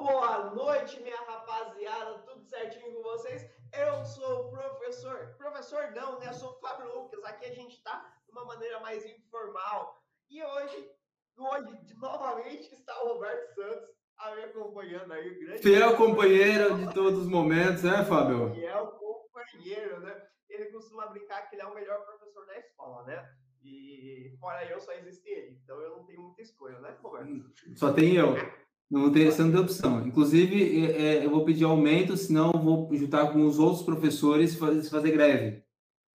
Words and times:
boa 0.00 0.50
noite, 0.54 0.98
minha 1.02 1.20
rapaziada, 1.24 2.20
tudo 2.20 2.42
certinho 2.46 2.90
com 2.90 3.02
vocês? 3.02 3.46
Eu 3.78 4.02
sou 4.06 4.46
o 4.46 4.50
professor, 4.50 5.34
professor 5.36 5.92
não, 5.94 6.18
né? 6.18 6.28
Eu 6.28 6.32
sou 6.32 6.52
o 6.52 6.60
Fábio 6.60 6.90
Lucas, 6.94 7.22
aqui 7.24 7.44
a 7.44 7.54
gente 7.54 7.82
tá 7.82 8.10
de 8.24 8.32
uma 8.32 8.46
maneira 8.46 8.80
mais 8.80 9.04
informal. 9.04 10.02
E 10.30 10.42
hoje, 10.42 10.90
hoje, 11.36 11.78
novamente, 12.00 12.74
está 12.74 12.98
o 13.02 13.08
Roberto 13.08 13.54
Santos 13.54 13.90
a 14.16 14.34
me 14.34 14.44
acompanhando 14.44 15.12
aí, 15.12 15.32
o 15.32 15.38
grande... 15.38 15.62
Fiel 15.62 15.96
companheiro 15.96 16.78
de 16.78 16.94
todos 16.94 17.20
os 17.20 17.28
momentos, 17.28 17.82
né, 17.82 18.02
Fábio? 18.02 18.54
Fiel 18.54 18.86
companheiro, 18.92 20.00
né? 20.00 20.28
Ele 20.48 20.72
costuma 20.72 21.08
brincar 21.08 21.42
que 21.48 21.56
ele 21.56 21.62
é 21.62 21.66
o 21.66 21.74
melhor 21.74 22.04
professor 22.06 22.46
da 22.46 22.58
escola, 22.58 23.04
né? 23.04 23.34
E 23.62 24.34
fora 24.40 24.64
eu, 24.64 24.80
só 24.80 24.92
existe 24.92 25.28
ele. 25.28 25.60
Então 25.62 25.78
eu 25.78 25.90
não 25.98 26.06
tenho 26.06 26.22
muita 26.22 26.40
escolha, 26.40 26.80
né, 26.80 26.96
Roberto? 27.02 27.52
Só 27.76 27.92
tem 27.92 28.16
eu. 28.16 28.34
Não 28.90 29.12
tem, 29.12 29.30
você 29.30 29.42
não 29.42 29.52
tem 29.52 29.60
opção. 29.60 30.04
Inclusive, 30.04 30.84
é, 30.84 31.02
é, 31.02 31.24
eu 31.24 31.30
vou 31.30 31.44
pedir 31.44 31.62
aumento, 31.62 32.16
senão 32.16 32.50
eu 32.52 32.58
vou 32.58 32.92
juntar 32.92 33.32
com 33.32 33.46
os 33.46 33.56
outros 33.60 33.84
professores 33.84 34.52
e 34.52 34.58
fazer, 34.58 34.82
fazer 34.90 35.12
greve. 35.12 35.62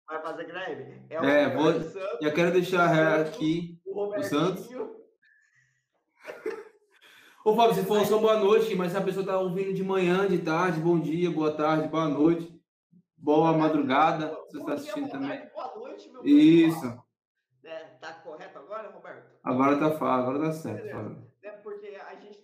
Vai 0.05 0.21
fazer 0.21 0.43
greve? 0.43 1.01
É, 1.09 1.15
é 1.15 1.55
vou, 1.55 1.71
Santos, 1.71 1.93
já 2.21 2.31
quero 2.31 2.51
deixar 2.51 3.21
aqui 3.21 3.79
o, 3.85 4.13
o 4.13 4.23
Santos. 4.23 4.69
Ô, 7.45 7.55
Fábio, 7.55 7.75
você 7.75 7.83
falou 7.83 8.05
só 8.05 8.19
boa 8.19 8.39
noite, 8.39 8.75
mas 8.75 8.93
a 8.93 9.01
pessoa 9.01 9.21
está 9.21 9.39
ouvindo 9.39 9.73
de 9.73 9.83
manhã, 9.83 10.27
de 10.27 10.39
tarde, 10.39 10.81
bom 10.81 10.99
dia, 10.99 11.31
boa 11.31 11.55
tarde, 11.55 11.87
boa 11.87 12.09
noite, 12.09 12.61
boa 13.15 13.53
madrugada, 13.53 14.37
você 14.49 14.57
está 14.57 14.73
assistindo 14.73 15.09
também. 15.09 15.47
boa 15.53 15.75
noite, 15.75 16.11
meu 16.11 16.25
Isso. 16.25 17.05
É, 17.63 17.85
tá 18.01 18.13
correto 18.15 18.59
agora, 18.59 18.89
Roberto? 18.89 19.31
Agora 19.43 19.77
tá, 19.77 19.85
agora 19.85 20.39
tá 20.39 20.51
certo, 20.51 20.91
Fábio. 20.91 21.25
É 21.41 21.51
porque 21.51 21.95
a 21.95 22.15
gente 22.15 22.35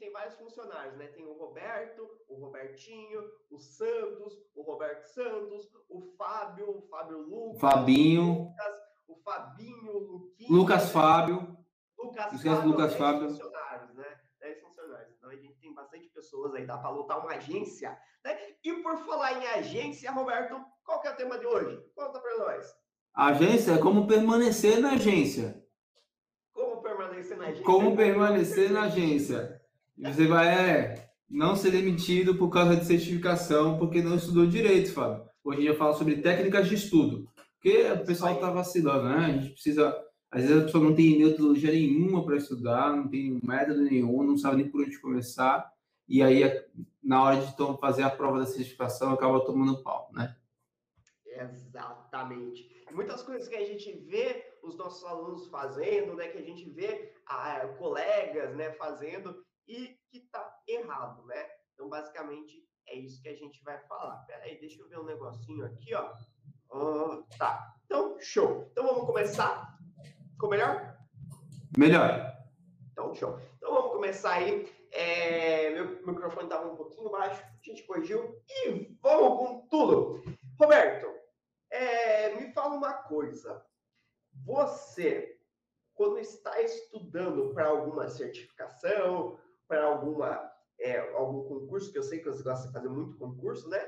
funcionários, 0.62 0.98
né? 0.98 1.08
Tem 1.08 1.26
o 1.26 1.34
Roberto, 1.34 2.08
o 2.28 2.36
Robertinho, 2.36 3.22
o 3.50 3.60
Santos, 3.60 4.34
o 4.56 4.62
Roberto 4.62 5.06
Santos, 5.06 5.68
o 5.90 6.02
Fábio, 6.18 6.78
o 6.78 6.82
Fábio 6.88 7.20
Lucas, 7.20 7.60
Fabinho, 7.60 8.24
o, 8.24 8.44
Lucas, 8.44 8.76
o 9.08 9.16
Fabinho, 9.24 9.92
o 9.92 10.00
Luquinho, 10.00 10.54
Lucas 10.54 10.92
Fábio, 10.92 11.58
Lucas 11.98 12.42
Fábio, 12.42 12.70
Lucas 12.70 12.96
Fábio. 12.96 13.30
funcionários, 13.30 13.96
né? 13.96 14.20
10 14.40 14.62
funcionários. 14.62 15.16
Então 15.18 15.30
a 15.30 15.36
gente 15.36 15.60
tem 15.60 15.74
bastante 15.74 16.10
pessoas 16.10 16.54
aí, 16.54 16.66
dá 16.66 16.78
para 16.78 16.90
lutar 16.90 17.20
uma 17.20 17.34
agência, 17.34 17.98
né? 18.24 18.38
E 18.64 18.74
por 18.82 18.98
falar 19.06 19.34
em 19.34 19.48
agência, 19.48 20.12
Roberto, 20.12 20.64
qual 20.84 21.02
que 21.02 21.08
é 21.08 21.12
o 21.12 21.18
tema 21.18 21.38
de 21.38 21.46
hoje? 21.46 21.84
Conta 21.96 22.20
para 22.20 22.38
nós. 22.38 22.74
agência 23.14 23.74
é 23.74 23.78
como 23.78 24.08
permanecer 24.08 24.80
na 24.80 24.94
agência. 24.94 25.60
Como 26.54 26.82
permanecer 26.82 27.38
na 27.38 27.46
agência? 27.46 27.66
Como 27.66 27.96
permanecer 27.96 28.72
na 28.72 28.84
agência. 28.84 29.61
Você 30.02 30.26
vai 30.26 30.48
é, 30.48 31.12
não 31.30 31.56
ser 31.56 31.70
demitido 31.70 32.36
por 32.36 32.50
causa 32.50 32.76
de 32.76 32.86
certificação, 32.86 33.78
porque 33.78 34.02
não 34.02 34.16
estudou 34.16 34.48
direito, 34.48 34.94
Fábio. 34.94 35.24
Hoje 35.44 35.60
a 35.60 35.62
gente 35.62 35.78
fala 35.78 35.94
sobre 35.94 36.22
técnicas 36.22 36.68
de 36.68 36.74
estudo. 36.74 37.30
Porque 37.54 37.84
o 37.92 38.04
pessoal 38.04 38.34
está 38.34 38.50
vacilando, 38.50 39.08
né? 39.08 39.26
A 39.26 39.38
gente 39.38 39.54
precisa. 39.54 39.96
Às 40.32 40.42
vezes 40.42 40.58
a 40.58 40.66
pessoa 40.66 40.84
não 40.84 40.96
tem 40.96 41.20
metodologia 41.20 41.72
nenhuma 41.72 42.26
para 42.26 42.38
estudar, 42.38 42.96
não 42.96 43.08
tem 43.08 43.40
método 43.44 43.84
nenhum, 43.84 44.24
não 44.24 44.38
sabe 44.38 44.58
nem 44.58 44.70
por 44.72 44.82
onde 44.82 45.00
começar. 45.00 45.72
E 46.08 46.24
aí, 46.24 46.42
na 47.04 47.24
hora 47.24 47.40
de 47.40 47.56
fazer 47.80 48.02
a 48.02 48.10
prova 48.10 48.40
da 48.40 48.46
certificação, 48.48 49.14
acaba 49.14 49.46
tomando 49.46 49.84
pau, 49.84 50.10
né? 50.14 50.36
Exatamente. 51.28 52.68
Muitas 52.92 53.22
coisas 53.22 53.48
que 53.48 53.56
a 53.56 53.66
gente 53.66 53.92
vê 54.08 54.52
os 54.64 54.76
nossos 54.78 55.04
alunos 55.06 55.48
fazendo, 55.48 56.16
né, 56.16 56.28
que 56.28 56.38
a 56.38 56.44
gente 56.44 56.70
vê 56.70 57.14
ah, 57.26 57.68
colegas, 57.78 58.56
né, 58.56 58.72
fazendo 58.72 59.36
e 59.68 60.00
que 60.10 60.22
tá 60.32 60.62
errado, 60.68 61.26
né? 61.26 61.50
Então, 61.74 61.90
basicamente, 61.90 62.68
é 62.88 62.96
isso 62.96 63.22
que 63.22 63.30
a 63.30 63.36
gente 63.36 63.64
vai 63.64 63.80
falar. 63.88 64.18
Pera 64.26 64.44
aí, 64.44 64.60
deixa 64.60 64.82
eu 64.82 64.90
ver 64.90 65.00
um 65.00 65.06
negocinho 65.06 65.66
aqui, 65.66 65.94
ó. 65.94 66.14
Tá. 67.38 67.76
Então, 67.86 68.20
show. 68.20 68.68
Então, 68.72 68.86
vamos 68.86 69.06
começar. 69.06 69.78
Ficou 70.32 70.50
melhor? 70.50 70.98
Melhor. 71.78 72.38
Então, 72.92 73.14
show. 73.14 73.40
Então, 73.58 73.74
vamos 73.74 73.92
começar 73.92 74.34
aí. 74.34 74.72
É, 74.92 75.70
meu 75.72 76.06
microfone 76.06 76.44
estava 76.44 76.70
um 76.70 76.76
pouquinho 76.76 77.10
baixo, 77.10 77.42
a 77.42 77.64
gente 77.64 77.84
corrigiu 77.84 78.42
e 78.50 78.98
vamos 79.02 79.38
com 79.38 79.68
tudo. 79.70 80.22
Roberto, 80.60 81.08
é, 81.70 82.36
me 82.36 82.52
fala 82.52 82.76
uma 82.76 82.94
coisa. 82.94 83.66
Você, 84.46 85.40
quando 85.94 86.20
está 86.20 86.62
estudando 86.62 87.54
para 87.54 87.68
alguma 87.68 88.10
certificação, 88.10 89.40
para 89.72 89.86
alguma 89.86 90.52
é, 90.82 91.00
algum 91.16 91.44
concurso, 91.44 91.92
que 91.94 91.98
eu 91.98 92.04
sei 92.04 92.20
que 92.20 92.26
você 92.26 92.44
gosta 92.44 92.68
de 92.68 92.74
fazer 92.74 92.90
muito 92.90 93.18
concurso, 93.18 93.70
né? 93.70 93.80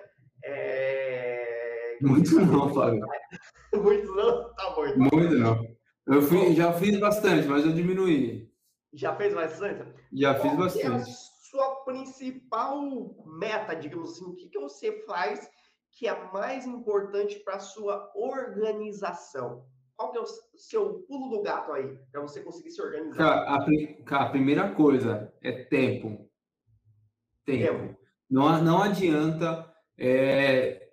É... 0.46 1.98
Muito 2.02 2.40
não, 2.40 2.74
Fábio. 2.74 3.06
muito 3.76 4.16
não? 4.16 4.54
Tá 4.54 4.70
bom. 4.70 4.86
Então. 4.86 5.10
Muito 5.12 5.36
não. 5.36 5.76
Eu 6.08 6.22
fui, 6.22 6.54
já 6.54 6.72
fiz 6.74 6.98
bastante, 7.00 7.48
mas 7.48 7.66
eu 7.66 7.74
diminuí. 7.74 8.50
Já 8.94 9.14
fez 9.16 9.34
bastante? 9.34 9.84
Já 10.14 10.36
fiz 10.36 10.52
Qual 10.52 10.58
bastante. 10.58 10.86
é 10.86 10.96
a 10.96 11.06
sua 11.50 11.76
principal 11.84 13.16
meta, 13.26 13.74
digamos 13.74 14.12
assim? 14.12 14.26
O 14.26 14.36
que, 14.36 14.48
que 14.48 14.60
você 14.60 15.04
faz 15.06 15.50
que 15.92 16.08
é 16.08 16.32
mais 16.32 16.66
importante 16.66 17.40
para 17.40 17.56
a 17.56 17.60
sua 17.60 18.10
organização? 18.16 19.66
Qual 20.04 20.12
que 20.12 20.18
é 20.18 20.22
o 20.22 20.26
seu 20.58 20.96
pulo 21.08 21.30
do 21.30 21.42
gato 21.42 21.72
aí, 21.72 21.98
para 22.12 22.20
você 22.20 22.42
conseguir 22.42 22.72
se 22.72 22.82
organizar? 22.82 23.16
Cara 23.16 23.56
a, 23.56 24.04
cara, 24.04 24.26
a, 24.26 24.30
primeira 24.30 24.70
coisa 24.72 25.34
é 25.42 25.54
tempo. 25.54 26.30
Tempo. 27.46 27.84
tempo. 27.84 27.98
Não, 28.30 28.62
não 28.62 28.84
adianta 28.84 29.74
é, 29.98 30.90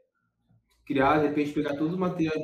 criar, 0.86 1.18
de 1.18 1.26
repente, 1.26 1.52
pegar 1.52 1.76
todo 1.76 1.94
o 1.94 1.98
material 1.98 2.36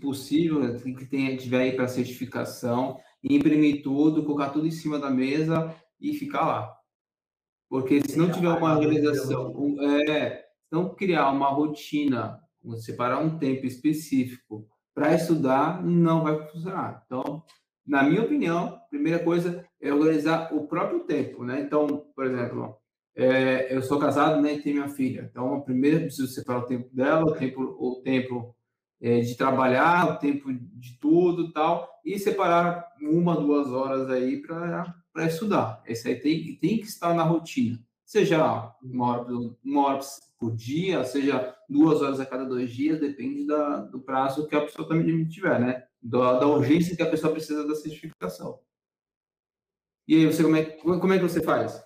possível 0.00 0.58
né, 0.58 0.76
que 0.76 1.06
tenha, 1.06 1.36
tiver 1.36 1.60
aí 1.60 1.76
para 1.76 1.86
certificação, 1.86 2.98
imprimir 3.22 3.84
tudo, 3.84 4.24
colocar 4.24 4.50
tudo 4.50 4.66
em 4.66 4.72
cima 4.72 4.98
da 4.98 5.10
mesa 5.10 5.72
e 6.00 6.14
ficar 6.14 6.44
lá. 6.44 6.76
Porque 7.68 8.00
se 8.00 8.18
não 8.18 8.28
tiver 8.28 8.48
uma 8.48 8.76
organização, 8.76 9.54
é, 10.08 10.46
não 10.68 10.96
criar 10.96 11.30
uma 11.30 11.50
rotina, 11.50 12.40
separar 12.76 13.20
um 13.20 13.38
tempo 13.38 13.66
específico 13.66 14.68
para 14.98 15.14
estudar, 15.14 15.80
não 15.80 16.24
vai 16.24 16.36
funcionar. 16.48 17.04
Então, 17.06 17.44
na 17.86 18.02
minha 18.02 18.20
opinião, 18.20 18.80
primeira 18.90 19.20
coisa 19.20 19.64
é 19.80 19.92
organizar 19.92 20.52
o 20.52 20.66
próprio 20.66 21.04
tempo, 21.04 21.44
né? 21.44 21.60
Então, 21.60 22.04
por 22.16 22.26
exemplo, 22.26 22.76
é, 23.14 23.72
eu 23.72 23.80
sou 23.80 24.00
casado, 24.00 24.42
né, 24.42 24.54
e 24.54 24.60
tenho 24.60 24.76
minha 24.76 24.88
filha. 24.88 25.28
Então, 25.30 25.60
primeiro 25.60 25.98
eu 25.98 26.02
preciso 26.06 26.26
separar 26.26 26.60
o 26.60 26.66
tempo 26.66 26.88
dela, 26.92 27.22
o 27.22 27.32
tempo, 27.32 27.62
o 27.62 28.00
tempo 28.02 28.56
é, 29.00 29.20
de 29.20 29.36
trabalhar, 29.36 30.10
o 30.10 30.18
tempo 30.18 30.52
de 30.52 30.98
tudo, 30.98 31.52
tal, 31.52 31.88
e 32.04 32.18
separar 32.18 32.84
uma, 33.00 33.36
duas 33.36 33.68
horas 33.68 34.10
aí 34.10 34.42
para 34.42 35.26
estudar. 35.26 35.80
Esse 35.86 36.08
aí 36.08 36.16
tem, 36.16 36.56
tem 36.56 36.78
que 36.78 36.86
estar 36.86 37.14
na 37.14 37.22
rotina, 37.22 37.78
seja 38.04 38.74
uma 38.82 39.06
hora, 39.06 39.32
uma 39.64 39.86
hora 39.86 40.00
por 40.40 40.56
dia, 40.56 41.04
seja 41.04 41.54
duas 41.68 42.00
horas 42.00 42.18
a 42.18 42.26
cada 42.26 42.44
dois 42.44 42.70
dias, 42.70 42.98
depende 42.98 43.46
da, 43.46 43.80
do 43.82 44.00
prazo 44.00 44.48
que 44.48 44.56
a 44.56 44.62
pessoa 44.62 44.88
também 44.88 45.26
tiver, 45.28 45.60
né? 45.60 45.86
Da, 46.00 46.38
da, 46.38 46.46
urgência 46.46 46.96
que 46.96 47.02
a 47.02 47.10
pessoa 47.10 47.32
precisa 47.32 47.66
da 47.66 47.74
certificação. 47.74 48.60
E 50.06 50.16
aí, 50.16 50.26
você, 50.26 50.42
como 50.42 50.56
é, 50.56 50.64
como 50.64 51.12
é 51.12 51.18
que 51.18 51.24
você 51.24 51.42
faz? 51.42 51.84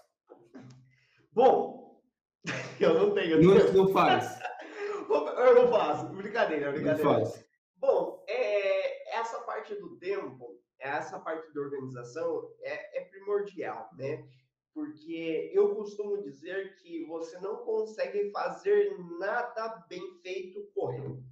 Bom, 1.32 2.00
eu 2.78 2.94
não 2.94 3.14
tenho. 3.14 3.42
Não, 3.42 3.72
não 3.72 3.92
faz. 3.92 4.38
eu 5.10 5.54
não 5.54 5.70
faço. 5.70 6.06
Brincadeira, 6.10 6.70
brincadeira. 6.70 7.02
Não 7.02 7.14
faz. 7.14 7.44
Bom, 7.76 8.24
é, 8.28 9.18
essa 9.18 9.40
parte 9.40 9.74
do 9.74 9.96
tempo, 9.96 10.60
essa 10.78 11.18
parte 11.18 11.52
da 11.52 11.60
organização 11.60 12.48
é, 12.60 13.00
é 13.00 13.04
primordial, 13.06 13.90
né? 13.96 14.24
Porque 14.74 15.50
eu 15.52 15.74
costumo 15.74 16.22
dizer 16.22 16.76
que 16.76 17.04
você 17.04 17.38
não 17.40 17.56
consegue 17.58 18.30
fazer 18.30 18.96
nada 19.18 19.84
bem 19.88 20.18
feito 20.22 20.66
correndo. 20.74 21.22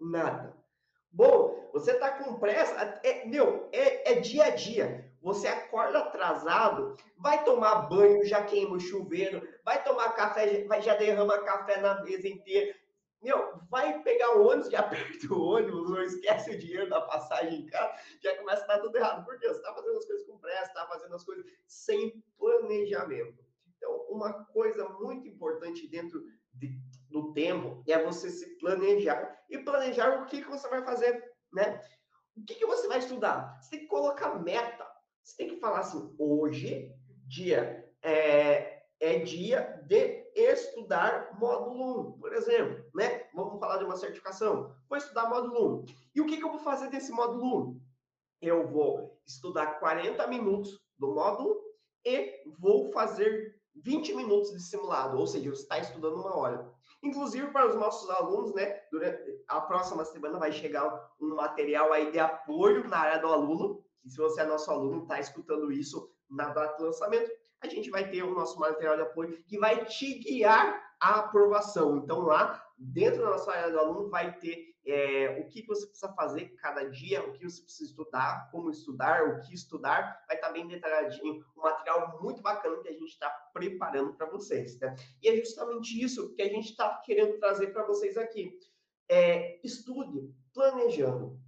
Nada. 0.00 0.56
Bom, 1.10 1.68
você 1.72 1.92
está 1.92 2.12
com 2.12 2.38
pressa, 2.38 3.00
é, 3.02 3.26
meu, 3.26 3.68
é, 3.72 4.12
é, 4.12 4.20
dia 4.20 4.44
a 4.44 4.50
dia. 4.50 5.08
Você 5.20 5.48
acorda 5.48 5.98
atrasado, 5.98 6.96
vai 7.16 7.44
tomar 7.44 7.88
banho, 7.88 8.24
já 8.24 8.42
queima 8.44 8.76
o 8.76 8.80
chuveiro, 8.80 9.46
vai 9.64 9.82
tomar 9.82 10.12
café, 10.12 10.66
já 10.80 10.94
derrama 10.94 11.42
café 11.42 11.80
na 11.80 12.02
mesa 12.04 12.28
inteira. 12.28 12.74
Meu, 13.20 13.60
vai 13.68 14.02
pegar 14.02 14.36
o 14.36 14.46
ônibus, 14.46 14.70
já 14.70 14.80
aperta 14.80 15.32
o 15.32 15.40
ônibus, 15.40 15.90
ou 15.90 16.02
esquece 16.02 16.50
o 16.50 16.58
dinheiro 16.58 16.88
da 16.88 17.00
passagem 17.00 17.60
em 17.60 17.66
casa, 17.66 17.94
já 18.22 18.36
começa 18.36 18.62
a 18.62 18.62
estar 18.62 18.78
tudo 18.78 18.96
errado. 18.96 19.24
Por 19.24 19.38
quê? 19.38 19.48
Você 19.48 19.58
está 19.58 19.74
fazendo 19.74 19.98
as 19.98 20.04
coisas 20.06 20.26
com 20.26 20.38
pressa, 20.38 20.66
está 20.66 20.86
fazendo 20.86 21.14
as 21.14 21.24
coisas 21.24 21.44
sem 21.66 22.22
planejamento. 22.38 23.44
Então, 23.76 24.06
uma 24.08 24.44
coisa 24.46 24.88
muito 24.88 25.26
importante 25.26 25.88
dentro 25.88 26.22
de, 26.54 26.80
do 27.10 27.32
tempo 27.32 27.82
é 27.88 28.02
você 28.02 28.30
se 28.30 28.58
planejar. 28.58 29.36
E 29.48 29.58
planejar 29.58 30.22
o 30.22 30.26
que, 30.26 30.42
que 30.42 30.48
você 30.48 30.68
vai 30.68 30.84
fazer, 30.84 31.24
né? 31.52 31.80
O 32.36 32.44
que, 32.44 32.54
que 32.54 32.66
você 32.66 32.86
vai 32.86 32.98
estudar? 32.98 33.58
Você 33.60 33.70
tem 33.70 33.80
que 33.80 33.86
colocar 33.86 34.38
meta. 34.40 34.86
Você 35.22 35.36
tem 35.36 35.48
que 35.48 35.60
falar 35.60 35.80
assim, 35.80 36.14
hoje, 36.18 36.94
dia 37.26 37.84
é, 38.02 38.82
é 39.00 39.18
dia 39.18 39.80
de 39.86 40.27
estudar 40.40 41.36
módulo 41.38 42.10
1, 42.10 42.12
por 42.18 42.32
exemplo, 42.32 42.84
né? 42.94 43.26
Vamos 43.34 43.58
falar 43.58 43.78
de 43.78 43.84
uma 43.84 43.96
certificação. 43.96 44.74
Vou 44.88 44.98
estudar 44.98 45.28
módulo 45.28 45.82
1. 45.82 45.86
E 46.14 46.20
o 46.20 46.26
que, 46.26 46.36
que 46.36 46.44
eu 46.44 46.50
vou 46.50 46.60
fazer 46.60 46.88
desse 46.90 47.12
módulo 47.12 47.70
1? 47.70 47.80
Eu 48.40 48.66
vou 48.66 49.20
estudar 49.26 49.78
40 49.78 50.26
minutos 50.28 50.80
do 50.98 51.14
módulo 51.14 51.60
e 52.04 52.42
vou 52.58 52.90
fazer 52.92 53.58
20 53.74 54.14
minutos 54.14 54.52
de 54.52 54.62
simulado, 54.62 55.18
ou 55.18 55.26
seja, 55.26 55.50
você 55.50 55.62
está 55.62 55.78
estudando 55.78 56.20
uma 56.20 56.36
hora. 56.36 56.70
Inclusive 57.02 57.48
para 57.52 57.68
os 57.68 57.76
nossos 57.76 58.10
alunos, 58.10 58.54
né? 58.54 58.82
Durante 58.90 59.44
a 59.46 59.60
próxima 59.60 60.04
semana 60.04 60.38
vai 60.38 60.52
chegar 60.52 61.12
um 61.20 61.34
material 61.34 61.92
aí 61.92 62.10
de 62.10 62.18
apoio 62.18 62.88
na 62.88 62.98
área 62.98 63.20
do 63.20 63.28
aluno. 63.28 63.84
Se 64.06 64.16
você 64.16 64.40
é 64.40 64.46
nosso 64.46 64.70
aluno, 64.70 65.02
está 65.02 65.20
escutando 65.20 65.70
isso 65.70 66.10
na 66.28 66.48
data 66.48 66.76
do 66.76 66.86
lançamento, 66.86 67.30
a 67.60 67.68
gente 67.68 67.90
vai 67.90 68.08
ter 68.08 68.22
o 68.22 68.34
nosso 68.34 68.58
material 68.58 68.96
de 68.96 69.02
apoio 69.02 69.42
que 69.44 69.58
vai 69.58 69.84
te 69.84 70.18
guiar 70.18 70.94
à 71.00 71.20
aprovação. 71.20 71.96
Então, 71.98 72.20
lá 72.20 72.64
dentro 72.78 73.22
da 73.22 73.30
nossa 73.30 73.52
área 73.52 73.70
do 73.70 73.78
aluno 73.78 74.08
vai 74.08 74.36
ter 74.38 74.68
é, 74.86 75.38
o 75.40 75.46
que 75.48 75.66
você 75.66 75.86
precisa 75.86 76.12
fazer 76.14 76.54
cada 76.56 76.84
dia, 76.84 77.22
o 77.22 77.32
que 77.32 77.44
você 77.44 77.60
precisa 77.60 77.90
estudar, 77.90 78.48
como 78.50 78.70
estudar, 78.70 79.22
o 79.28 79.40
que 79.40 79.54
estudar, 79.54 80.24
vai 80.26 80.36
estar 80.36 80.50
bem 80.50 80.66
detalhadinho, 80.66 81.44
um 81.56 81.60
material 81.60 82.18
muito 82.22 82.40
bacana 82.40 82.80
que 82.80 82.88
a 82.88 82.92
gente 82.92 83.10
está 83.10 83.28
preparando 83.52 84.14
para 84.14 84.26
vocês, 84.26 84.78
né? 84.78 84.94
E 85.22 85.28
é 85.28 85.36
justamente 85.36 86.02
isso 86.02 86.34
que 86.34 86.40
a 86.40 86.48
gente 86.48 86.70
está 86.70 87.02
querendo 87.04 87.38
trazer 87.38 87.68
para 87.68 87.84
vocês 87.84 88.16
aqui. 88.16 88.58
É, 89.10 89.60
estude 89.62 90.32
planejando. 90.54 91.38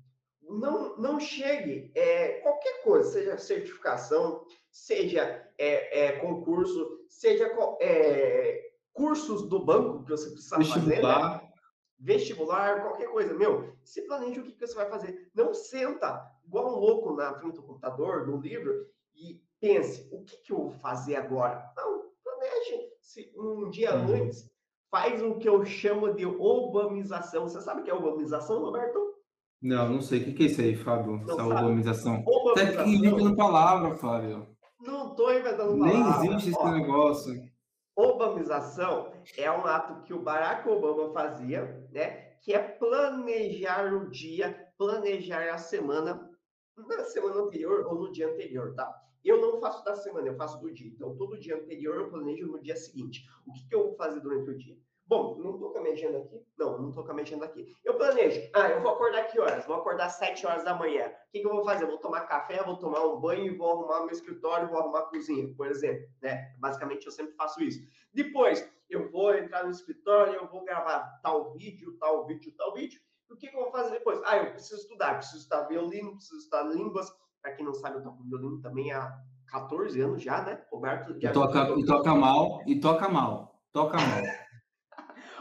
Não, 0.43 0.97
não 0.97 1.21
chegue 1.21 1.93
é, 1.95 2.41
qualquer 2.41 2.83
coisa, 2.83 3.11
seja 3.11 3.39
certificação, 3.39 4.45
seja 4.71 5.49
é, 5.59 6.07
é, 6.07 6.13
concurso, 6.21 7.01
seja 7.09 7.51
é, 7.81 8.71
cursos 8.93 9.49
do 9.49 9.65
banco 9.65 10.05
que 10.05 10.11
você 10.11 10.31
precisa 10.31 10.59
Vestibular. 10.59 11.21
fazer. 11.21 11.43
Né? 11.43 11.51
Vestibular, 11.99 12.83
qualquer 12.83 13.09
coisa. 13.09 13.35
Meu, 13.35 13.77
se 13.85 14.03
planeje 14.07 14.41
o 14.41 14.43
que, 14.43 14.53
que 14.53 14.67
você 14.67 14.75
vai 14.75 14.89
fazer. 14.89 15.31
Não 15.35 15.53
senta 15.53 16.27
igual 16.47 16.75
um 16.75 16.79
louco 16.79 17.15
na 17.15 17.35
frente 17.35 17.57
do 17.57 17.63
computador, 17.63 18.27
no 18.27 18.41
livro, 18.41 18.87
e 19.15 19.43
pense, 19.61 20.09
o 20.11 20.25
que, 20.25 20.37
que 20.39 20.53
eu 20.53 20.57
vou 20.57 20.71
fazer 20.71 21.17
agora? 21.17 21.71
Não, 21.77 22.11
planeje 22.25 22.91
se 23.01 23.33
um 23.37 23.69
dia 23.69 23.95
hum. 23.95 24.15
antes. 24.15 24.51
Faz 24.91 25.23
o 25.23 25.37
que 25.37 25.49
eu 25.49 25.65
chamo 25.65 26.15
de 26.15 26.27
obamização. 26.27 27.49
Você 27.49 27.61
sabe 27.61 27.83
o 27.83 27.85
que 27.85 27.91
é 27.91 27.95
obamização, 27.95 28.61
Roberto? 28.61 29.15
Não, 29.63 29.89
não 29.89 30.01
sei. 30.01 30.21
O 30.21 30.35
que 30.35 30.43
é 30.43 30.47
isso 30.47 30.61
aí, 30.61 30.75
Fábio? 30.75 31.19
Não 31.19 31.31
Essa 31.31 31.47
obamização. 31.47 32.25
Até 32.51 32.83
que 32.83 32.91
inventando 32.91 33.37
palavra, 33.37 33.95
Fábio. 33.95 34.49
Não 34.81 35.11
estou 35.11 35.33
inventando 35.33 35.79
palavra. 35.79 36.21
Nem 36.23 36.33
existe 36.33 36.51
esse 36.51 36.65
negócio. 36.65 37.51
Obamização 37.95 39.13
é 39.37 39.51
um 39.51 39.67
ato 39.67 40.03
que 40.05 40.15
o 40.15 40.23
Barack 40.23 40.67
Obama 40.69 41.13
fazia, 41.13 41.87
né? 41.93 42.31
Que 42.41 42.55
é 42.55 42.59
planejar 42.59 43.93
o 43.93 44.09
dia, 44.09 44.69
planejar 44.79 45.53
a 45.53 45.59
semana, 45.59 46.31
na 46.77 47.05
semana 47.05 47.43
anterior 47.43 47.87
ou 47.87 47.95
no 47.97 48.13
dia 48.13 48.29
anterior, 48.33 48.75
tá? 48.75 48.91
Eu 49.23 49.41
não 49.41 49.61
faço 49.61 49.85
da 49.85 49.95
semana, 49.97 50.29
eu 50.29 50.37
faço 50.37 50.59
do 50.61 50.73
dia. 50.73 50.89
Então, 50.89 51.15
todo 51.15 51.39
dia 51.39 51.57
anterior 51.57 51.97
eu 51.97 52.09
planejo 52.09 52.47
no 52.47 52.59
dia 52.59 52.75
seguinte. 52.75 53.29
O 53.47 53.53
que, 53.53 53.69
que 53.69 53.75
eu 53.75 53.85
vou 53.85 53.95
fazer 53.97 54.21
durante 54.21 54.51
o 54.51 54.57
dia? 54.57 54.79
Bom, 55.11 55.37
não 55.41 55.55
estou 55.55 55.73
com 55.73 55.79
a 55.79 55.83
minha 55.83 55.95
agenda 55.95 56.19
aqui? 56.19 56.41
Não, 56.57 56.79
não 56.81 56.89
estou 56.91 57.03
com 57.03 57.11
a 57.11 57.15
minha 57.15 57.25
agenda 57.25 57.45
aqui. 57.45 57.67
Eu 57.85 57.97
planejo. 57.97 58.49
Ah, 58.55 58.69
eu 58.69 58.81
vou 58.81 58.93
acordar 58.93 59.25
que 59.25 59.41
horas? 59.41 59.67
Vou 59.67 59.75
acordar 59.75 60.07
às 60.07 60.13
7 60.13 60.47
horas 60.47 60.63
da 60.63 60.73
manhã. 60.73 61.09
O 61.09 61.33
que, 61.33 61.41
que 61.41 61.47
eu 61.49 61.51
vou 61.51 61.65
fazer? 61.65 61.85
vou 61.85 61.99
tomar 61.99 62.29
café, 62.29 62.63
vou 62.63 62.77
tomar 62.77 63.05
um 63.05 63.21
banho 63.21 63.47
e 63.47 63.57
vou 63.57 63.73
arrumar 63.73 64.05
meu 64.05 64.13
escritório, 64.13 64.69
vou 64.69 64.79
arrumar 64.79 65.01
a 65.01 65.07
cozinha, 65.07 65.53
por 65.57 65.67
exemplo. 65.67 66.07
Né? 66.23 66.55
Basicamente, 66.61 67.07
eu 67.07 67.11
sempre 67.11 67.35
faço 67.35 67.61
isso. 67.61 67.81
Depois, 68.15 68.65
eu 68.89 69.11
vou 69.11 69.35
entrar 69.35 69.65
no 69.65 69.73
escritório, 69.73 70.35
eu 70.35 70.47
vou 70.47 70.63
gravar 70.63 71.19
tal 71.25 71.55
vídeo, 71.55 71.97
tal 71.99 72.25
vídeo, 72.25 72.55
tal 72.57 72.73
vídeo. 72.73 73.01
O 73.29 73.35
que, 73.35 73.49
que 73.49 73.57
eu 73.57 73.63
vou 73.63 73.73
fazer 73.73 73.91
depois? 73.91 74.21
Ah, 74.25 74.37
eu 74.37 74.53
preciso 74.53 74.81
estudar, 74.81 75.17
preciso 75.17 75.39
estudar 75.39 75.65
violino, 75.65 76.15
preciso 76.15 76.37
estudar 76.37 76.63
línguas. 76.73 77.13
Para 77.43 77.51
quem 77.55 77.65
não 77.65 77.75
sabe, 77.75 77.97
eu 77.97 78.03
toco 78.05 78.23
violino 78.23 78.61
também 78.61 78.93
há 78.93 79.13
14 79.49 80.01
anos 80.01 80.23
já, 80.23 80.45
né? 80.45 80.65
Roberto. 80.71 81.21
Já 81.21 81.31
e, 81.31 81.33
toca, 81.33 81.69
e 81.77 81.85
toca 81.85 82.15
mal, 82.15 82.63
e 82.65 82.79
toca 82.79 83.09
mal. 83.09 83.61
Toca 83.73 83.97
mal. 83.97 84.40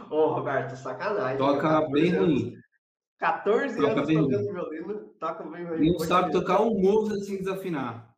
Ô, 0.09 0.27
Roberto, 0.27 0.75
sacanagem. 0.75 1.37
Toca 1.37 1.87
bem 1.89 2.15
ruim. 2.15 2.53
14 3.19 3.77
toca 3.77 3.91
anos 3.91 4.07
tocando 4.07 4.53
violino, 4.53 4.99
toca 5.19 5.43
bem 5.43 5.65
ruim. 5.65 5.91
Não 5.91 5.99
sabe 5.99 6.31
tocar 6.31 6.61
um 6.61 6.79
morro 6.79 7.15
sem 7.19 7.37
desafinar. 7.37 8.15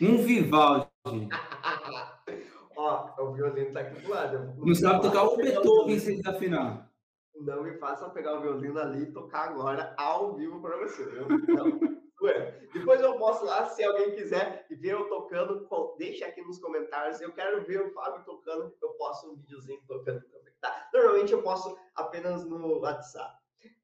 Um 0.00 0.18
Vivaldi. 0.18 0.88
Ó, 2.76 3.10
o 3.18 3.32
violino 3.32 3.72
tá 3.72 3.80
aqui 3.80 4.00
do 4.00 4.10
lado. 4.10 4.38
Não, 4.38 4.66
não 4.66 4.74
sabe 4.74 5.02
tocar 5.02 5.24
um 5.24 5.36
Beethoven 5.36 5.98
sem 5.98 6.16
desafinar. 6.18 6.90
Não 7.34 7.62
me 7.62 7.74
faça 7.78 8.08
pegar 8.10 8.38
o 8.38 8.42
violino 8.42 8.78
ali 8.78 9.02
e 9.02 9.12
tocar 9.12 9.50
agora 9.50 9.94
ao 9.96 10.34
vivo 10.36 10.60
para 10.60 10.76
você, 10.78 11.04
viu? 11.06 11.26
Não. 11.28 11.96
Depois 12.72 13.00
eu 13.00 13.16
posto 13.18 13.44
lá, 13.44 13.66
se 13.66 13.84
alguém 13.84 14.14
quiser 14.14 14.66
ver 14.70 14.92
eu 14.92 15.08
tocando, 15.08 15.66
deixa 15.98 16.26
aqui 16.26 16.42
nos 16.42 16.58
comentários. 16.58 17.20
Eu 17.20 17.32
quero 17.32 17.64
ver 17.64 17.80
o 17.82 17.92
Fábio 17.92 18.24
tocando, 18.24 18.74
eu 18.82 18.88
posto 18.90 19.30
um 19.30 19.36
videozinho 19.36 19.80
tocando 19.86 20.22
tá? 20.60 20.88
Normalmente 20.92 21.32
eu 21.32 21.42
posto 21.42 21.76
apenas 21.94 22.44
no 22.44 22.80
WhatsApp. 22.80 23.36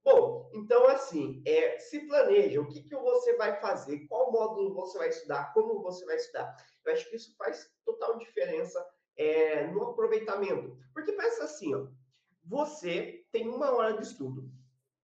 Bom, 0.04 0.50
então 0.52 0.88
assim, 0.88 1.42
é, 1.46 1.78
se 1.78 2.06
planeja, 2.06 2.60
o 2.60 2.68
que, 2.68 2.82
que 2.82 2.96
você 2.96 3.36
vai 3.36 3.60
fazer, 3.60 4.06
qual 4.08 4.32
módulo 4.32 4.74
você 4.74 4.98
vai 4.98 5.08
estudar, 5.08 5.52
como 5.52 5.80
você 5.80 6.04
vai 6.04 6.16
estudar. 6.16 6.56
Eu 6.84 6.92
acho 6.92 7.08
que 7.08 7.16
isso 7.16 7.36
faz 7.36 7.70
total 7.84 8.18
diferença 8.18 8.84
é, 9.16 9.66
no 9.68 9.82
aproveitamento. 9.84 10.76
Porque 10.92 11.12
pensa 11.12 11.44
assim, 11.44 11.74
ó, 11.74 11.86
você 12.44 13.24
tem 13.30 13.48
uma 13.48 13.70
hora 13.70 13.96
de 13.96 14.02
estudo, 14.02 14.50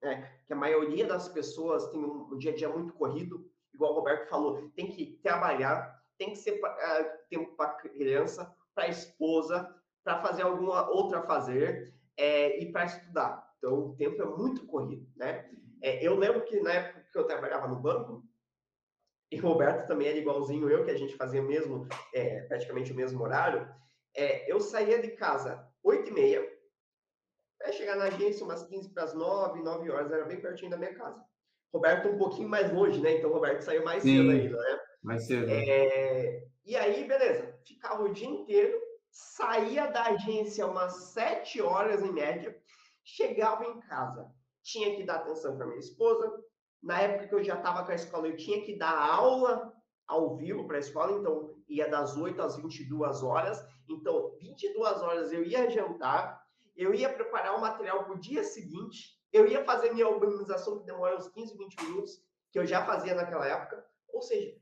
né? 0.02 0.40
que 0.46 0.52
a 0.52 0.56
maioria 0.56 1.06
das 1.06 1.28
pessoas 1.28 1.88
tem 1.90 2.00
um, 2.00 2.32
um 2.32 2.38
dia 2.38 2.52
a 2.52 2.54
dia 2.54 2.68
muito 2.68 2.92
corrido, 2.94 3.48
igual 3.72 3.92
o 3.92 3.94
Roberto 3.96 4.28
falou, 4.28 4.70
tem 4.74 4.90
que 4.90 5.18
trabalhar, 5.22 6.02
tem 6.16 6.30
que 6.30 6.36
ser 6.36 6.60
uh, 6.60 7.28
tempo 7.30 7.54
para 7.54 7.74
criança, 7.74 8.52
para 8.74 8.88
esposa, 8.88 9.72
para 10.08 10.22
fazer 10.22 10.42
alguma 10.42 10.88
outra 10.88 11.20
fazer 11.22 11.92
é, 12.16 12.58
e 12.62 12.72
para 12.72 12.86
estudar. 12.86 13.46
Então, 13.58 13.74
o 13.74 13.96
tempo 13.96 14.22
é 14.22 14.24
muito 14.24 14.66
corrido, 14.66 15.06
né? 15.14 15.50
É, 15.82 16.02
eu 16.02 16.16
lembro 16.16 16.42
que 16.44 16.58
na 16.60 16.72
época 16.72 17.06
que 17.12 17.18
eu 17.18 17.26
trabalhava 17.26 17.68
no 17.68 17.76
banco, 17.76 18.24
e 19.30 19.38
o 19.38 19.42
Roberto 19.42 19.86
também 19.86 20.08
era 20.08 20.16
igualzinho 20.16 20.70
eu, 20.70 20.82
que 20.82 20.90
a 20.90 20.96
gente 20.96 21.14
fazia 21.14 21.42
mesmo, 21.42 21.86
é, 22.14 22.40
praticamente 22.42 22.90
o 22.90 22.96
mesmo 22.96 23.22
horário, 23.22 23.68
é, 24.16 24.50
eu 24.50 24.58
saía 24.60 25.02
de 25.02 25.10
casa 25.10 25.62
8 25.82 26.08
e 26.08 26.12
meia, 26.14 26.58
Vai 27.60 27.72
chegar 27.72 27.96
na 27.96 28.04
agência 28.04 28.44
umas 28.44 28.62
15 28.62 28.90
para 28.90 29.02
as 29.02 29.14
9, 29.14 29.60
9 29.62 29.90
horas, 29.90 30.12
era 30.12 30.24
bem 30.24 30.40
pertinho 30.40 30.70
da 30.70 30.76
minha 30.76 30.94
casa. 30.94 31.20
Roberto 31.74 32.08
um 32.08 32.16
pouquinho 32.16 32.48
mais 32.48 32.72
longe, 32.72 33.00
né? 33.00 33.18
Então 33.18 33.30
o 33.30 33.32
Roberto 33.32 33.62
saiu 33.62 33.84
mais 33.84 34.04
Sim, 34.04 34.16
cedo 34.16 34.30
ainda, 34.30 34.56
né? 34.56 34.80
Mais 35.02 35.26
cedo. 35.26 35.50
É... 35.50 36.44
E 36.64 36.76
aí, 36.76 37.04
beleza. 37.04 37.58
Ficava 37.66 38.04
o 38.04 38.12
dia 38.12 38.28
inteiro, 38.28 38.80
saía 39.18 39.88
da 39.88 40.04
agência 40.04 40.64
umas 40.64 41.12
7 41.12 41.60
horas 41.60 42.04
em 42.04 42.12
média, 42.12 42.56
chegava 43.04 43.64
em 43.64 43.80
casa, 43.80 44.30
tinha 44.62 44.94
que 44.94 45.04
dar 45.04 45.16
atenção 45.16 45.56
para 45.56 45.66
minha 45.66 45.80
esposa. 45.80 46.40
Na 46.80 47.00
época 47.00 47.26
que 47.26 47.34
eu 47.34 47.42
já 47.42 47.56
estava 47.56 47.84
com 47.84 47.90
a 47.90 47.96
escola, 47.96 48.28
eu 48.28 48.36
tinha 48.36 48.62
que 48.64 48.78
dar 48.78 48.96
aula 48.96 49.74
ao 50.06 50.36
vivo 50.36 50.68
para 50.68 50.76
a 50.76 50.80
escola, 50.80 51.18
então 51.18 51.52
ia 51.68 51.88
das 51.88 52.16
8 52.16 52.40
às 52.40 52.56
22 52.56 53.22
horas. 53.24 53.60
Então, 53.88 54.36
22 54.38 55.02
horas 55.02 55.32
eu 55.32 55.42
ia 55.42 55.68
jantar, 55.68 56.40
eu 56.76 56.94
ia 56.94 57.12
preparar 57.12 57.56
o 57.56 57.60
material 57.60 58.04
para 58.04 58.14
o 58.14 58.20
dia 58.20 58.44
seguinte, 58.44 59.18
eu 59.32 59.48
ia 59.48 59.64
fazer 59.64 59.92
minha 59.92 60.08
organização, 60.08 60.78
que 60.78 60.86
demora 60.86 61.16
uns 61.16 61.28
15, 61.28 61.58
20 61.58 61.82
minutos, 61.82 62.22
que 62.52 62.58
eu 62.58 62.64
já 62.64 62.86
fazia 62.86 63.16
naquela 63.16 63.46
época. 63.48 63.84
Ou 64.12 64.22
seja, 64.22 64.56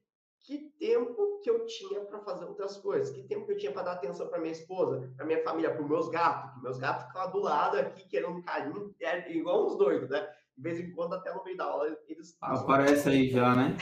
que 0.47 0.59
tempo 0.79 1.41
que 1.43 1.51
eu 1.51 1.67
tinha 1.67 2.01
para 2.03 2.21
fazer 2.21 2.45
outras 2.45 2.77
coisas, 2.77 3.13
que 3.13 3.25
tempo 3.25 3.45
que 3.45 3.53
eu 3.53 3.57
tinha 3.57 3.73
para 3.73 3.83
dar 3.83 3.93
atenção 3.93 4.29
para 4.29 4.39
minha 4.39 4.53
esposa, 4.53 5.13
para 5.17 5.27
minha 5.27 5.43
família, 5.43 5.73
para 5.73 5.83
os 5.83 5.89
meus 5.89 6.09
gatos, 6.09 6.55
que 6.55 6.63
meus 6.63 6.79
gatos 6.79 7.07
ficavam 7.07 7.33
do 7.33 7.41
lado 7.41 7.77
aqui 7.79 8.09
querendo 8.09 8.37
um 8.37 8.43
carinho, 8.43 8.95
é 9.01 9.33
igual 9.33 9.67
uns 9.67 9.77
doidos, 9.77 10.09
né? 10.09 10.25
De 10.57 10.63
vez 10.63 10.79
em 10.79 10.93
quando, 10.93 11.15
até 11.15 11.35
no 11.35 11.43
meio 11.43 11.57
da 11.57 11.65
aula, 11.65 11.99
eles 12.07 12.33
passam. 12.39 12.65
Aparece 12.65 13.09
aí 13.09 13.29
já, 13.29 13.57
né? 13.57 13.77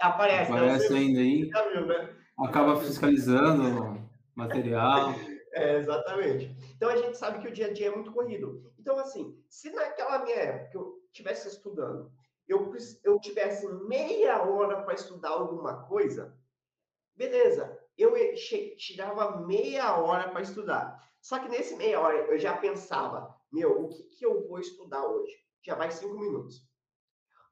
Aparece. 0.00 0.52
Aparece 0.52 0.92
né? 0.92 0.98
ainda 1.00 1.18
aí. 1.18 1.50
Viu, 1.72 1.86
né? 1.86 2.16
Acaba 2.38 2.76
fiscalizando 2.76 3.82
o 3.82 4.08
material. 4.36 5.12
É, 5.56 5.76
exatamente. 5.76 6.52
Então 6.74 6.88
a 6.88 6.96
gente 6.96 7.16
sabe 7.16 7.38
que 7.38 7.46
o 7.46 7.52
dia 7.52 7.68
a 7.68 7.72
dia 7.72 7.86
é 7.86 7.94
muito 7.94 8.10
corrido. 8.10 8.72
Então, 8.76 8.98
assim, 8.98 9.38
se 9.48 9.70
naquela 9.70 10.24
minha 10.24 10.34
época 10.34 10.78
eu 10.78 11.00
estivesse 11.12 11.46
estudando, 11.46 12.10
eu, 12.48 12.72
eu 13.02 13.18
tivesse 13.20 13.66
meia 13.86 14.42
hora 14.42 14.82
para 14.82 14.94
estudar 14.94 15.30
alguma 15.30 15.86
coisa, 15.86 16.36
beleza, 17.16 17.78
eu 17.96 18.12
tirava 18.76 19.40
meia 19.40 19.96
hora 19.96 20.30
para 20.30 20.42
estudar. 20.42 21.02
Só 21.20 21.38
que 21.38 21.48
nesse 21.48 21.76
meia 21.76 22.00
hora 22.00 22.16
eu 22.26 22.38
já 22.38 22.56
pensava, 22.56 23.34
meu, 23.50 23.84
o 23.84 23.88
que, 23.88 24.02
que 24.04 24.26
eu 24.26 24.46
vou 24.46 24.58
estudar 24.58 25.06
hoje? 25.06 25.32
Já 25.62 25.74
vai 25.74 25.90
cinco 25.90 26.18
minutos. 26.18 26.68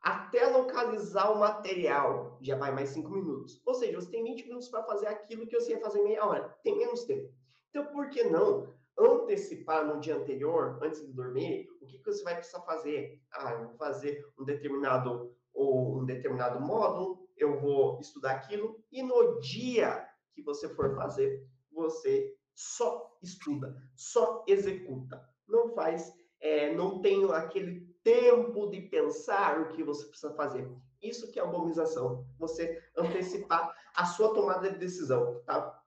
Até 0.02 0.46
localizar 0.46 1.30
o 1.30 1.38
material, 1.38 2.36
já 2.42 2.56
vai 2.56 2.72
mais 2.72 2.90
cinco 2.90 3.10
minutos. 3.10 3.62
Ou 3.64 3.72
seja, 3.72 4.00
você 4.00 4.10
tem 4.10 4.24
20 4.24 4.46
minutos 4.46 4.68
para 4.68 4.82
fazer 4.82 5.06
aquilo 5.06 5.46
que 5.46 5.58
você 5.58 5.72
ia 5.72 5.80
fazer 5.80 6.00
em 6.00 6.04
meia 6.04 6.26
hora. 6.26 6.48
Tem 6.64 6.76
menos 6.76 7.04
tempo. 7.04 7.32
Então, 7.70 7.86
por 7.86 8.10
que 8.10 8.24
não 8.24 8.74
antecipar 8.98 9.86
no 9.86 10.00
dia 10.00 10.16
anterior, 10.16 10.78
antes 10.82 11.04
de 11.06 11.12
dormir, 11.12 11.68
o 11.80 11.86
que, 11.86 11.98
que 11.98 12.04
você 12.04 12.22
vai 12.22 12.36
precisar 12.36 12.60
fazer? 12.62 13.20
Ah, 13.32 13.52
eu 13.52 13.68
vou 13.68 13.76
fazer 13.76 14.24
um 14.38 14.44
determinado 14.44 15.34
ou 15.52 15.98
um 15.98 16.04
determinado 16.04 16.60
módulo, 16.60 17.28
eu 17.36 17.58
vou 17.60 18.00
estudar 18.00 18.32
aquilo 18.32 18.78
e 18.90 19.02
no 19.02 19.40
dia 19.40 20.06
que 20.34 20.42
você 20.42 20.68
for 20.74 20.94
fazer, 20.94 21.46
você 21.70 22.34
só 22.54 23.16
estuda, 23.22 23.74
só 23.94 24.44
executa, 24.46 25.22
não 25.48 25.74
faz, 25.74 26.12
é, 26.40 26.74
não 26.74 27.00
tem 27.00 27.30
aquele 27.32 27.80
tempo 28.02 28.68
de 28.68 28.80
pensar 28.82 29.60
o 29.60 29.68
que 29.68 29.82
você 29.82 30.06
precisa 30.06 30.34
fazer. 30.34 30.70
Isso 31.02 31.30
que 31.30 31.38
é 31.38 31.42
a 31.42 31.46
bombização, 31.46 32.26
você 32.38 32.80
antecipar 32.96 33.74
a 33.94 34.06
sua 34.06 34.32
tomada 34.32 34.70
de 34.70 34.78
decisão, 34.78 35.40
tá? 35.44 35.81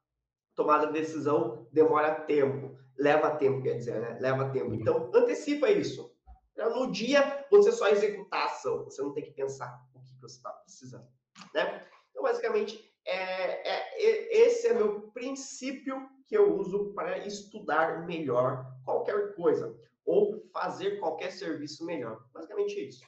Tomada 0.56 0.88
de 0.88 0.94
decisão 0.94 1.68
demora 1.72 2.16
tempo, 2.16 2.78
leva 2.98 3.32
tempo, 3.32 3.62
quer 3.62 3.74
dizer, 3.74 4.00
né? 4.00 4.18
Leva 4.22 4.50
tempo. 4.50 4.74
Então, 4.74 5.12
antecipa 5.14 5.70
isso. 5.70 6.14
No 6.58 6.90
dia, 6.90 7.46
você 7.52 7.72
só 7.72 7.90
executar 7.90 8.44
a 8.44 8.46
ação, 8.46 8.86
você 8.86 9.02
não 9.02 9.14
tem 9.14 9.26
que 9.26 9.32
pensar 9.32 9.78
o 9.94 10.00
que 10.00 10.16
você 10.22 10.38
está 10.38 10.50
precisando, 10.52 11.06
né? 11.54 11.82
Então, 12.10 12.24
basicamente, 12.24 12.96
é, 13.06 13.70
é, 13.70 14.48
esse 14.48 14.68
é 14.68 14.74
meu 14.74 15.12
princípio 15.14 16.08
que 16.26 16.36
eu 16.36 16.58
uso 16.58 16.94
para 16.94 17.20
estudar 17.20 18.06
melhor 18.06 18.66
qualquer 18.84 19.36
coisa 19.36 19.78
ou 20.06 20.44
fazer 20.54 21.00
qualquer 21.00 21.32
serviço 21.32 21.86
melhor. 21.86 22.24
Basicamente 22.34 22.88
isso, 22.88 23.02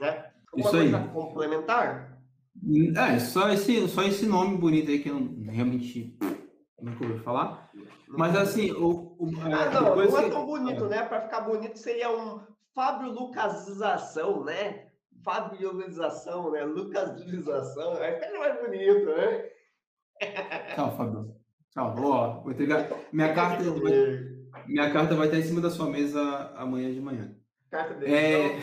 né? 0.00 0.32
Uma 0.52 0.60
isso 0.60 0.70
coisa 0.70 0.98
aí. 0.98 1.08
complementar? 1.12 2.18
É, 2.96 3.18
só 3.18 3.50
esse, 3.50 3.86
só 3.88 4.02
esse 4.02 4.26
nome 4.26 4.56
bonito 4.56 4.90
aí 4.90 5.00
que 5.00 5.10
eu 5.10 5.18
realmente 5.50 6.16
nunca 6.86 7.04
ouvi 7.04 7.18
falar. 7.22 7.70
Mas 8.08 8.36
assim, 8.36 8.70
o, 8.72 9.16
o 9.18 9.30
ah, 9.42 9.70
não, 9.70 9.96
não 9.96 10.18
é 10.18 10.30
tão 10.30 10.46
bonito, 10.46 10.86
né? 10.86 11.02
Para 11.02 11.22
ficar 11.22 11.40
bonito 11.40 11.78
seria 11.78 12.10
um 12.10 12.40
Fábio 12.74 13.10
Lucasização, 13.12 14.44
né? 14.44 14.86
Fabiolização, 15.24 16.52
né? 16.52 16.64
Lucasização, 16.64 17.94
aí 17.94 18.14
fica 18.14 18.38
mais 18.38 18.60
bonito, 18.60 19.06
né? 19.06 19.50
Tchau, 20.74 20.96
Fábio. 20.96 21.34
Tchau. 21.72 21.94
Ó, 21.98 22.40
vou 22.42 22.52
entregar. 22.52 22.88
Minha 23.12 23.34
carta, 23.34 23.64
vai, 23.64 24.62
minha 24.68 24.92
carta 24.92 25.14
vai 25.16 25.26
estar 25.26 25.38
em 25.38 25.42
cima 25.42 25.60
da 25.60 25.70
sua 25.70 25.90
mesa 25.90 26.52
amanhã 26.56 26.92
de 26.92 27.00
manhã. 27.00 27.34
Carta 27.70 27.94
dele. 27.94 28.14
É... 28.14 28.60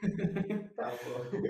tá, 0.74 0.92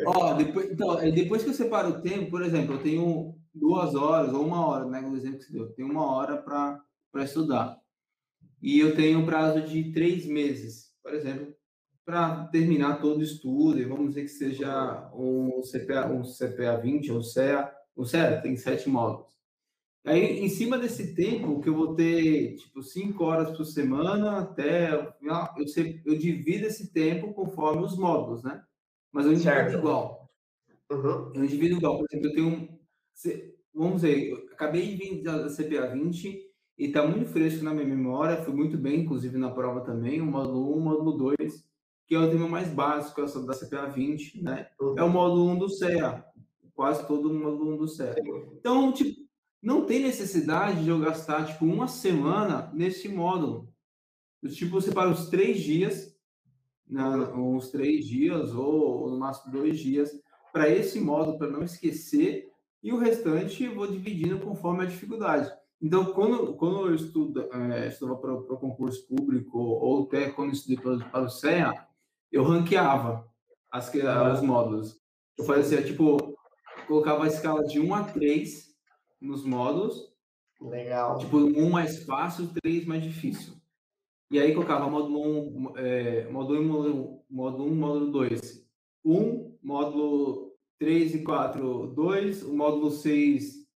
Ó, 0.06 0.32
depois, 0.34 0.70
então, 0.70 0.96
depois 1.12 1.44
que 1.44 1.50
eu 1.50 1.54
separo 1.54 1.90
o 1.90 2.02
tempo, 2.02 2.30
por 2.30 2.42
exemplo, 2.42 2.74
eu 2.74 2.82
tenho 2.82 3.37
duas 3.54 3.94
horas 3.94 4.32
ou 4.32 4.46
uma 4.46 4.66
hora, 4.66 4.84
né? 4.86 5.00
No 5.00 5.16
exemplo 5.16 5.38
que 5.38 5.44
você 5.44 5.52
deu, 5.52 5.62
eu 5.64 5.72
tenho 5.72 5.90
uma 5.90 6.06
hora 6.06 6.36
para 6.36 7.24
estudar. 7.24 7.80
E 8.60 8.80
eu 8.80 8.94
tenho 8.96 9.20
um 9.20 9.26
prazo 9.26 9.62
de 9.62 9.92
três 9.92 10.26
meses, 10.26 10.92
por 11.02 11.14
exemplo, 11.14 11.54
para 12.04 12.46
terminar 12.46 13.00
todo 13.00 13.18
o 13.18 13.22
estudo, 13.22 13.78
e 13.78 13.84
vamos 13.84 14.08
dizer 14.08 14.22
que 14.22 14.28
seja 14.28 15.10
um 15.14 15.60
CPA, 15.60 16.06
um 16.06 16.22
CPA 16.22 16.76
20, 16.80 17.12
um 17.12 17.22
CEA, 17.22 17.70
um 17.96 18.04
CEA 18.04 18.40
tem 18.40 18.56
sete 18.56 18.88
módulos. 18.88 19.28
Aí, 20.04 20.40
em 20.40 20.48
cima 20.48 20.78
desse 20.78 21.14
tempo, 21.14 21.60
que 21.60 21.68
eu 21.68 21.74
vou 21.74 21.94
ter, 21.94 22.56
tipo, 22.56 22.82
cinco 22.82 23.24
horas 23.24 23.54
por 23.54 23.64
semana, 23.64 24.38
até, 24.38 24.94
eu, 24.94 25.68
sei, 25.68 26.00
eu 26.06 26.16
divido 26.16 26.66
esse 26.66 26.90
tempo 26.92 27.34
conforme 27.34 27.82
os 27.82 27.96
módulos, 27.98 28.42
né? 28.42 28.62
Mas 29.12 29.26
eu 29.26 29.34
divido 29.34 29.78
igual. 29.78 30.30
Uhum. 30.90 31.32
Eu 31.34 31.46
divido 31.46 31.76
igual. 31.76 31.98
Por 31.98 32.06
exemplo, 32.10 32.28
eu 32.30 32.34
tenho, 32.34 32.78
vamos 33.74 34.04
eu 34.04 34.36
acabei 34.52 34.94
de 34.94 34.96
vir 34.96 35.22
da 35.22 35.48
CPA 35.48 35.88
20 35.92 36.48
e 36.78 36.86
está 36.86 37.06
muito 37.06 37.28
fresco 37.28 37.64
na 37.64 37.74
minha 37.74 37.86
memória, 37.86 38.42
fui 38.44 38.54
muito 38.54 38.78
bem, 38.78 39.00
inclusive, 39.00 39.36
na 39.36 39.50
prova 39.50 39.80
também, 39.80 40.20
o 40.20 40.26
módulo 40.26 40.76
1, 40.76 40.78
o 40.78 40.80
módulo 40.80 41.12
2, 41.38 41.64
que 42.06 42.14
é 42.14 42.18
o 42.18 42.30
tema 42.30 42.48
mais 42.48 42.68
básico 42.68 43.20
da 43.44 43.54
CPA 43.54 43.86
20, 43.86 44.42
né? 44.42 44.68
É 44.96 45.02
o 45.02 45.10
módulo 45.10 45.50
1 45.50 45.58
do 45.58 45.68
CEA, 45.68 46.24
quase 46.74 47.06
todo 47.06 47.30
o 47.30 47.34
módulo 47.34 47.74
1 47.74 47.76
do 47.78 47.88
CEA. 47.88 48.14
Então, 48.54 48.92
tipo, 48.92 49.28
não 49.60 49.84
tem 49.84 50.00
necessidade 50.00 50.84
de 50.84 50.88
eu 50.88 51.00
gastar, 51.00 51.46
tipo, 51.46 51.64
uma 51.64 51.88
semana 51.88 52.70
nesse 52.72 53.08
módulo. 53.08 53.68
Tipo, 54.48 54.80
você 54.80 54.92
para 54.92 55.10
os 55.10 55.28
três 55.28 55.60
dias, 55.60 56.16
na, 56.88 57.34
uns 57.34 57.70
três 57.70 58.06
dias, 58.06 58.54
ou 58.54 59.10
no 59.10 59.18
máximo 59.18 59.52
dois 59.52 59.80
dias, 59.80 60.12
para 60.52 60.68
esse 60.68 61.00
módulo, 61.00 61.38
para 61.38 61.50
não 61.50 61.64
esquecer, 61.64 62.47
e 62.82 62.92
o 62.92 62.98
restante 62.98 63.64
eu 63.64 63.74
vou 63.74 63.86
dividindo 63.86 64.38
conforme 64.38 64.84
a 64.84 64.88
dificuldade. 64.88 65.52
Então, 65.80 66.06
quando, 66.12 66.54
quando 66.54 66.88
eu 66.88 66.94
estudo, 66.94 67.48
é, 67.52 67.88
estudava 67.88 68.18
para 68.18 68.34
o 68.34 68.58
concurso 68.58 69.06
público, 69.06 69.58
ou 69.58 70.04
até 70.04 70.30
quando 70.30 70.52
estudei 70.52 70.76
para, 70.76 70.98
para 71.08 71.24
o 71.24 71.28
CEA, 71.28 71.72
eu 72.32 72.42
ranqueava 72.42 73.28
as, 73.70 73.92
os 73.94 74.40
módulos. 74.42 75.00
Eu 75.36 75.44
fazia, 75.44 75.82
tipo, 75.82 76.36
colocava 76.86 77.24
a 77.24 77.28
escala 77.28 77.64
de 77.64 77.78
1 77.78 77.94
a 77.94 78.04
3 78.04 78.74
nos 79.20 79.44
módulos. 79.44 80.12
Legal. 80.60 81.18
Tipo, 81.18 81.38
um 81.38 81.70
mais 81.70 82.04
fácil, 82.04 82.50
três 82.60 82.84
mais 82.84 83.02
difícil. 83.02 83.54
E 84.30 84.38
aí 84.38 84.52
colocava 84.52 84.90
módulo 84.90 85.70
1, 85.70 85.78
é, 85.78 86.28
módulo 86.28 86.60
1, 86.60 86.64
módulo, 86.64 87.24
módulo 87.30 87.64
1, 87.70 87.74
módulo 87.76 88.10
2. 88.10 88.68
1, 89.04 89.58
módulo 89.62 90.47
3 90.78 91.14
e 91.14 91.22
4, 91.22 91.88
2. 91.88 92.42
O 92.44 92.56
módulo 92.56 92.90
6, 92.90 93.66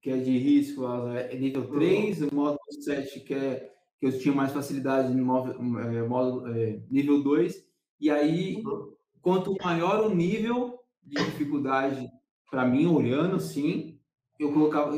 que 0.00 0.10
é 0.10 0.16
de 0.16 0.38
risco, 0.38 0.86
é 1.08 1.36
nível 1.36 1.68
3. 1.68 2.22
Uhum. 2.22 2.28
O 2.28 2.34
módulo 2.34 2.82
7, 2.82 3.20
que 3.20 3.34
é 3.34 3.74
que 3.98 4.06
eu 4.06 4.16
tinha 4.16 4.32
mais 4.32 4.52
facilidade 4.52 5.12
no 5.12 5.24
módulo, 5.24 5.78
é, 5.80 6.06
módulo 6.06 6.54
é, 6.54 6.80
nível 6.90 7.22
2. 7.22 7.66
E 8.00 8.10
aí, 8.10 8.62
uhum. 8.64 8.94
quanto 9.20 9.56
maior 9.62 10.06
o 10.06 10.14
nível 10.14 10.78
de 11.02 11.16
dificuldade 11.16 12.08
para 12.50 12.64
mim, 12.64 12.86
olhando 12.86 13.40
sim, 13.40 13.98
eu 14.38 14.52
colocava, 14.52 14.92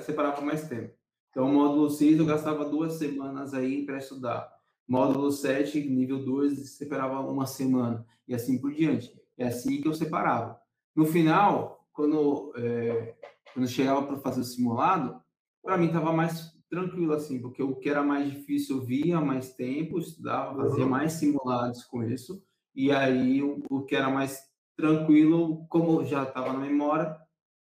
separava 0.00 0.40
mais 0.40 0.68
tempo. 0.68 0.94
Então, 1.30 1.52
módulo 1.52 1.90
6 1.90 2.18
eu 2.18 2.26
gastava 2.26 2.64
duas 2.64 2.94
semanas 2.94 3.54
aí 3.54 3.84
para 3.84 3.98
estudar. 3.98 4.50
Módulo 4.88 5.30
7, 5.30 5.80
nível 5.88 6.24
2, 6.24 6.70
separava 6.70 7.20
uma 7.20 7.46
semana. 7.46 8.04
E 8.26 8.34
assim 8.34 8.58
por 8.58 8.72
diante. 8.72 9.12
É 9.40 9.46
assim 9.46 9.80
que 9.80 9.88
eu 9.88 9.94
separava. 9.94 10.60
No 10.94 11.06
final, 11.06 11.88
quando, 11.94 12.52
é, 12.56 13.14
quando 13.54 13.66
chegava 13.66 14.02
para 14.02 14.18
fazer 14.18 14.42
o 14.42 14.44
simulado, 14.44 15.18
para 15.62 15.78
mim 15.78 15.86
estava 15.86 16.12
mais 16.12 16.52
tranquilo 16.68 17.14
assim, 17.14 17.40
porque 17.40 17.62
o 17.62 17.74
que 17.74 17.88
era 17.88 18.02
mais 18.02 18.30
difícil 18.30 18.76
eu 18.76 18.84
via 18.84 19.18
mais 19.18 19.54
tempo, 19.54 19.98
estudava, 19.98 20.62
fazia 20.62 20.84
uhum. 20.84 20.90
mais 20.90 21.14
simulados 21.14 21.84
com 21.84 22.04
isso. 22.04 22.44
E 22.74 22.92
aí 22.92 23.42
o, 23.42 23.64
o 23.70 23.82
que 23.82 23.96
era 23.96 24.10
mais 24.10 24.38
tranquilo, 24.76 25.66
como 25.68 26.04
já 26.04 26.24
estava 26.24 26.52
na 26.52 26.58
memória, 26.58 27.16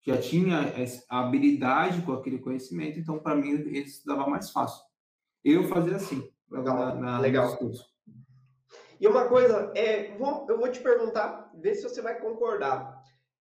já 0.05 0.17
tinha 0.17 0.73
a 1.09 1.19
habilidade 1.19 2.01
com 2.01 2.11
aquele 2.11 2.39
conhecimento, 2.39 2.99
então 2.99 3.19
para 3.19 3.35
mim 3.35 3.51
ele 3.51 3.79
estudava 3.79 4.29
mais 4.29 4.51
fácil. 4.51 4.83
Eu 5.45 5.63
fazia 5.69 5.95
assim, 5.95 6.29
legal, 6.51 6.77
na, 6.77 6.95
na, 6.95 7.19
legal. 7.19 7.57
E 8.99 9.07
uma 9.07 9.29
coisa, 9.29 9.71
é, 9.75 10.17
vou, 10.17 10.45
eu 10.49 10.57
vou 10.57 10.69
te 10.69 10.81
perguntar, 10.81 11.49
ver 11.55 11.75
se 11.75 11.83
você 11.83 12.01
vai 12.01 12.19
concordar. 12.19 13.01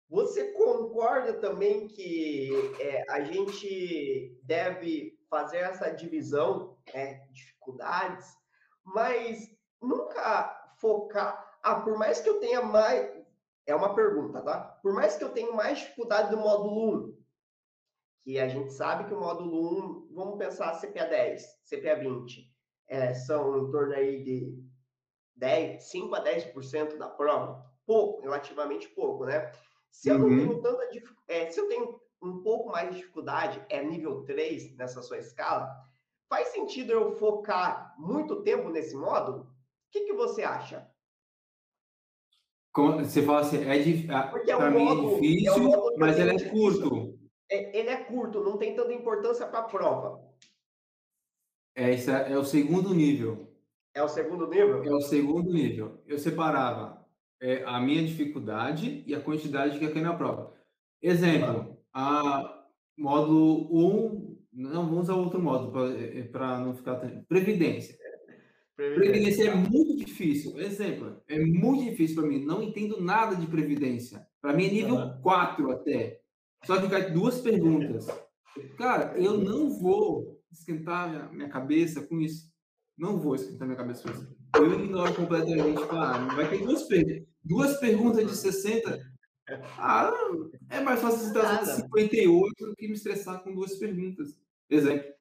Você 0.09 0.51
concorda 0.53 1.33
também 1.33 1.87
que 1.87 2.51
é, 2.79 3.03
a 3.09 3.21
gente 3.21 4.39
deve 4.43 5.17
fazer 5.29 5.57
essa 5.57 5.91
divisão, 5.91 6.77
é, 6.93 7.21
dificuldades, 7.31 8.25
mas 8.83 9.47
nunca 9.81 10.73
focar. 10.79 11.57
Ah, 11.61 11.81
por 11.81 11.97
mais 11.97 12.19
que 12.19 12.29
eu 12.29 12.39
tenha 12.39 12.61
mais, 12.61 13.11
é 13.67 13.75
uma 13.75 13.95
pergunta, 13.95 14.41
tá? 14.41 14.59
Por 14.81 14.91
mais 14.91 15.15
que 15.15 15.23
eu 15.23 15.29
tenha 15.29 15.51
mais 15.51 15.79
dificuldade 15.79 16.31
do 16.31 16.37
módulo 16.37 17.07
1, 17.09 17.23
que 18.23 18.39
a 18.39 18.47
gente 18.47 18.73
sabe 18.73 19.05
que 19.05 19.13
o 19.13 19.19
módulo 19.19 20.09
1, 20.09 20.13
vamos 20.13 20.37
pensar 20.37 20.79
CPA 20.79 21.05
10, 21.05 21.43
CPA 21.69 21.95
20, 21.95 22.51
é, 22.87 23.13
são 23.13 23.57
em 23.59 23.71
torno 23.71 23.93
aí 23.93 24.23
de 24.23 24.72
10, 25.35 25.83
5 25.83 26.15
a 26.15 26.23
10% 26.23 26.97
da 26.97 27.09
prova. 27.09 27.65
Pouco, 27.85 28.21
relativamente 28.21 28.87
pouco, 28.89 29.25
né? 29.25 29.51
Se 29.91 30.09
eu 30.09 30.17
não 30.17 30.27
uhum. 30.27 30.37
tenho 30.37 30.61
tanta 30.61 30.89
é, 31.27 31.49
se 31.49 31.59
eu 31.59 31.67
tenho 31.67 31.99
um 32.21 32.41
pouco 32.41 32.71
mais 32.71 32.89
de 32.89 32.97
dificuldade, 32.97 33.63
é 33.69 33.83
nível 33.83 34.23
3 34.23 34.75
nessa 34.75 35.01
sua 35.01 35.17
escala, 35.17 35.69
faz 36.29 36.49
sentido 36.49 36.91
eu 36.91 37.11
focar 37.17 37.93
muito 37.97 38.41
tempo 38.43 38.69
nesse 38.69 38.95
módulo? 38.95 39.41
O 39.41 39.47
que, 39.91 40.05
que 40.05 40.13
você 40.13 40.43
acha? 40.43 40.89
Como 42.71 43.05
você 43.05 43.21
fala 43.21 43.41
assim, 43.41 43.63
é, 43.69 43.77
dif... 43.77 44.09
Ah, 44.09 44.33
é 44.35 44.55
para 44.55 44.71
mim 44.71 44.87
é 44.87 45.15
difícil, 45.15 45.73
é 45.73 45.97
mas 45.97 46.17
ele 46.17 46.31
é 46.31 46.49
curto. 46.49 47.19
É, 47.51 47.77
ele 47.77 47.89
é 47.89 47.97
curto, 47.97 48.43
não 48.43 48.57
tem 48.57 48.73
tanta 48.73 48.93
importância 48.93 49.45
para 49.45 49.59
a 49.59 49.63
prova. 49.63 50.19
É, 51.75 51.91
esse 51.91 52.09
é, 52.09 52.31
é 52.31 52.37
o 52.37 52.43
segundo 52.43 52.93
nível. 52.95 53.52
É 53.93 54.01
o 54.01 54.07
segundo 54.07 54.47
nível? 54.47 54.83
É 54.83 54.93
o 54.93 55.01
segundo 55.01 55.53
nível. 55.53 56.01
Eu 56.07 56.17
separava 56.17 57.05
é, 57.41 57.63
a 57.65 57.79
minha 57.79 58.03
dificuldade 58.03 59.03
e 59.05 59.13
a 59.13 59.21
quantidade 59.21 59.77
que 59.77 59.85
ia 59.85 59.91
cair 59.91 60.01
na 60.01 60.15
prova. 60.15 60.53
Exemplo, 61.01 61.77
a 61.93 62.65
módulo 62.97 63.67
1 63.71 64.37
Não, 64.53 64.85
vamos 64.85 65.03
usar 65.03 65.15
outro 65.15 65.41
modo 65.41 65.71
para 66.31 66.59
não 66.59 66.73
ficar. 66.73 66.95
Previdência. 67.27 67.97
Previdência 68.75 69.49
é 69.49 69.55
muito 69.55 69.95
difícil. 69.95 70.59
Exemplo, 70.59 71.21
é 71.27 71.37
muito 71.39 71.83
difícil 71.83 72.15
para 72.15 72.27
mim. 72.27 72.43
Não 72.43 72.63
entendo 72.63 73.01
nada 73.01 73.35
de 73.35 73.45
previdência. 73.45 74.25
Para 74.41 74.53
mim 74.53 74.67
é 74.67 74.71
nível 74.71 74.95
uhum. 74.95 75.21
4 75.21 75.71
até. 75.71 76.19
Só 76.65 76.81
que 76.81 76.89
cai 76.89 77.11
duas 77.11 77.41
perguntas. 77.41 78.07
Cara, 78.77 79.17
eu 79.17 79.37
não 79.37 79.69
vou 79.69 80.39
esquentar 80.51 81.31
minha 81.33 81.49
cabeça 81.49 82.01
com 82.01 82.19
isso. 82.19 82.52
Não 82.97 83.19
vou 83.19 83.35
esquentar 83.35 83.67
minha 83.67 83.77
cabeça 83.77 84.03
com. 84.03 84.59
Eu 84.59 84.79
ignoro 84.79 85.13
completamente. 85.15 85.81
Claro, 85.87 86.35
vai 86.35 86.49
ter 86.49 86.63
duas, 86.63 86.83
per 86.83 87.25
duas 87.43 87.77
perguntas 87.77 88.25
de 88.25 88.35
60. 88.35 89.13
Ah, 89.77 90.11
é 90.69 90.79
mais 90.79 91.01
fácil 91.01 91.27
citar 91.27 91.65
58 91.65 92.65
do 92.65 92.75
que 92.75 92.87
me 92.87 92.93
estressar 92.93 93.43
com 93.43 93.53
duas 93.53 93.75
perguntas. 93.75 94.37
Exemplo. 94.69 95.11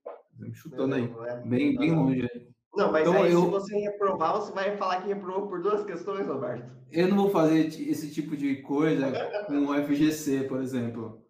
Chutando 0.52 0.94
aí. 0.94 1.12
É 1.26 1.36
bem, 1.46 1.76
bem 1.76 1.94
longe 1.94 2.22
aí. 2.22 2.52
Não, 2.74 2.90
mas 2.90 3.06
então, 3.06 3.22
aí 3.22 3.32
eu... 3.32 3.42
se 3.42 3.50
você 3.50 3.76
reprovar, 3.76 4.32
você 4.32 4.52
vai 4.52 4.76
falar 4.76 5.02
que 5.02 5.08
reprovou 5.08 5.48
por 5.48 5.62
duas 5.62 5.84
questões, 5.84 6.26
Roberto. 6.26 6.70
Eu 6.90 7.08
não 7.08 7.16
vou 7.16 7.30
fazer 7.30 7.66
esse 7.66 8.10
tipo 8.10 8.36
de 8.36 8.56
coisa 8.62 9.12
com 9.46 9.66
o 9.66 9.74
FGC, 9.84 10.44
por 10.44 10.60
exemplo. 10.60 11.22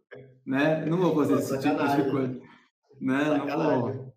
Né? 0.46 0.84
Não 0.86 0.98
vou 0.98 1.14
fazer 1.14 1.34
esse 1.34 1.58
tipo 1.58 1.84
de 1.84 2.10
coisa. 2.10 2.40
Né? 3.00 3.24
Não 3.38 3.80
vou. 3.80 4.11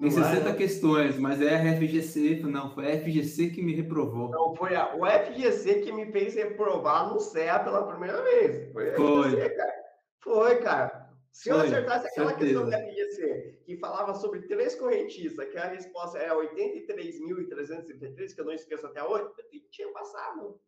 Tem 0.00 0.10
60 0.10 0.48
é? 0.48 0.54
questões, 0.54 1.18
mas 1.18 1.40
é 1.40 1.54
a 1.54 1.76
FGC, 1.76 2.40
não, 2.42 2.74
foi 2.74 2.90
a 2.90 2.98
FGC 2.98 3.50
que 3.50 3.62
me 3.62 3.72
reprovou. 3.72 4.28
Não, 4.28 4.52
foi 4.56 4.74
a, 4.74 4.92
o 4.96 5.06
FGC 5.06 5.82
que 5.82 5.92
me 5.92 6.10
fez 6.10 6.34
reprovar 6.34 7.12
no 7.12 7.20
CEA 7.20 7.60
pela 7.60 7.86
primeira 7.86 8.20
vez. 8.22 8.72
Foi, 8.72 8.90
foi. 8.92 9.30
FGC, 9.30 9.50
cara. 9.50 9.84
Foi, 10.20 10.56
cara. 10.56 11.04
Se 11.30 11.48
eu 11.48 11.60
acertasse 11.60 12.08
aquela 12.08 12.30
certeza. 12.30 12.52
questão 12.52 12.70
da 12.70 12.78
FGC, 12.78 13.60
que 13.64 13.76
falava 13.76 14.14
sobre 14.14 14.42
três 14.42 14.74
correntistas, 14.74 15.48
que 15.48 15.58
a 15.58 15.68
resposta 15.68 16.18
é 16.18 16.28
83.333, 16.30 18.34
que 18.34 18.40
eu 18.40 18.44
não 18.44 18.52
esqueço 18.52 18.86
até 18.86 19.02
hoje, 19.02 19.24
eu 19.24 19.32
tinha 19.70 19.88
passado. 19.92 20.60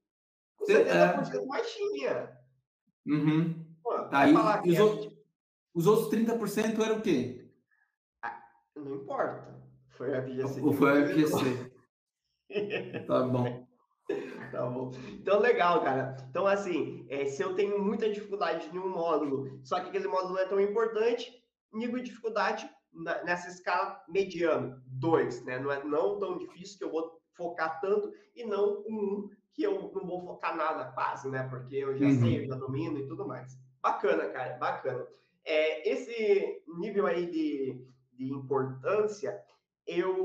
Com 0.57 0.67
70% 0.67 1.35
é. 1.35 1.45
mais 1.47 1.69
tinha. 1.73 2.31
Uhum. 3.07 3.65
Pô, 3.83 3.99
tá, 4.09 4.29
e, 4.29 4.35
os, 4.73 4.81
outros, 4.81 5.13
os 5.75 5.87
outros 5.87 6.11
30% 6.11 6.85
eram 6.85 6.99
o 6.99 7.03
quê? 7.03 7.46
Não 8.87 8.97
importa. 8.97 9.55
Foi 9.91 10.15
a 10.15 10.23
FGC. 10.23 10.61
Ou 10.61 10.73
foi 10.73 11.03
a 11.03 11.07
FGC. 11.07 11.73
tá 13.07 13.23
bom. 13.23 13.67
Tá 14.53 14.67
bom. 14.67 14.91
Então, 15.11 15.41
legal, 15.41 15.83
cara. 15.83 16.17
Então, 16.31 16.47
assim, 16.47 17.07
é, 17.09 17.27
se 17.27 17.43
eu 17.43 17.55
tenho 17.55 17.83
muita 17.83 18.09
dificuldade 18.09 18.69
em 18.73 18.79
um 18.79 18.89
módulo, 18.89 19.61
só 19.65 19.81
que 19.81 19.89
aquele 19.89 20.07
módulo 20.07 20.35
não 20.35 20.41
é 20.41 20.47
tão 20.47 20.61
importante, 20.61 21.33
nível 21.73 21.99
de 21.99 22.05
dificuldade 22.05 22.71
na, 22.93 23.25
nessa 23.25 23.49
escala 23.49 24.01
mediano, 24.09 24.81
2, 24.87 25.45
né? 25.45 25.59
Não 25.59 25.73
é 25.73 25.83
não 25.85 26.19
tão 26.19 26.39
difícil 26.39 26.79
que 26.79 26.85
eu 26.85 26.93
vou 26.93 27.21
focar 27.35 27.81
tanto 27.81 28.13
e 28.35 28.45
não 28.45 28.85
um 28.89 29.29
que 29.53 29.63
eu 29.63 29.91
não 29.95 30.07
vou 30.07 30.21
focar 30.21 30.55
nada 30.55 30.93
quase, 30.93 31.29
né? 31.31 31.49
Porque 31.49 31.77
eu 31.77 31.97
já 31.97 32.07
uhum. 32.07 32.21
sei, 32.21 32.43
eu 32.43 32.47
já 32.47 32.55
domino 32.55 32.99
e 32.99 33.07
tudo 33.07 33.27
mais. 33.27 33.59
Bacana, 33.83 34.29
cara, 34.29 34.57
bacana. 34.59 35.07
É, 35.45 35.89
esse 35.89 36.63
nível 36.79 37.07
aí 37.07 37.27
de, 37.27 37.87
de 38.17 38.33
importância, 38.33 39.41
eu 39.87 40.17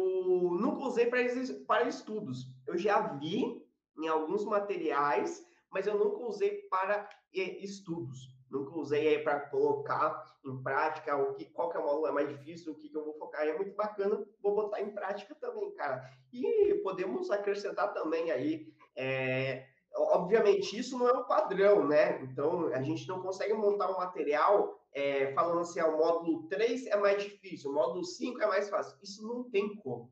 nunca 0.59 0.85
usei 0.85 1.05
para 1.05 1.83
estudos. 1.83 2.47
Eu 2.65 2.77
já 2.77 2.99
vi 3.15 3.61
em 3.97 4.07
alguns 4.07 4.43
materiais, 4.45 5.45
mas 5.69 5.85
eu 5.85 5.97
nunca 5.97 6.23
usei 6.25 6.63
para 6.69 7.07
estudos. 7.33 8.31
Nunca 8.49 8.77
usei 8.77 9.19
para 9.19 9.39
colocar 9.39 10.25
em 10.43 10.61
prática 10.61 11.15
o 11.15 11.33
que, 11.35 11.45
qual 11.45 11.69
que 11.69 11.77
é 11.77 12.11
mais 12.11 12.27
difícil, 12.27 12.73
o 12.73 12.75
que, 12.75 12.89
que 12.89 12.97
eu 12.97 13.05
vou 13.05 13.13
focar. 13.13 13.47
É 13.47 13.55
muito 13.55 13.73
bacana, 13.75 14.25
vou 14.41 14.55
botar 14.55 14.81
em 14.81 14.91
prática 14.91 15.33
também, 15.35 15.71
cara. 15.75 16.03
E 16.33 16.73
podemos 16.83 17.31
acrescentar 17.31 17.93
também 17.93 18.29
aí, 18.29 18.73
é, 18.95 19.67
obviamente, 19.95 20.77
isso 20.77 20.97
não 20.97 21.07
é 21.07 21.13
um 21.13 21.23
padrão, 21.23 21.87
né? 21.87 22.21
Então, 22.23 22.67
a 22.73 22.81
gente 22.81 23.07
não 23.07 23.21
consegue 23.21 23.53
montar 23.53 23.89
um 23.89 23.99
material 23.99 24.80
é, 24.93 25.33
falando 25.33 25.59
assim, 25.61 25.79
ah, 25.79 25.87
o 25.87 25.97
módulo 25.97 26.47
3 26.47 26.87
é 26.87 26.97
mais 26.97 27.21
difícil, 27.23 27.71
o 27.71 27.73
módulo 27.73 28.03
5 28.03 28.41
é 28.41 28.47
mais 28.47 28.69
fácil. 28.69 28.97
Isso 29.01 29.25
não 29.25 29.49
tem 29.49 29.75
como. 29.77 30.11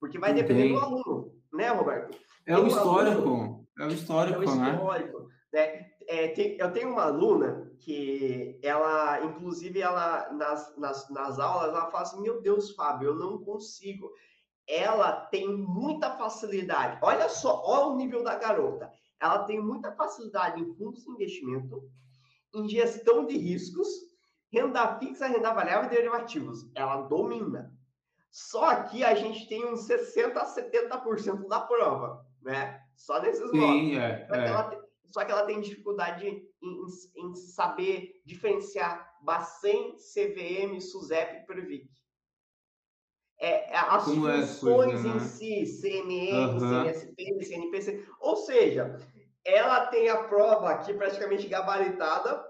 Porque 0.00 0.18
vai 0.18 0.32
depender 0.32 0.68
do 0.68 0.78
aluno, 0.78 1.34
né, 1.52 1.68
Roberto? 1.68 2.18
É 2.46 2.56
o 2.56 2.66
histórico. 2.66 3.66
É 3.78 3.84
o 3.84 3.88
histórico, 3.88 4.36
é 4.36 4.40
o 4.40 4.44
histórico, 4.44 5.18
né? 5.20 5.28
né? 5.52 5.90
É, 6.08 6.28
tem, 6.28 6.56
eu 6.58 6.72
tenho 6.72 6.90
uma 6.90 7.02
aluna 7.02 7.72
que 7.80 8.58
ela, 8.62 9.22
inclusive, 9.24 9.80
ela 9.80 10.32
nas, 10.32 10.76
nas, 10.76 11.10
nas 11.10 11.38
aulas, 11.38 11.70
ela 11.70 11.90
fala 11.90 12.02
assim: 12.02 12.20
Meu 12.22 12.40
Deus, 12.40 12.70
Fábio, 12.74 13.08
eu 13.08 13.14
não 13.16 13.38
consigo. 13.38 14.12
Ela 14.68 15.12
tem 15.12 15.48
muita 15.48 16.10
facilidade. 16.16 16.98
Olha 17.02 17.28
só, 17.28 17.62
olha 17.64 17.86
o 17.86 17.96
nível 17.96 18.22
da 18.22 18.36
garota. 18.36 18.90
Ela 19.20 19.44
tem 19.44 19.60
muita 19.60 19.92
facilidade 19.92 20.60
em 20.60 20.74
fundos 20.74 21.04
de 21.04 21.10
investimento, 21.10 21.88
em 22.56 22.68
gestão 22.68 23.26
de 23.26 23.36
riscos, 23.36 23.88
renda 24.52 24.98
fixa, 24.98 25.26
renda 25.26 25.52
variável 25.52 25.90
e 25.90 25.94
derivativos. 25.94 26.70
Ela 26.74 27.02
domina. 27.02 27.72
Só 28.30 28.82
que 28.84 29.04
a 29.04 29.14
gente 29.14 29.48
tem 29.48 29.64
uns 29.66 29.86
60 29.86 30.40
a 30.40 30.46
70% 30.46 31.48
da 31.48 31.60
prova 31.60 32.26
né? 32.46 32.80
Só 32.94 33.20
nesses 33.20 33.50
Sim, 33.50 33.98
É, 33.98 34.24
só, 34.26 34.32
que 34.32 34.38
é. 34.38 34.46
ela, 34.46 34.86
só, 35.04 35.24
que 35.24 35.32
ela, 35.32 35.44
tem 35.44 35.60
dificuldade 35.60 36.26
em, 36.26 36.48
em, 36.62 36.86
em 37.16 37.34
saber 37.34 38.22
diferenciar 38.24 39.14
Bacen, 39.20 39.96
CVM, 39.96 40.80
SUSEP 40.80 41.38
e 41.42 41.46
Previc. 41.46 41.90
É, 43.38 43.72
é 43.72 43.76
as 43.76 44.04
Como 44.04 44.28
é 44.28 44.40
funções 44.40 44.62
é 44.62 44.74
coisa, 44.76 45.08
né? 45.08 45.16
em 45.16 45.20
si, 45.20 45.80
CMM, 45.82 46.52
uhum. 46.52 46.60
CNSP, 46.60 47.44
CNPC. 47.44 48.08
Ou 48.20 48.36
seja, 48.36 48.98
ela 49.44 49.86
tem 49.88 50.08
a 50.08 50.22
prova 50.24 50.70
aqui 50.70 50.94
praticamente 50.94 51.48
gabaritada. 51.48 52.45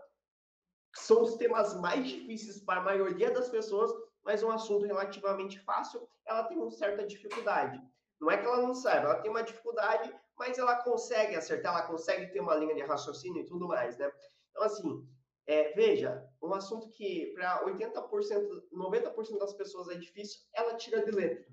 São 0.96 1.22
os 1.22 1.36
temas 1.36 1.78
mais 1.80 2.06
difíceis 2.06 2.60
para 2.60 2.80
a 2.80 2.84
maioria 2.84 3.30
das 3.30 3.48
pessoas, 3.48 3.92
mas 4.24 4.42
um 4.42 4.50
assunto 4.50 4.86
relativamente 4.86 5.58
fácil, 5.60 6.08
ela 6.26 6.44
tem 6.44 6.58
uma 6.58 6.70
certa 6.70 7.06
dificuldade. 7.06 7.80
Não 8.20 8.30
é 8.30 8.38
que 8.38 8.46
ela 8.46 8.62
não 8.62 8.74
saiba, 8.74 9.08
ela 9.08 9.20
tem 9.20 9.30
uma 9.30 9.42
dificuldade, 9.42 10.12
mas 10.38 10.58
ela 10.58 10.82
consegue 10.82 11.36
acertar, 11.36 11.74
ela 11.74 11.86
consegue 11.86 12.32
ter 12.32 12.40
uma 12.40 12.54
linha 12.54 12.74
de 12.74 12.82
raciocínio 12.82 13.42
e 13.42 13.46
tudo 13.46 13.68
mais, 13.68 13.96
né? 13.98 14.10
Então, 14.50 14.62
assim, 14.62 15.06
é, 15.46 15.72
veja, 15.74 16.26
um 16.42 16.52
assunto 16.54 16.88
que 16.88 17.32
para 17.34 17.64
80%, 17.64 18.62
90% 18.72 19.38
das 19.38 19.52
pessoas 19.52 19.88
é 19.88 19.94
difícil, 19.94 20.40
ela 20.54 20.74
tira 20.74 21.04
de 21.04 21.10
letra. 21.10 21.46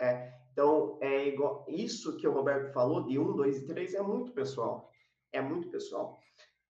É, 0.00 0.32
então, 0.52 0.98
é 1.00 1.28
igual, 1.28 1.64
isso 1.68 2.16
que 2.16 2.26
o 2.26 2.32
Roberto 2.32 2.72
falou, 2.72 3.04
de 3.04 3.18
1, 3.18 3.36
2 3.36 3.58
e 3.58 3.66
3, 3.66 3.94
é 3.94 4.02
muito 4.02 4.32
pessoal. 4.32 4.90
É 5.32 5.40
muito 5.40 5.70
pessoal. 5.70 6.18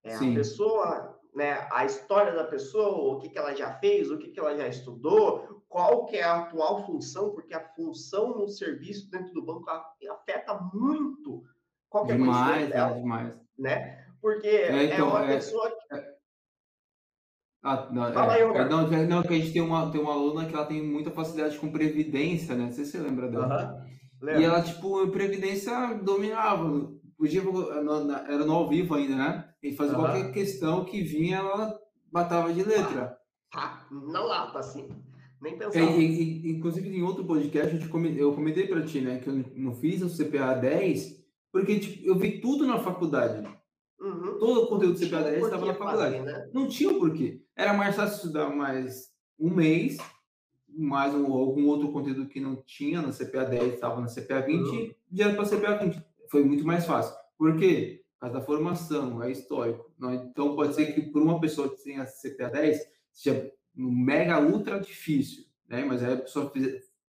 É, 0.05 0.15
a 0.15 0.19
pessoa, 0.19 1.21
né, 1.35 1.67
a 1.71 1.85
história 1.85 2.33
da 2.33 2.45
pessoa, 2.45 3.17
o 3.17 3.19
que, 3.19 3.29
que 3.29 3.39
ela 3.39 3.55
já 3.55 3.73
fez, 3.79 4.11
o 4.11 4.19
que, 4.19 4.29
que 4.29 4.39
ela 4.39 4.57
já 4.57 4.69
estudou, 4.69 5.65
qual 5.69 6.07
que 6.07 6.17
é 6.17 6.23
a 6.23 6.43
atual 6.43 6.87
função, 6.87 7.31
porque 7.31 7.53
a 7.53 7.69
função 7.75 8.39
no 8.39 8.49
serviço 8.49 9.11
dentro 9.11 9.35
do 9.35 9.45
banco 9.45 9.69
afeta 9.69 10.55
muito 10.73 11.43
qual 11.89 12.07
que 12.07 12.13
é 12.13 12.17
demais, 12.17 12.69
dela, 12.69 12.91
é 12.93 13.01
demais. 13.01 13.35
né? 13.59 14.07
Porque 14.21 14.47
é, 14.47 14.85
então, 14.85 15.09
é 15.09 15.11
uma 15.11 15.25
é, 15.25 15.35
pessoa 15.35 15.71
que... 15.71 15.95
É. 15.95 16.15
Ah, 17.63 17.89
não, 17.91 18.13
Fala 18.13 18.35
aí, 18.35 18.43
é, 18.43 18.69
não, 18.69 18.89
não, 19.07 19.23
que 19.23 19.35
a 19.35 19.39
gente 19.39 19.53
tem 19.53 19.63
uma, 19.63 19.91
tem 19.91 20.01
uma 20.01 20.13
aluna 20.13 20.47
que 20.47 20.55
ela 20.55 20.67
tem 20.67 20.83
muita 20.83 21.11
facilidade 21.11 21.59
com 21.59 21.73
previdência, 21.73 22.55
né? 22.55 22.65
Não 22.65 22.73
sei 22.73 22.85
se 22.85 22.93
você 22.93 22.99
lembra 22.99 23.29
dela. 23.29 23.83
Uhum. 24.23 24.39
E 24.39 24.45
ela, 24.45 24.63
tipo, 24.63 25.09
previdência 25.09 25.95
dominava. 25.95 26.93
Podia, 27.17 27.43
era 28.29 28.45
no 28.45 28.53
ao 28.53 28.69
vivo 28.69 28.95
ainda, 28.95 29.17
né? 29.17 29.54
E 29.65 29.73
fazia 29.73 29.97
uhum. 29.97 30.05
qualquer 30.05 30.31
questão 30.31 30.85
que 30.85 31.01
vinha, 31.01 31.39
ela 31.39 31.81
batava 32.13 32.53
de 32.53 32.63
letra. 32.63 33.17
Ah, 33.55 33.87
na 33.91 34.21
lata, 34.21 34.59
assim. 34.59 34.91
Nem 35.41 35.57
pensar. 35.57 35.81
É, 35.81 35.99
e, 35.99 36.51
inclusive, 36.51 36.95
em 36.95 37.03
outro 37.03 37.25
podcast, 37.25 37.75
eu 38.19 38.35
comentei 38.35 38.67
para 38.67 38.83
ti, 38.83 39.01
né, 39.01 39.21
que 39.21 39.29
eu 39.29 39.43
não 39.57 39.75
fiz 39.75 40.03
o 40.03 40.15
CPA 40.15 40.53
10, 40.53 41.25
porque 41.51 41.79
tipo, 41.79 42.07
eu 42.07 42.15
vi 42.15 42.43
tudo 42.43 42.67
na 42.67 42.79
faculdade. 42.79 43.49
Uhum. 43.99 44.39
Todo 44.39 44.65
o 44.65 44.67
conteúdo 44.67 44.99
do 44.99 45.07
CPA 45.07 45.23
10 45.23 45.45
estava 45.45 45.65
na 45.65 45.75
faculdade. 45.75 46.19
Fazer, 46.19 46.27
né? 46.27 46.51
Não 46.53 46.69
tinha 46.69 46.91
o 46.91 46.99
porquê. 46.99 47.41
Era 47.57 47.73
mais 47.73 47.97
fácil 47.97 48.17
estudar 48.17 48.51
mais 48.51 49.11
um 49.41 49.49
mês, 49.49 49.97
mais 50.69 51.15
um, 51.15 51.33
algum 51.33 51.67
outro 51.69 51.91
conteúdo 51.91 52.29
que 52.29 52.39
não 52.39 52.57
tinha 52.67 53.01
no 53.01 53.15
CPA 53.15 53.45
10, 53.45 53.75
estava 53.75 53.99
no 53.99 54.09
CPA 54.09 54.41
20, 54.41 54.59
uhum. 54.59 54.91
já 55.11 55.35
para 55.35 55.47
CPA 55.47 55.79
20. 55.79 56.05
Foi 56.31 56.45
muito 56.45 56.67
mais 56.67 56.85
fácil. 56.85 57.15
Por 57.39 57.57
quê? 57.57 58.04
Causa 58.25 58.39
da 58.39 58.41
formação, 58.41 59.23
é 59.23 59.31
histórico. 59.31 59.93
Então, 60.31 60.57
pode 60.57 60.75
ser 60.75 60.95
que 60.95 61.03
por 61.03 61.21
uma 61.21 61.39
pessoa 61.41 61.69
que 61.69 61.83
tenha 61.85 62.07
CPA 62.07 62.49
10, 62.49 62.81
seja 63.13 63.53
mega 63.75 64.41
ultra 64.41 64.81
difícil, 64.81 65.45
né? 65.69 65.85
Mas 65.85 66.03
aí 66.03 66.15
a 66.15 66.17
pessoa 66.17 66.51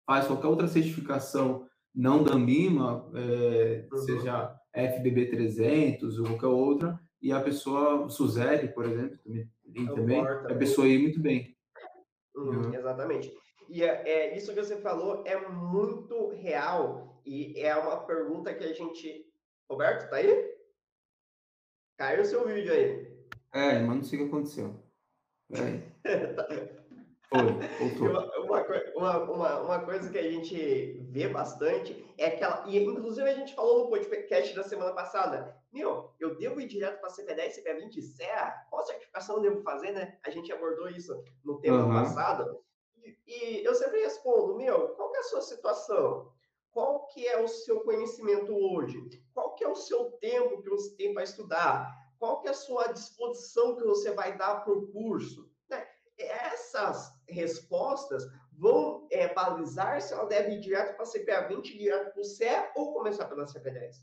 faz 0.04 0.26
qualquer 0.26 0.48
outra 0.48 0.68
certificação 0.68 1.66
não 1.94 2.22
da 2.22 2.36
MIMA, 2.36 3.10
é, 3.14 3.88
uhum. 3.90 3.98
seja 3.98 4.60
FBB 4.74 5.30
300 5.30 6.18
ou 6.18 6.26
qualquer 6.26 6.46
outra, 6.48 7.00
e 7.22 7.32
a 7.32 7.40
pessoa, 7.40 8.04
o 8.04 8.10
Suzeli, 8.10 8.68
por 8.68 8.84
exemplo, 8.84 9.18
também, 9.24 9.94
também 9.94 10.20
a 10.20 10.54
pessoa 10.54 10.86
ir 10.86 10.98
muito 10.98 11.18
bem. 11.18 11.56
Uhum, 12.34 12.74
exatamente. 12.74 13.32
E 13.70 13.82
é, 13.82 14.06
é, 14.06 14.36
isso 14.36 14.52
que 14.52 14.62
você 14.62 14.76
falou 14.76 15.22
é 15.24 15.48
muito 15.48 16.28
real 16.34 17.22
e 17.24 17.58
é 17.58 17.74
uma 17.74 18.04
pergunta 18.04 18.52
que 18.52 18.64
a 18.64 18.72
gente. 18.74 19.24
Roberto, 19.68 20.10
tá 20.10 20.16
aí? 20.16 20.55
Caiu 21.96 22.22
o 22.22 22.24
seu 22.24 22.46
vídeo 22.46 22.72
aí. 22.72 23.16
É, 23.52 23.78
mas 23.78 23.96
não 23.96 24.04
sei 24.04 24.18
o 24.18 24.22
que 24.22 24.28
aconteceu. 24.28 24.74
Foi, 27.28 27.98
uma, 28.08 28.32
uma, 28.94 29.18
uma, 29.18 29.60
uma, 29.62 29.84
coisa 29.84 30.08
que 30.10 30.18
a 30.18 30.30
gente 30.30 31.04
vê 31.10 31.26
bastante 31.26 32.06
é 32.16 32.26
aquela. 32.26 32.64
E 32.68 32.78
inclusive 32.78 33.28
a 33.28 33.34
gente 33.34 33.54
falou 33.54 33.84
no 33.84 33.90
podcast 33.90 34.54
da 34.54 34.62
semana 34.62 34.92
passada. 34.92 35.56
Meu, 35.72 36.14
eu 36.20 36.36
devo 36.36 36.60
ir 36.60 36.68
direto 36.68 37.00
para 37.00 37.10
CP10, 37.10 37.56
CP20, 37.56 38.00
CEA? 38.00 38.54
Qual 38.70 38.84
certificação 38.84 39.36
eu 39.36 39.42
devo 39.42 39.62
fazer, 39.62 39.90
né? 39.90 40.16
A 40.24 40.30
gente 40.30 40.52
abordou 40.52 40.88
isso 40.88 41.20
no 41.44 41.58
tema 41.58 41.84
uhum. 41.84 41.94
passado. 41.94 42.60
E, 43.04 43.18
e 43.26 43.64
eu 43.64 43.74
sempre 43.74 44.00
respondo, 44.02 44.56
meu, 44.56 44.90
qual 44.90 45.14
é 45.14 45.18
a 45.18 45.24
sua 45.24 45.42
situação? 45.42 46.32
Qual 46.76 47.06
que 47.06 47.26
é 47.26 47.40
o 47.40 47.48
seu 47.48 47.80
conhecimento 47.80 48.54
hoje? 48.54 49.00
Qual 49.32 49.54
que 49.54 49.64
é 49.64 49.68
o 49.68 49.74
seu 49.74 50.10
tempo 50.20 50.60
que 50.60 50.68
você 50.68 50.94
tem 50.94 51.14
para 51.14 51.22
estudar? 51.22 51.90
Qual 52.18 52.42
que 52.42 52.48
é 52.48 52.50
a 52.50 52.54
sua 52.54 52.88
disposição 52.88 53.76
que 53.76 53.82
você 53.82 54.10
vai 54.10 54.36
dar 54.36 54.56
para 54.56 54.74
o 54.74 54.86
curso? 54.88 55.50
Né? 55.70 55.88
Essas 56.18 57.14
respostas 57.26 58.26
vão 58.52 59.08
é, 59.10 59.32
balizar 59.32 60.02
se 60.02 60.12
ela 60.12 60.26
deve 60.26 60.56
ir 60.56 60.60
direto 60.60 60.94
para 60.96 61.06
a 61.06 61.10
CPA 61.10 61.48
20, 61.48 61.78
direto 61.78 62.12
para 62.12 62.20
o 62.20 62.24
CE 62.24 62.44
ou 62.74 62.92
começar 62.92 63.24
pela 63.24 63.46
CPA 63.46 63.70
10. 63.70 63.96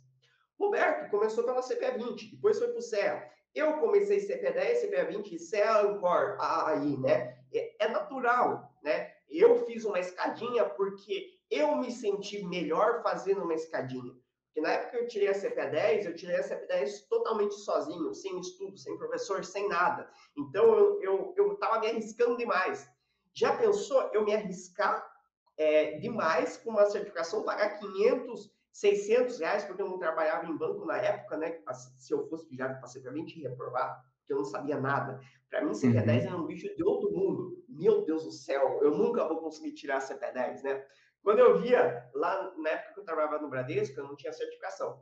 Roberto 0.59 1.11
começou 1.11 1.43
pela 1.43 1.61
CPA 1.61 1.91
20, 1.91 2.31
depois 2.37 2.57
foi 2.57 2.69
para 2.69 2.79
o 2.79 2.81
CE. 2.81 3.21
Eu 3.53 3.77
comecei 3.77 4.19
CPA 4.19 4.51
10, 4.51 4.81
CPA 4.81 5.05
20 5.11 5.35
e 5.35 5.37
CE 5.37 5.61
Ancor 5.61 6.37
aí, 6.39 6.97
né? 6.97 7.37
É, 7.53 7.85
é 7.85 7.87
natural, 7.87 8.73
né? 8.81 9.13
Eu 9.29 9.63
fiz 9.67 9.85
uma 9.85 9.99
escadinha 9.99 10.65
porque 10.65 11.39
eu 11.53 11.75
me 11.75 11.91
senti 11.91 12.43
melhor 12.45 13.01
fazendo 13.01 13.43
uma 13.43 13.53
escadinha. 13.53 14.13
Porque 14.53 14.61
na 14.61 14.73
época 14.73 14.91
que 14.91 14.97
eu 14.97 15.07
tirei 15.07 15.29
a 15.29 15.33
CPA 15.33 15.65
10, 15.65 16.05
eu 16.05 16.15
tirei 16.15 16.35
a 16.35 16.43
CPA 16.43 16.67
10 16.67 17.07
totalmente 17.07 17.55
sozinho, 17.55 18.13
sem 18.13 18.39
estudo, 18.39 18.77
sem 18.77 18.95
professor, 18.97 19.43
sem 19.43 19.67
nada. 19.67 20.07
Então 20.37 20.65
eu 21.03 21.53
estava 21.53 21.77
eu, 21.77 21.81
eu 21.81 21.81
me 21.81 21.87
arriscando 21.89 22.37
demais. 22.37 22.87
Já 23.33 23.57
pensou 23.57 24.11
eu 24.13 24.23
me 24.23 24.33
arriscar 24.33 25.11
é, 25.57 25.97
demais 25.97 26.57
com 26.57 26.69
uma 26.69 26.85
certificação, 26.85 27.43
pagar 27.43 27.79
500, 27.79 28.51
600 28.71 29.39
reais, 29.39 29.63
porque 29.63 29.81
eu 29.81 29.89
não 29.89 29.97
trabalhava 29.97 30.45
em 30.45 30.55
banco 30.55 30.85
na 30.85 30.97
época, 30.97 31.37
né? 31.37 31.59
Se 31.97 32.13
eu 32.13 32.27
fosse 32.27 32.47
passei 32.79 33.01
para 33.01 33.11
20 33.11 33.35
e 33.35 33.41
reprovar, 33.41 34.03
porque 34.19 34.33
eu 34.33 34.37
não 34.37 34.45
sabia 34.45 34.79
nada. 34.79 35.19
Para 35.49 35.63
mim, 35.63 35.73
CPA 35.73 36.01
10 36.01 36.23
uhum. 36.23 36.29
era 36.29 36.37
um 36.37 36.45
bicho 36.45 36.75
de 36.75 36.83
outro 36.83 37.11
mundo. 37.11 37.63
Meu 37.67 38.05
Deus 38.05 38.23
do 38.23 38.31
céu, 38.31 38.79
eu 38.81 38.91
nunca 38.91 39.27
vou 39.27 39.37
conseguir 39.37 39.73
tirar 39.73 39.97
a 39.97 40.01
CPA 40.01 40.31
10, 40.31 40.63
né? 40.63 40.85
Quando 41.23 41.39
eu 41.39 41.61
via, 41.61 42.09
lá 42.13 42.53
na 42.57 42.69
época 42.69 42.93
que 42.93 42.99
eu 42.99 43.05
trabalhava 43.05 43.39
no 43.39 43.49
Bradesco, 43.49 43.97
eu 43.97 44.03
não 44.03 44.15
tinha 44.15 44.33
certificação. 44.33 45.01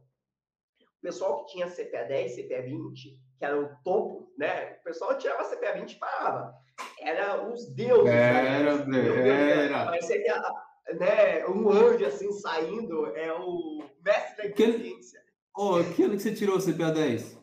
O 0.79 1.01
pessoal 1.01 1.43
que 1.43 1.53
tinha 1.53 1.67
CPA 1.67 2.03
10, 2.03 2.35
CPA 2.35 2.61
20, 2.61 3.19
que 3.39 3.45
era 3.45 3.59
o 3.59 3.75
topo, 3.83 4.31
né? 4.37 4.77
O 4.81 4.83
pessoal 4.83 5.17
tirava 5.17 5.43
CPA 5.43 5.73
20 5.73 5.91
e 5.91 5.99
parava. 5.99 6.53
Era 6.99 7.43
os 7.47 7.73
deuses. 7.73 8.13
Era, 8.13 8.85
né? 8.85 9.65
era. 9.65 9.85
Parecia 9.85 10.21
que, 10.21 10.93
né, 10.93 11.47
um 11.47 11.71
anjo 11.71 12.05
assim 12.05 12.31
saindo, 12.31 13.07
é 13.15 13.33
o 13.33 13.83
mestre 14.05 14.37
da 14.37 14.45
inteligência. 14.49 15.23
Oh, 15.57 15.83
que 15.95 16.03
ano 16.03 16.15
que 16.15 16.21
você 16.21 16.35
tirou 16.35 16.57
o 16.57 16.61
CPA 16.61 16.91
10? 16.91 17.39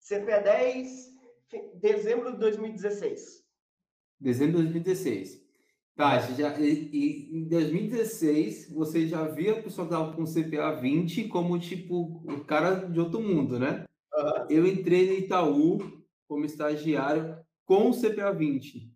CPA 0.00 0.40
10, 0.40 0.88
dezembro 1.74 2.32
de 2.32 2.38
2016. 2.38 3.44
Dezembro 4.18 4.58
de 4.58 4.72
2016. 4.72 5.49
Tá, 6.00 6.18
já, 6.18 6.58
e, 6.58 7.28
em 7.30 7.44
2016 7.46 8.72
você 8.72 9.06
já 9.06 9.22
via 9.24 9.52
o 9.52 9.62
pessoal 9.62 9.86
que 9.86 9.92
estava 9.92 10.12
com 10.14 10.24
CPA 10.24 10.80
20 10.80 11.28
como 11.28 11.58
tipo 11.58 12.22
o 12.24 12.42
cara 12.42 12.88
de 12.88 12.98
outro 12.98 13.20
mundo, 13.20 13.58
né? 13.58 13.84
Uhum. 14.14 14.46
Eu 14.48 14.66
entrei 14.66 15.08
no 15.08 15.12
Itaú 15.12 16.02
como 16.26 16.46
estagiário 16.46 17.36
com 17.66 17.90
o 17.90 17.92
CPA 17.92 18.32
20. 18.32 18.90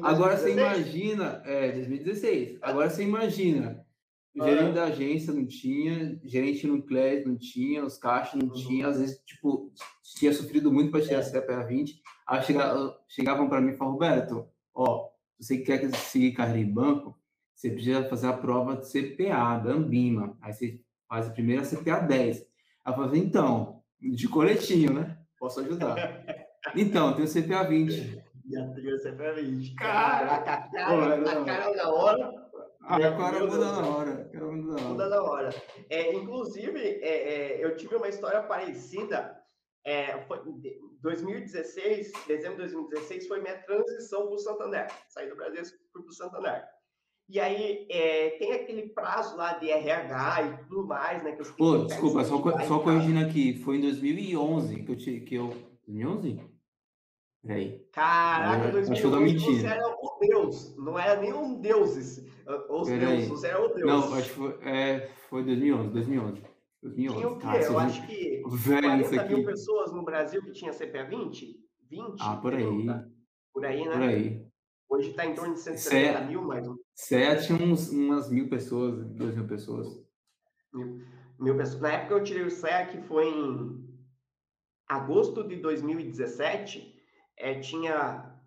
Agora 0.00 0.36
você 0.36 0.52
imagina, 0.52 1.42
é, 1.44 1.72
2016. 1.72 2.58
Agora 2.62 2.88
você 2.88 3.02
imagina, 3.02 3.84
o 4.36 4.44
gerente 4.44 4.62
uhum. 4.62 4.74
da 4.74 4.84
agência 4.84 5.32
não 5.32 5.44
tinha, 5.44 6.20
gerente 6.22 6.68
no 6.68 6.84
CLES 6.84 7.26
não 7.26 7.36
tinha, 7.36 7.84
os 7.84 7.98
caixas 7.98 8.40
não 8.40 8.46
uhum. 8.46 8.54
tinha, 8.54 8.86
às 8.86 9.00
vezes, 9.00 9.20
tipo, 9.26 9.72
tinha 10.16 10.32
sofrido 10.32 10.70
muito 10.70 10.92
para 10.92 11.02
tirar 11.02 11.18
é. 11.18 11.22
CPA 11.22 11.64
20. 11.64 12.00
Aí 12.28 12.42
chegavam, 12.44 12.94
chegavam 13.08 13.48
para 13.48 13.60
mim 13.60 13.72
e 13.72 13.76
falavam, 13.76 13.94
Roberto, 13.94 14.46
ó, 14.72 15.11
você 15.42 15.58
quer 15.58 15.92
seguir 15.96 16.32
carreira 16.32 16.60
em 16.60 16.72
banco, 16.72 17.18
você 17.54 17.68
precisa 17.70 18.08
fazer 18.08 18.28
a 18.28 18.32
prova 18.32 18.76
de 18.76 18.86
CPA, 18.86 19.58
da 19.58 19.72
Ambima. 19.72 20.36
Aí 20.40 20.52
você 20.52 20.80
faz 21.08 21.26
a 21.26 21.32
primeira 21.32 21.64
CPA 21.64 21.98
10. 21.98 22.38
Aí 22.84 22.92
eu 22.92 22.96
falei, 22.96 23.20
então, 23.20 23.82
de 24.00 24.28
coletinho, 24.28 24.92
né? 24.94 25.18
Posso 25.38 25.60
ajudar. 25.60 25.96
Então, 26.76 27.12
tem 27.12 27.24
o 27.24 27.28
CPA 27.28 27.64
20. 27.64 28.22
Já 28.48 28.68
tem 28.68 28.94
o 28.94 28.96
CPA 28.96 29.32
20. 29.32 29.74
Caraca, 29.74 30.52
a 30.52 30.70
cara, 30.70 31.14
a 31.16 31.44
cara 31.44 31.74
na 31.74 31.90
hora. 31.90 32.48
Ah, 32.84 32.96
a 32.96 33.16
cara 33.16 33.40
muda 33.40 33.58
na 33.58 33.86
hora. 33.88 34.30
Muda 34.32 35.08
na 35.08 35.22
hora. 35.24 35.50
É, 35.90 36.14
inclusive, 36.14 36.78
é, 36.78 37.08
é, 37.58 37.64
eu 37.64 37.76
tive 37.76 37.96
uma 37.96 38.08
história 38.08 38.44
parecida. 38.44 39.36
É, 39.84 40.20
foi, 40.20 40.38
2016, 41.02 42.12
dezembro 42.26 42.66
de 42.66 42.72
2016, 42.72 43.26
foi 43.28 43.40
minha 43.40 43.58
transição 43.58 44.26
para 44.26 44.34
o 44.34 44.38
Santander. 44.38 44.88
Saí 45.08 45.28
do 45.28 45.36
Brasil 45.36 45.62
e 45.62 45.66
fui 45.92 46.02
para 46.02 46.10
o 46.10 46.12
Santander. 46.12 46.64
E 47.28 47.40
aí 47.40 47.86
é, 47.90 48.30
tem 48.38 48.52
aquele 48.52 48.88
prazo 48.90 49.36
lá 49.36 49.54
de 49.54 49.70
RH 49.70 50.42
e 50.42 50.64
tudo 50.68 50.86
mais, 50.86 51.22
né? 51.22 51.32
Que 51.32 51.42
eu 51.42 51.54
Pô, 51.54 51.78
desculpa, 51.78 52.24
só, 52.24 52.38
só 52.66 52.78
corrigindo 52.80 53.20
aqui, 53.20 53.54
foi 53.62 53.78
em 53.78 53.82
2011 53.82 54.82
que 54.82 54.92
eu... 54.92 54.96
Te, 54.96 55.20
que 55.20 55.34
eu 55.34 55.48
2011? 55.86 56.40
Peraí. 57.44 57.84
Caraca, 57.92 58.68
em 58.68 58.70
2011 58.70 59.38
você 59.38 59.66
era 59.66 59.88
o 59.88 60.18
Deus, 60.20 60.76
não 60.76 60.98
era 60.98 61.20
nenhum 61.20 61.60
deuses. 61.60 62.24
Os 62.68 62.88
deuses, 62.88 63.28
você 63.28 63.48
era 63.48 63.64
o 63.64 63.68
Deus. 63.74 63.90
Não, 63.90 64.14
acho 64.14 64.28
que 64.28 64.34
foi, 64.34 64.58
é, 64.62 65.10
foi 65.28 65.44
2011, 65.44 65.88
2011. 65.90 66.51
2011. 66.82 67.18
Tinha 67.18 67.28
o 67.28 67.38
quê? 67.38 67.46
eu 67.66 67.78
acho 67.78 68.06
que 68.06 68.42
velho 68.50 69.08
40 69.08 69.24
mil 69.26 69.44
pessoas 69.44 69.92
no 69.92 70.04
Brasil 70.04 70.42
que 70.42 70.52
tinha 70.52 70.72
CPA 70.72 71.04
20? 71.04 71.56
20? 71.88 72.16
Ah, 72.20 72.36
por 72.36 72.54
aí. 72.54 72.64
Por 73.52 73.64
aí, 73.64 73.84
né? 73.84 73.92
Por 73.92 74.02
aí. 74.02 74.52
Hoje 74.88 75.10
está 75.10 75.24
em 75.24 75.34
torno 75.34 75.54
de 75.54 75.60
170 75.60 76.18
Cé, 76.18 76.26
mil, 76.26 76.42
mais 76.42 76.68
um. 76.68 76.76
tinha 77.46 77.66
uns, 77.66 77.90
umas 77.90 78.30
mil 78.30 78.48
pessoas, 78.50 79.06
duas 79.14 79.34
mil 79.34 79.46
pessoas. 79.46 79.88
Mil, 80.72 81.00
mil 81.38 81.56
pessoas. 81.56 81.80
Na 81.80 81.92
época 81.92 82.14
eu 82.14 82.24
tirei 82.24 82.42
o 82.42 82.50
CEA, 82.50 82.86
que 82.86 83.00
foi 83.02 83.26
em 83.28 83.88
agosto 84.86 85.46
de 85.46 85.56
2017, 85.56 86.94
é, 87.38 87.58
tinha 87.60 88.38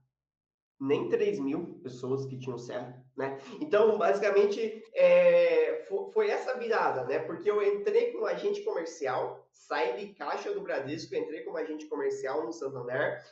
nem 0.80 1.10
3 1.10 1.40
mil 1.40 1.80
pessoas 1.82 2.26
que 2.26 2.38
tinham 2.38 2.58
CEA. 2.58 3.04
Né? 3.16 3.40
Então, 3.62 3.98
basicamente, 3.98 4.84
é, 4.94 5.86
foi 6.14 6.30
essa 6.30 6.58
virada, 6.58 7.06
né? 7.06 7.20
Porque 7.20 7.50
eu 7.50 7.64
entrei 7.64 8.12
como 8.12 8.26
agente 8.26 8.62
comercial, 8.62 9.48
saí 9.52 9.98
de 9.98 10.14
caixa 10.14 10.54
do 10.54 10.62
Bradesco, 10.62 11.16
entrei 11.16 11.44
como 11.44 11.58
agente 11.58 11.88
comercial 11.88 12.44
no 12.44 12.52
Santander. 12.52 13.24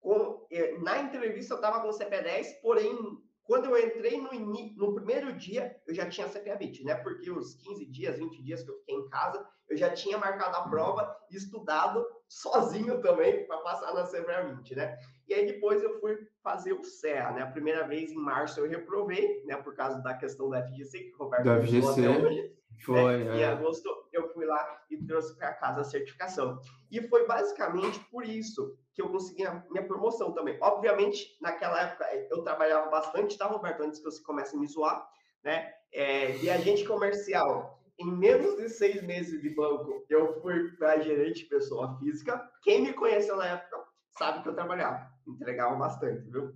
Com, 0.00 0.44
é, 0.50 0.76
na 0.78 0.98
entrevista 1.02 1.54
eu 1.54 1.58
estava 1.58 1.80
com 1.80 1.90
CP10, 1.90 2.60
porém, 2.60 3.22
quando 3.44 3.66
eu 3.66 3.78
entrei 3.78 4.20
no, 4.20 4.32
no 4.32 4.94
primeiro 4.94 5.32
dia, 5.34 5.80
eu 5.86 5.94
já 5.94 6.08
tinha 6.08 6.28
CPA 6.28 6.56
20, 6.56 6.84
né? 6.84 6.96
Porque 6.96 7.30
os 7.30 7.54
15 7.54 7.86
dias, 7.86 8.18
20 8.18 8.42
dias 8.42 8.64
que 8.64 8.70
eu 8.70 8.78
fiquei 8.78 8.94
em 8.96 9.08
casa, 9.08 9.46
eu 9.68 9.76
já 9.76 9.90
tinha 9.90 10.18
marcado 10.18 10.56
a 10.56 10.68
prova 10.68 11.16
estudado 11.30 12.04
sozinho 12.30 13.00
também 13.02 13.44
para 13.44 13.58
passar 13.58 13.92
na 13.92 14.06
CPA 14.06 14.54
20, 14.54 14.76
né? 14.76 14.96
E 15.28 15.34
aí 15.34 15.46
depois 15.46 15.82
eu 15.82 15.98
fui 15.98 16.16
fazer 16.42 16.72
o 16.72 16.84
CEA, 16.84 17.32
né? 17.32 17.42
A 17.42 17.50
primeira 17.50 17.86
vez 17.86 18.12
em 18.12 18.16
março 18.16 18.60
eu 18.60 18.68
reprovei, 18.68 19.42
né? 19.44 19.56
Por 19.56 19.74
causa 19.74 20.00
da 20.00 20.14
questão 20.14 20.48
da 20.48 20.64
FGC, 20.64 20.98
que 21.00 21.14
o 21.14 21.18
Roberto 21.18 21.44
da 21.44 21.60
FGC. 21.60 22.08
Hoje, 22.08 22.56
foi, 22.84 23.24
né? 23.24 23.36
é. 23.36 23.40
Em 23.40 23.44
agosto 23.44 23.88
eu 24.12 24.32
fui 24.32 24.46
lá 24.46 24.80
e 24.88 24.96
trouxe 25.04 25.36
para 25.36 25.52
casa 25.54 25.80
a 25.80 25.84
certificação. 25.84 26.60
E 26.88 27.02
foi 27.08 27.26
basicamente 27.26 27.98
por 28.10 28.24
isso 28.24 28.78
que 28.94 29.02
eu 29.02 29.08
consegui 29.10 29.44
a 29.44 29.64
minha 29.68 29.86
promoção 29.86 30.32
também. 30.32 30.56
Obviamente, 30.60 31.36
naquela 31.40 31.82
época 31.82 32.06
eu 32.30 32.42
trabalhava 32.44 32.88
bastante, 32.90 33.36
tá, 33.36 33.46
Roberto? 33.46 33.82
Antes 33.82 33.98
que 33.98 34.04
você 34.04 34.22
comece 34.22 34.54
a 34.54 34.58
me 34.58 34.68
zoar, 34.68 35.04
né? 35.42 35.72
É, 35.92 36.30
de 36.32 36.48
agente 36.48 36.84
comercial. 36.84 37.79
Em 38.00 38.10
menos 38.10 38.56
de 38.56 38.68
seis 38.68 39.02
meses 39.02 39.42
de 39.42 39.50
banco, 39.50 40.04
eu 40.08 40.40
fui 40.40 40.70
para 40.72 41.00
gerente 41.00 41.44
pessoa 41.44 41.98
física. 41.98 42.50
Quem 42.62 42.82
me 42.82 42.94
conheceu 42.94 43.36
na 43.36 43.46
época 43.46 43.84
sabe 44.16 44.42
que 44.42 44.48
eu 44.48 44.54
trabalhava 44.54 45.10
entregava 45.26 45.76
bastante, 45.76 46.28
viu? 46.30 46.52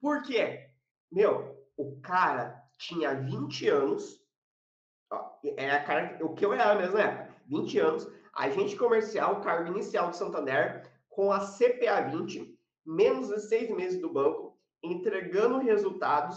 Por 0.00 0.22
quê? 0.22 0.68
Meu, 1.10 1.56
o 1.76 2.00
cara 2.00 2.62
tinha 2.78 3.14
20 3.14 3.68
anos, 3.68 4.20
ó, 5.10 5.38
é 5.56 5.70
a 5.70 5.84
cara, 5.84 6.18
o 6.24 6.34
que 6.34 6.44
eu 6.44 6.52
era 6.52 6.74
mesmo 6.74 6.98
é 6.98 7.30
20 7.46 7.78
anos, 7.78 8.08
agente 8.32 8.76
comercial, 8.76 9.40
cargo 9.40 9.70
inicial 9.70 10.10
de 10.10 10.16
Santander, 10.16 10.90
com 11.08 11.32
a 11.32 11.40
CPA 11.40 12.02
20, 12.10 12.58
menos 12.84 13.28
de 13.28 13.40
seis 13.40 13.70
meses 13.70 14.00
do 14.00 14.12
banco, 14.12 14.58
entregando 14.82 15.58
resultados, 15.58 16.36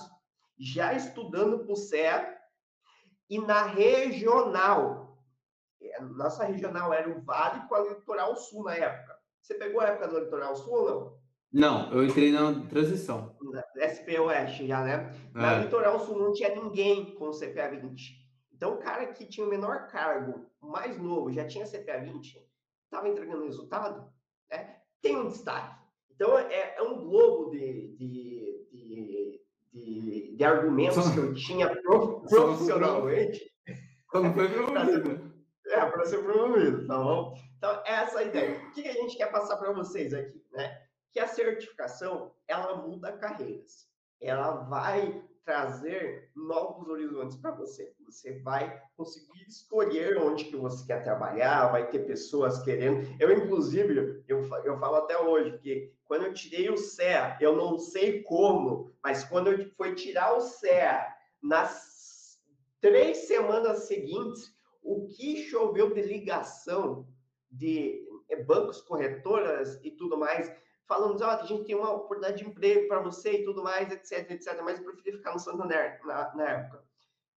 já 0.57 0.93
estudando 0.93 1.65
para 1.65 1.73
o 1.73 1.75
CEA 1.75 2.36
e 3.29 3.39
na 3.39 3.63
regional. 3.63 5.17
É, 5.81 6.01
nossa 6.01 6.43
regional 6.43 6.93
era 6.93 7.09
o 7.09 7.21
Vale 7.21 7.67
com 7.67 7.75
a 7.75 7.79
Litoral 7.81 8.35
Sul 8.35 8.63
na 8.63 8.75
época. 8.75 9.17
Você 9.41 9.55
pegou 9.55 9.79
a 9.81 9.87
época 9.87 10.07
do 10.07 10.19
Litoral 10.19 10.55
Sul 10.55 10.73
ou 10.73 10.89
não? 10.89 11.17
Não, 11.53 11.91
eu 11.93 12.03
entrei 12.03 12.31
na 12.31 12.67
transição. 12.67 13.35
SP 13.79 14.19
Oeste 14.19 14.67
já, 14.67 14.83
né? 14.83 15.13
É. 15.33 15.39
Na 15.39 15.59
Litoral 15.59 15.99
Sul 15.99 16.19
não 16.19 16.33
tinha 16.33 16.53
ninguém 16.53 17.15
com 17.15 17.31
CPA 17.31 17.69
20. 17.69 18.27
Então, 18.53 18.73
o 18.73 18.77
cara 18.77 19.05
que 19.13 19.25
tinha 19.25 19.45
o 19.45 19.49
menor 19.49 19.87
cargo, 19.87 20.45
mais 20.59 20.97
novo, 20.97 21.31
já 21.31 21.45
tinha 21.45 21.65
CPA 21.65 21.99
20, 21.99 22.43
estava 22.85 23.07
entregando 23.07 23.45
resultado, 23.45 24.11
né? 24.51 24.77
tem 25.01 25.15
um 25.15 25.27
destaque. 25.27 25.77
Então, 26.11 26.37
é, 26.37 26.75
é 26.75 26.81
um 26.81 27.07
globo 27.07 27.51
de, 27.51 27.95
de, 27.95 28.67
de, 28.71 29.41
de, 29.83 30.35
de 30.35 30.43
argumentos 30.43 31.03
Só... 31.03 31.11
que 31.11 31.17
eu 31.17 31.33
tinha 31.33 31.69
prof, 31.81 32.27
profissionalmente. 32.29 33.41
Como 34.07 34.33
foi 34.33 34.49
promovido. 34.49 35.35
É, 35.67 35.85
para 35.85 36.05
ser 36.05 36.23
promovido, 36.23 36.87
tá 36.87 36.97
bom? 36.97 37.35
Então, 37.57 37.83
essa 37.85 38.21
é 38.21 38.23
a 38.23 38.27
ideia. 38.27 38.67
O 38.67 38.71
que 38.71 38.87
a 38.87 38.93
gente 38.93 39.17
quer 39.17 39.31
passar 39.31 39.57
para 39.57 39.73
vocês 39.73 40.13
aqui, 40.13 40.41
né? 40.53 40.81
Que 41.11 41.19
a 41.19 41.27
certificação, 41.27 42.31
ela 42.47 42.77
muda 42.77 43.17
carreiras. 43.17 43.87
Ela 44.21 44.51
vai 44.63 45.21
trazer 45.47 46.29
novos 46.35 46.89
horizontes 46.89 47.37
para 47.37 47.51
você. 47.51 47.93
Você 48.05 48.37
vai 48.41 48.83
conseguir 48.97 49.45
escolher 49.47 50.17
onde 50.17 50.43
que 50.43 50.57
você 50.57 50.85
quer 50.85 51.01
trabalhar, 51.05 51.71
vai 51.71 51.87
ter 51.87 51.99
pessoas 51.99 52.61
querendo. 52.63 53.07
Eu, 53.17 53.31
inclusive, 53.31 54.25
eu, 54.27 54.45
eu 54.65 54.77
falo 54.77 54.97
até 54.97 55.17
hoje 55.17 55.57
que 55.59 55.93
quando 56.03 56.25
eu 56.25 56.33
tirei 56.33 56.69
o 56.69 56.75
CEA, 56.75 57.37
eu 57.39 57.55
não 57.55 57.79
sei 57.79 58.23
como, 58.23 58.91
mas 59.01 59.23
quando 59.23 59.49
eu 59.49 59.69
fui 59.77 59.95
tirar 59.95 60.35
o 60.35 60.41
CEA, 60.41 61.07
nas 61.41 62.41
três 62.81 63.19
semanas 63.19 63.87
seguintes, 63.87 64.53
o 64.83 65.07
que 65.07 65.43
choveu 65.43 65.93
de 65.93 66.01
ligação 66.01 67.07
de 67.49 68.05
bancos, 68.45 68.81
corretoras 68.81 69.79
e 69.81 69.91
tudo 69.91 70.17
mais, 70.17 70.51
falando, 70.87 71.21
ó, 71.21 71.29
a 71.29 71.45
gente 71.45 71.65
tem 71.65 71.75
uma 71.75 71.91
oportunidade 71.91 72.37
de 72.37 72.49
emprego 72.49 72.87
para 72.87 73.01
você 73.01 73.41
e 73.41 73.43
tudo 73.43 73.63
mais, 73.63 73.91
etc, 73.91 74.31
etc, 74.31 74.61
mas 74.63 74.79
eu 74.79 74.85
preferi 74.85 75.17
ficar 75.17 75.33
no 75.33 75.39
Santander 75.39 75.99
na, 76.05 76.33
na 76.35 76.49
época. 76.49 76.83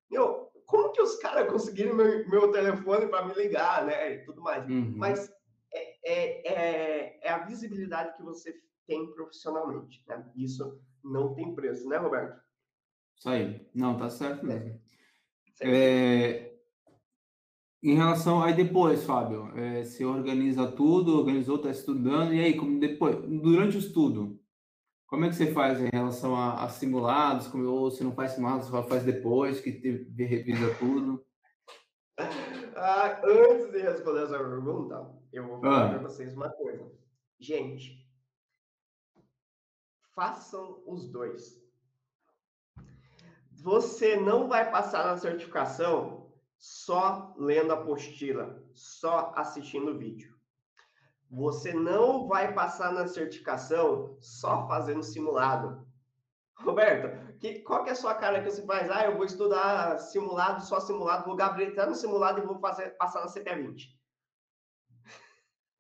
Meu, 0.09 0.51
como 0.67 0.93
que 0.93 1.03
os 1.03 1.17
caras 1.17 1.51
conseguiram 1.51 1.95
meu, 1.95 2.29
meu 2.29 2.53
telefone 2.53 3.09
para 3.09 3.27
me 3.27 3.35
ligar, 3.35 3.85
né, 3.85 4.15
e 4.15 4.25
tudo 4.25 4.41
mais. 4.41 4.65
Uhum. 4.69 4.95
Mas 4.97 5.33
é, 5.73 5.99
é, 6.05 6.53
é, 6.53 7.21
é, 7.23 7.31
a 7.31 7.39
visibilidade 7.39 8.17
que 8.17 8.23
você 8.23 8.55
tem 8.87 9.13
profissionalmente, 9.13 10.03
né? 10.09 10.25
Isso 10.37 10.81
não 11.03 11.35
tem 11.35 11.55
preço, 11.55 11.89
né, 11.89 11.97
Roberto? 11.97 12.41
Isso 13.17 13.29
aí. 13.29 13.69
Não, 13.75 13.97
tá 13.97 14.09
certo 14.11 14.45
mesmo. 14.45 14.81
É, 15.61 16.50
em 17.83 17.95
relação 17.95 18.43
aí 18.43 18.55
depois, 18.55 19.05
Fábio, 19.05 19.51
é, 19.57 19.83
você 19.83 20.05
organiza 20.05 20.71
tudo, 20.71 21.19
organizou, 21.19 21.57
está 21.57 21.71
estudando, 21.71 22.35
e 22.35 22.41
aí, 22.41 22.55
como 22.55 22.79
depois, 22.79 23.17
durante 23.17 23.77
o 23.77 23.79
estudo, 23.79 24.39
como 25.07 25.25
é 25.25 25.29
que 25.29 25.35
você 25.35 25.53
faz 25.53 25.81
em 25.81 25.89
relação 25.91 26.37
a, 26.37 26.63
a 26.63 26.69
simulados, 26.69 27.49
como, 27.49 27.67
ou 27.67 27.91
se 27.91 28.05
não 28.05 28.13
faz 28.13 28.33
simulados, 28.33 28.69
você 28.69 28.89
faz 28.89 29.05
depois, 29.05 29.61
que 29.61 29.73
te, 29.73 30.25
revisa 30.25 30.75
tudo? 30.79 31.25
Ah, 32.77 33.21
antes 33.25 33.71
de 33.73 33.81
responder 33.81 34.25
essa 34.25 34.39
pergunta, 34.39 35.11
eu 35.33 35.47
vou 35.47 35.61
falar 35.61 35.87
ah. 35.87 35.89
para 35.89 35.99
vocês 35.99 36.35
uma 36.35 36.49
coisa. 36.49 36.91
Gente, 37.39 38.07
façam 40.15 40.83
os 40.87 41.11
dois. 41.11 41.63
Você 43.53 44.17
não 44.17 44.49
vai 44.49 44.71
passar 44.71 45.07
na 45.07 45.17
certificação 45.17 46.30
só 46.61 47.35
lendo 47.39 47.73
a 47.73 47.75
apostila, 47.75 48.63
só 48.75 49.33
assistindo 49.35 49.93
o 49.93 49.99
vídeo. 49.99 50.39
Você 51.31 51.73
não 51.73 52.29
vai 52.29 52.53
passar 52.53 52.93
na 52.93 53.09
certificação 53.09 54.17
só 54.21 54.69
fazendo 54.69 55.03
simulado. 55.03 55.89
Roberto, 56.57 57.39
que, 57.39 57.61
qual 57.61 57.83
que 57.83 57.89
é 57.89 57.93
a 57.93 57.97
sua 57.97 58.15
cara 58.15 58.43
que 58.43 58.51
você 58.51 58.63
faz? 58.67 58.91
Ah, 58.91 59.07
eu 59.07 59.17
vou 59.17 59.25
estudar 59.25 59.99
simulado, 59.99 60.63
só 60.63 60.79
simulado, 60.79 61.25
vou 61.25 61.35
gabaritar 61.35 61.89
no 61.89 61.95
simulado 61.95 62.41
e 62.41 62.45
vou 62.45 62.61
fazer, 62.61 62.91
passar 62.99 63.23
na 63.25 63.33
CPA 63.33 63.57
20. 63.57 63.99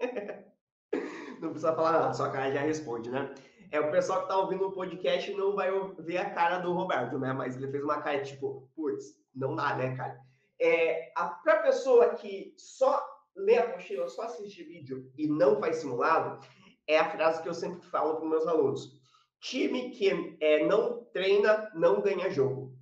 não 1.42 1.50
precisa 1.50 1.74
falar 1.74 1.92
nada, 1.92 2.14
sua 2.14 2.30
cara 2.30 2.50
já 2.50 2.62
responde, 2.62 3.10
né? 3.10 3.34
É, 3.70 3.78
o 3.78 3.90
pessoal 3.90 4.22
que 4.22 4.28
tá 4.28 4.36
ouvindo 4.38 4.66
o 4.66 4.72
podcast 4.72 5.30
não 5.34 5.54
vai 5.54 5.70
ver 5.98 6.18
a 6.18 6.30
cara 6.30 6.58
do 6.58 6.72
Roberto, 6.72 7.18
né? 7.18 7.34
Mas 7.34 7.54
ele 7.54 7.70
fez 7.70 7.84
uma 7.84 8.00
cara 8.00 8.22
tipo, 8.22 8.70
putz, 8.74 9.14
não 9.34 9.54
dá, 9.54 9.76
né, 9.76 9.94
cara? 9.94 10.29
É, 10.60 11.12
a 11.16 11.28
pessoa 11.62 12.14
que 12.14 12.54
só 12.56 13.02
lê 13.34 13.56
a 13.56 13.64
apostila, 13.64 14.08
só 14.08 14.22
assiste 14.22 14.62
vídeo 14.62 15.10
e 15.16 15.26
não 15.26 15.58
faz 15.58 15.76
simulado, 15.76 16.44
é 16.86 16.98
a 16.98 17.10
frase 17.10 17.42
que 17.42 17.48
eu 17.48 17.54
sempre 17.54 17.86
falo 17.88 18.16
para 18.16 18.28
meus 18.28 18.46
alunos. 18.46 19.00
Time 19.40 19.90
que 19.90 20.36
é, 20.40 20.66
não 20.66 21.04
treina, 21.06 21.70
não 21.74 22.02
ganha 22.02 22.30
jogo. 22.30 22.74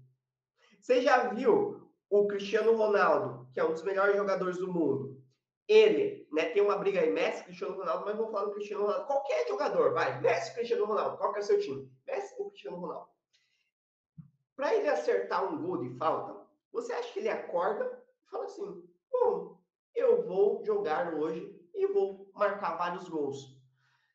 Você 0.80 1.02
já 1.02 1.28
viu 1.28 1.88
o 2.10 2.26
Cristiano 2.26 2.74
Ronaldo, 2.76 3.48
que 3.52 3.60
é 3.60 3.64
um 3.64 3.72
dos 3.72 3.82
melhores 3.82 4.16
jogadores 4.16 4.58
do 4.58 4.72
mundo? 4.72 5.22
Ele, 5.68 6.26
né, 6.32 6.46
tem 6.46 6.62
uma 6.62 6.78
briga 6.78 7.00
aí, 7.00 7.12
Messi, 7.12 7.44
Cristiano 7.44 7.76
Ronaldo, 7.76 8.06
mas 8.06 8.16
vamos 8.16 8.32
falar 8.32 8.46
do 8.46 8.54
Cristiano 8.54 8.84
Ronaldo. 8.84 9.06
Qualquer 9.06 9.46
jogador, 9.46 9.92
vai, 9.92 10.18
Messi, 10.20 10.54
Cristiano 10.54 10.86
Ronaldo, 10.86 11.18
qual 11.18 11.32
que 11.32 11.40
é 11.40 11.42
o 11.42 11.44
seu 11.44 11.60
time? 11.60 11.92
Messi 12.06 12.34
ou 12.38 12.48
Cristiano 12.48 12.78
Ronaldo? 12.78 13.08
Para 14.56 14.74
ele 14.74 14.88
acertar 14.88 15.52
um 15.52 15.62
gol 15.62 15.78
de 15.78 15.90
falta, 15.98 16.47
você 16.80 16.92
acha 16.92 17.12
que 17.12 17.18
ele 17.18 17.28
acorda 17.28 17.84
e 18.24 18.30
fala 18.30 18.44
assim: 18.44 18.82
bom, 19.10 19.60
eu 19.94 20.26
vou 20.26 20.64
jogar 20.64 21.14
hoje 21.14 21.54
e 21.74 21.86
vou 21.88 22.30
marcar 22.34 22.76
vários 22.76 23.08
gols? 23.08 23.56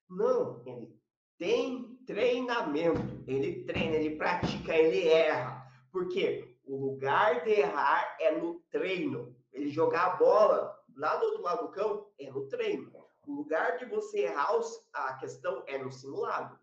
Não, 0.10 0.62
ele 0.66 0.98
tem 1.38 1.98
treinamento, 2.06 3.24
ele 3.28 3.64
treina, 3.66 3.96
ele 3.96 4.16
pratica, 4.16 4.76
ele 4.76 5.08
erra. 5.08 5.64
Porque 5.92 6.58
o 6.66 6.78
lugar 6.78 7.44
de 7.44 7.52
errar 7.52 8.16
é 8.20 8.32
no 8.32 8.60
treino. 8.72 9.36
Ele 9.52 9.70
jogar 9.70 10.06
a 10.06 10.16
bola 10.16 10.76
lá 10.96 11.16
do 11.18 11.26
outro 11.26 11.42
lado 11.42 11.68
do 11.68 11.72
campo 11.72 12.14
é 12.20 12.30
no 12.32 12.48
treino. 12.48 12.92
O 13.28 13.34
lugar 13.34 13.78
de 13.78 13.86
você 13.86 14.22
errar 14.22 14.60
a 14.94 15.14
questão 15.14 15.64
é 15.68 15.78
no 15.78 15.92
simulado. 15.92 16.58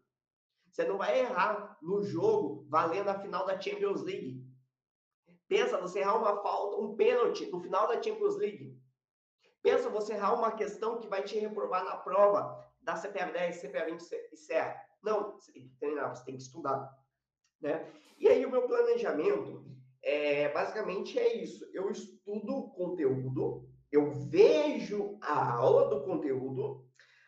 Você 0.71 0.85
não 0.85 0.99
vai 0.99 1.21
errar 1.21 1.79
no 1.83 2.03
jogo 2.03 2.65
valendo 2.69 3.09
a 3.09 3.19
final 3.19 3.45
da 3.45 3.61
Champions 3.61 4.03
League. 4.03 4.45
Pensa 5.51 5.81
você 5.81 5.99
errar 5.99 6.17
uma 6.17 6.41
falta, 6.45 6.77
um 6.77 6.95
pênalti 6.95 7.45
no 7.51 7.61
final 7.61 7.89
da 7.89 8.01
Champions 8.01 8.37
League. 8.37 8.73
Pensa 9.61 9.91
você 9.91 10.13
errar 10.13 10.35
uma 10.35 10.53
questão 10.53 10.97
que 10.97 11.09
vai 11.09 11.25
te 11.25 11.37
reprovar 11.41 11.85
na 11.85 11.97
prova 11.97 12.65
da 12.81 12.95
CPA 12.95 13.33
10, 13.33 13.61
CPA 13.61 13.85
20 13.87 14.01
e 14.33 14.37
CEA. 14.37 14.81
Não, 15.03 15.33
você 15.33 15.51
tem 15.51 15.67
que 15.67 15.75
treinar, 15.75 16.15
você 16.15 16.25
tem 16.25 16.37
que 16.37 16.43
estudar. 16.45 16.89
Né? 17.61 17.85
E 18.17 18.29
aí 18.29 18.47
o 18.47 18.51
meu 18.51 18.63
planejamento, 18.69 19.67
é, 20.05 20.49
basicamente 20.51 21.19
é 21.19 21.35
isso. 21.43 21.69
Eu 21.73 21.91
estudo 21.91 22.57
o 22.57 22.71
conteúdo, 22.71 23.69
eu 23.91 24.13
vejo 24.13 25.19
a 25.21 25.55
aula 25.55 25.89
do 25.89 26.05
conteúdo, 26.05 26.87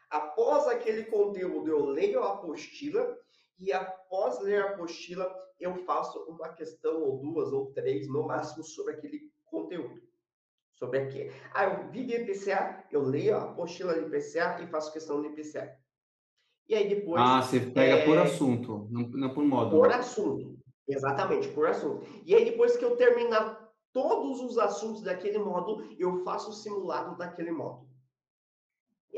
após 0.08 0.68
aquele 0.68 1.06
conteúdo 1.06 1.68
eu 1.68 1.86
leio 1.86 2.22
a 2.22 2.34
apostila 2.34 3.18
e 3.62 3.72
após 3.72 4.40
ler 4.40 4.60
a 4.62 4.70
apostila 4.70 5.32
eu 5.60 5.76
faço 5.84 6.18
uma 6.28 6.48
questão 6.48 7.00
ou 7.00 7.18
duas 7.18 7.52
ou 7.52 7.72
três 7.72 8.08
no 8.08 8.26
máximo 8.26 8.64
sobre 8.64 8.94
aquele 8.94 9.30
conteúdo. 9.44 10.02
Sobre 10.72 10.98
aqui. 10.98 11.30
Ah, 11.54 11.64
eu 11.66 11.90
vi 11.90 12.04
de 12.04 12.16
IPCA, 12.16 12.84
eu 12.90 13.02
leio 13.02 13.36
a 13.36 13.42
apostila 13.44 13.94
de 13.94 14.00
IPCA 14.00 14.60
e 14.60 14.66
faço 14.66 14.92
questão 14.92 15.22
de 15.22 15.28
IPCA. 15.28 15.78
E 16.68 16.74
aí 16.74 16.88
depois. 16.88 17.22
Ah, 17.24 17.40
você 17.40 17.60
pega 17.60 17.98
é... 17.98 18.04
por 18.04 18.18
assunto, 18.18 18.88
não, 18.90 19.02
não 19.08 19.32
por 19.32 19.44
modo. 19.44 19.70
Por 19.70 19.92
assunto. 19.92 20.58
Exatamente, 20.88 21.48
por 21.48 21.68
assunto. 21.68 22.04
E 22.26 22.34
aí 22.34 22.44
depois 22.44 22.76
que 22.76 22.84
eu 22.84 22.96
terminar 22.96 23.70
todos 23.92 24.40
os 24.40 24.58
assuntos 24.58 25.02
daquele 25.02 25.38
módulo, 25.38 25.94
eu 25.96 26.24
faço 26.24 26.50
o 26.50 26.52
simulado 26.52 27.16
daquele 27.16 27.52
módulo. 27.52 27.91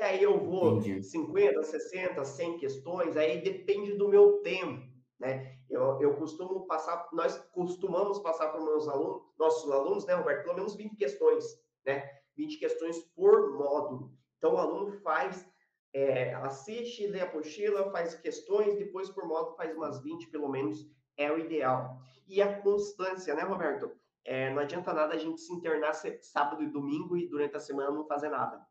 Aí 0.05 0.23
eu 0.23 0.39
vou 0.39 0.79
Entendi. 0.79 1.03
50, 1.03 1.63
60, 1.63 2.25
100 2.25 2.59
questões, 2.59 3.17
aí 3.17 3.41
depende 3.43 3.95
do 3.95 4.09
meu 4.09 4.43
tempo. 4.43 4.87
Né? 5.19 5.57
Eu, 5.71 6.01
eu 6.01 6.17
costumo 6.17 6.67
passar, 6.67 7.09
nós 7.13 7.39
costumamos 7.53 8.19
passar 8.19 8.49
para 8.49 8.61
os 8.61 8.65
meus 8.65 8.89
alunos, 8.89 9.23
nossos 9.39 9.71
alunos, 9.71 10.07
né, 10.07 10.15
Roberto, 10.15 10.43
pelo 10.43 10.57
menos 10.57 10.75
20 10.77 10.97
questões, 10.97 11.45
né? 11.87 12.09
20 12.37 12.59
questões 12.59 12.99
por 13.15 13.57
módulo. 13.57 14.13
Então, 14.39 14.55
o 14.55 14.59
aluno 14.59 14.93
faz, 15.01 15.49
é, 15.93 16.35
assiste, 16.35 17.07
lê 17.07 17.21
a 17.21 17.25
apostila, 17.25 17.91
faz 17.91 18.15
questões, 18.15 18.77
depois 18.77 19.09
por 19.09 19.27
módulo 19.27 19.57
faz 19.57 19.75
umas 19.75 20.03
20, 20.03 20.31
pelo 20.31 20.49
menos, 20.49 20.87
é 21.17 21.33
o 21.33 21.39
ideal. 21.39 21.99
E 22.27 22.43
a 22.43 22.61
constância, 22.61 23.35
né, 23.35 23.43
Roberto? 23.43 23.91
É, 24.25 24.53
não 24.53 24.61
adianta 24.61 24.93
nada 24.93 25.15
a 25.15 25.19
gente 25.19 25.41
se 25.41 25.53
internar 25.53 25.95
sábado 25.95 26.63
e 26.63 26.71
domingo 26.71 27.17
e 27.17 27.29
durante 27.29 27.57
a 27.57 27.61
semana 27.61 27.91
não 27.91 28.07
fazer 28.07 28.29
nada. 28.29 28.67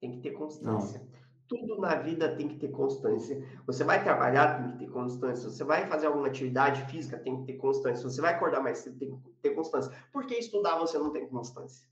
Tem 0.00 0.12
que 0.12 0.20
ter 0.20 0.32
constância. 0.32 0.98
Não. 1.00 1.16
tudo 1.48 1.80
na 1.80 1.94
vida 1.96 2.34
tem 2.36 2.48
que 2.48 2.56
ter 2.56 2.70
constância. 2.70 3.42
Você 3.66 3.84
vai 3.84 4.02
trabalhar, 4.02 4.62
tem 4.62 4.72
que 4.72 4.78
ter 4.78 4.90
constância. 4.90 5.48
Você 5.48 5.64
vai 5.64 5.86
fazer 5.86 6.06
alguma 6.06 6.26
atividade 6.26 6.90
física, 6.90 7.18
tem 7.18 7.36
que 7.38 7.52
ter 7.52 7.58
constância. 7.58 8.08
Você 8.08 8.20
vai 8.20 8.34
acordar 8.34 8.62
mais 8.62 8.78
cedo, 8.78 8.98
tem 8.98 9.16
que 9.16 9.30
ter 9.42 9.50
constância. 9.50 9.92
Por 10.12 10.26
que 10.26 10.34
estudar 10.34 10.78
você 10.78 10.98
não 10.98 11.10
tem 11.12 11.26
constância? 11.28 11.86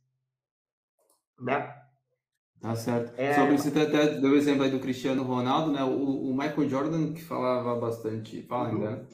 Né? 1.41 1.75
Tá 2.61 2.75
certo. 2.75 3.13
É... 3.19 3.35
Sobre 3.35 3.59
você 3.59 3.79
até 3.79 4.19
deu 4.19 4.31
o 4.31 4.37
exemplo 4.37 4.63
aí 4.63 4.71
do 4.71 4.81
Cristiano 4.81 5.23
Ronaldo, 5.23 5.71
né? 5.71 5.85
O, 5.85 6.31
o 6.31 6.33
Michael 6.33 6.69
Jordan 6.69 7.13
que 7.13 7.23
falava 7.23 7.79
bastante, 7.79 8.43
fala 8.43 8.69
ainda, 8.69 8.91
uhum. 8.91 8.97
né? 8.97 9.07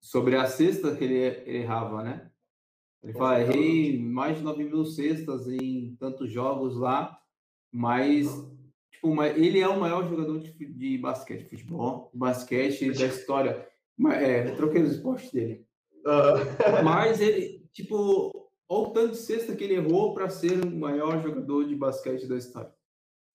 sobre 0.00 0.36
a 0.36 0.46
cesta 0.46 0.94
que 0.96 1.04
ele, 1.04 1.18
ele 1.18 1.58
errava, 1.58 2.02
né? 2.02 2.30
Ele 3.02 3.12
fala, 3.14 3.40
errei 3.40 3.98
mais 3.98 4.38
de 4.38 4.42
9 4.42 4.64
mil 4.64 4.84
cestas 4.84 5.46
em 5.48 5.96
tantos 5.98 6.30
jogos 6.30 6.76
lá, 6.76 7.18
mas 7.72 8.26
tipo, 8.92 9.22
ele 9.22 9.60
é 9.60 9.68
o 9.68 9.80
maior 9.80 10.08
jogador 10.08 10.38
de, 10.38 10.52
de 10.52 10.98
basquete, 10.98 11.48
futebol, 11.48 12.10
basquete 12.12 12.92
da 12.92 13.06
história. 13.06 13.66
É, 14.12 14.50
troquei 14.52 14.82
os 14.82 14.92
esportes 14.92 15.30
dele. 15.30 15.66
Uh... 16.00 16.82
Mas 16.82 17.20
ele, 17.20 17.68
tipo, 17.72 18.30
olha 18.68 18.88
o 18.88 18.90
tanto 18.92 19.12
de 19.12 19.18
cesta 19.18 19.54
que 19.54 19.64
ele 19.64 19.74
errou 19.74 20.14
para 20.14 20.30
ser 20.30 20.64
o 20.64 20.70
maior 20.70 21.20
jogador 21.22 21.66
de 21.66 21.74
basquete 21.76 22.26
da 22.26 22.36
história. 22.36 22.72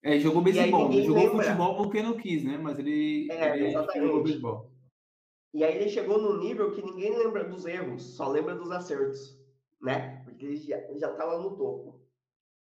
É, 0.04 0.19
jogou 0.19 0.41
beisebol, 0.41 0.91
jogou 0.91 1.24
lembra. 1.24 1.43
futebol 1.43 1.78
porque 1.78 2.02
não 2.02 2.17
quis, 2.17 2.43
né? 2.43 2.58
Mas 2.58 2.78
ele, 2.80 3.28
é, 3.32 3.58
ele 3.58 3.71
jogou 3.71 4.24
beisebol. 4.24 4.71
E 5.54 5.63
aí 5.63 5.76
ele 5.78 5.89
chegou 5.89 6.21
num 6.21 6.38
nível 6.38 6.71
que 6.71 6.82
ninguém 6.82 7.17
lembra 7.17 7.43
dos 7.43 7.65
erros, 7.65 8.04
só 8.15 8.28
lembra 8.28 8.56
dos 8.56 8.69
acertos, 8.71 9.39
né? 9.82 10.21
Porque 10.24 10.45
ele 10.45 10.58
já, 10.58 10.80
já 10.95 11.13
tá 11.13 11.26
lá 11.26 11.41
no 11.41 11.56
topo. 11.56 12.05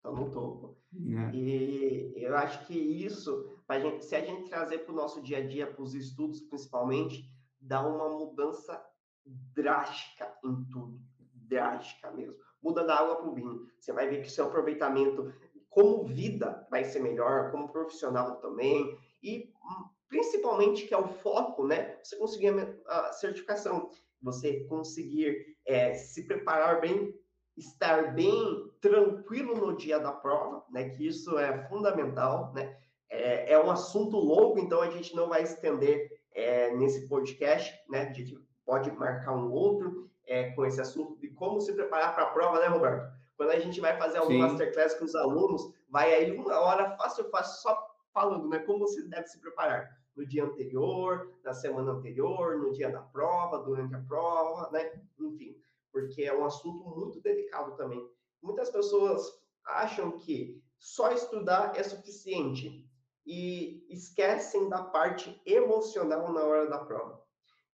Tá 0.02 0.10
no 0.10 0.30
topo. 0.30 0.76
É. 0.94 1.36
E 1.36 2.12
eu 2.16 2.36
acho 2.36 2.66
que 2.66 2.74
isso, 2.74 3.54
gente, 3.70 4.04
se 4.04 4.16
a 4.16 4.20
gente 4.20 4.48
trazer 4.48 4.78
para 4.78 4.92
o 4.92 4.96
nosso 4.96 5.22
dia 5.22 5.38
a 5.38 5.46
dia, 5.46 5.66
para 5.66 5.82
os 5.82 5.94
estudos 5.94 6.40
principalmente, 6.40 7.30
dá 7.60 7.86
uma 7.86 8.08
mudança 8.08 8.82
drástica 9.26 10.34
em 10.44 10.64
tudo. 10.64 11.00
Drástica 11.34 12.10
mesmo. 12.10 12.36
Muda 12.62 12.84
da 12.84 12.96
água 12.98 13.16
para 13.16 13.28
o 13.28 13.34
vinho. 13.34 13.66
Você 13.78 13.92
vai 13.92 14.08
ver 14.08 14.22
que 14.22 14.28
o 14.28 14.30
seu 14.30 14.46
aproveitamento 14.46 15.32
como 15.70 16.04
vida 16.04 16.66
vai 16.68 16.84
ser 16.84 17.00
melhor, 17.00 17.50
como 17.52 17.70
profissional 17.70 18.40
também, 18.40 18.98
e 19.22 19.52
hum, 19.62 19.88
principalmente 20.08 20.86
que 20.86 20.92
é 20.92 20.98
o 20.98 21.06
foco, 21.06 21.66
né? 21.66 21.98
Você 22.02 22.16
conseguir 22.16 22.52
a 22.86 23.12
certificação, 23.12 23.88
você 24.20 24.64
conseguir 24.64 25.56
é, 25.64 25.94
se 25.94 26.26
preparar 26.26 26.80
bem, 26.80 27.14
estar 27.60 28.14
bem 28.14 28.70
tranquilo 28.80 29.54
no 29.54 29.76
dia 29.76 30.00
da 30.00 30.10
prova, 30.10 30.64
né? 30.70 30.88
Que 30.90 31.06
isso 31.06 31.38
é 31.38 31.68
fundamental, 31.68 32.52
né? 32.54 32.76
É, 33.08 33.52
é 33.52 33.62
um 33.62 33.70
assunto 33.70 34.16
longo, 34.16 34.58
então 34.58 34.80
a 34.80 34.90
gente 34.90 35.14
não 35.14 35.28
vai 35.28 35.42
estender 35.42 36.10
é, 36.32 36.74
nesse 36.74 37.08
podcast, 37.08 37.72
né? 37.88 38.08
A 38.08 38.12
gente 38.12 38.36
pode 38.64 38.90
marcar 38.92 39.32
um 39.32 39.50
outro 39.52 40.10
é, 40.26 40.50
com 40.50 40.64
esse 40.64 40.80
assunto 40.80 41.18
de 41.20 41.28
como 41.28 41.60
se 41.60 41.72
preparar 41.72 42.14
para 42.14 42.24
a 42.24 42.30
prova, 42.30 42.60
né, 42.60 42.66
Roberto? 42.66 43.12
Quando 43.36 43.50
a 43.50 43.58
gente 43.58 43.80
vai 43.80 43.96
fazer 43.96 44.18
algum 44.18 44.38
masterclass 44.38 44.94
com 44.94 45.04
os 45.04 45.14
alunos, 45.14 45.62
vai 45.88 46.14
aí 46.14 46.36
uma 46.36 46.58
hora 46.60 46.96
fácil, 46.96 47.28
fácil, 47.30 47.62
só 47.62 47.96
falando, 48.12 48.48
né? 48.48 48.58
Como 48.60 48.80
você 48.80 49.02
deve 49.08 49.26
se 49.26 49.40
preparar 49.40 49.88
no 50.16 50.26
dia 50.26 50.44
anterior, 50.44 51.32
na 51.44 51.54
semana 51.54 51.92
anterior, 51.92 52.58
no 52.58 52.72
dia 52.72 52.90
da 52.90 53.00
prova, 53.00 53.58
durante 53.58 53.94
a 53.94 54.00
prova, 54.00 54.70
né? 54.70 54.92
Enfim, 55.18 55.56
porque 55.92 56.22
é 56.22 56.37
um 56.37 56.44
assunto 56.44 56.88
muito 56.96 57.20
delicado 57.20 57.76
também. 57.76 58.00
Muitas 58.42 58.70
pessoas 58.70 59.22
acham 59.66 60.18
que 60.18 60.62
só 60.79 61.12
estudar 61.12 61.79
é 61.79 61.83
suficiente 61.83 62.88
e 63.26 63.87
esquecem 63.90 64.68
da 64.68 64.83
parte 64.83 65.40
emocional 65.44 66.33
na 66.33 66.42
hora 66.42 66.68
da 66.68 66.79
prova. 66.79 67.20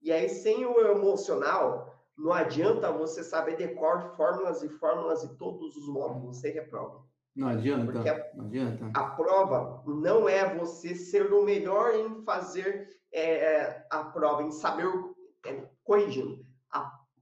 E 0.02 0.12
aí, 0.12 0.28
sem 0.30 0.66
o 0.66 0.80
emocional, 0.80 1.96
não 2.18 2.32
adianta 2.32 2.92
você 2.92 3.24
saber 3.24 3.58
decor 3.58 4.16
fórmulas 4.16 4.64
e 4.64 4.70
fórmulas 4.70 5.24
e 5.24 5.38
todos 5.38 5.76
os 5.76 5.88
módulos, 5.88 6.38
você 6.38 6.52
reprova. 6.52 7.04
Não 7.36 7.50
adianta. 7.50 7.92
Porque 7.92 8.10
a, 8.10 8.32
não 8.34 8.46
adianta. 8.46 8.92
A 8.94 9.10
prova 9.12 9.84
não 9.86 10.30
é 10.30 10.56
você 10.56 10.96
ser 10.96 11.34
o 11.34 11.44
melhor 11.44 11.94
em 11.94 12.24
fazer 12.24 12.88
é, 13.14 13.86
a 13.90 14.04
prova, 14.06 14.44
em 14.44 14.52
saber, 14.52 14.88
é, 15.46 15.68
corrigindo. 15.84 16.45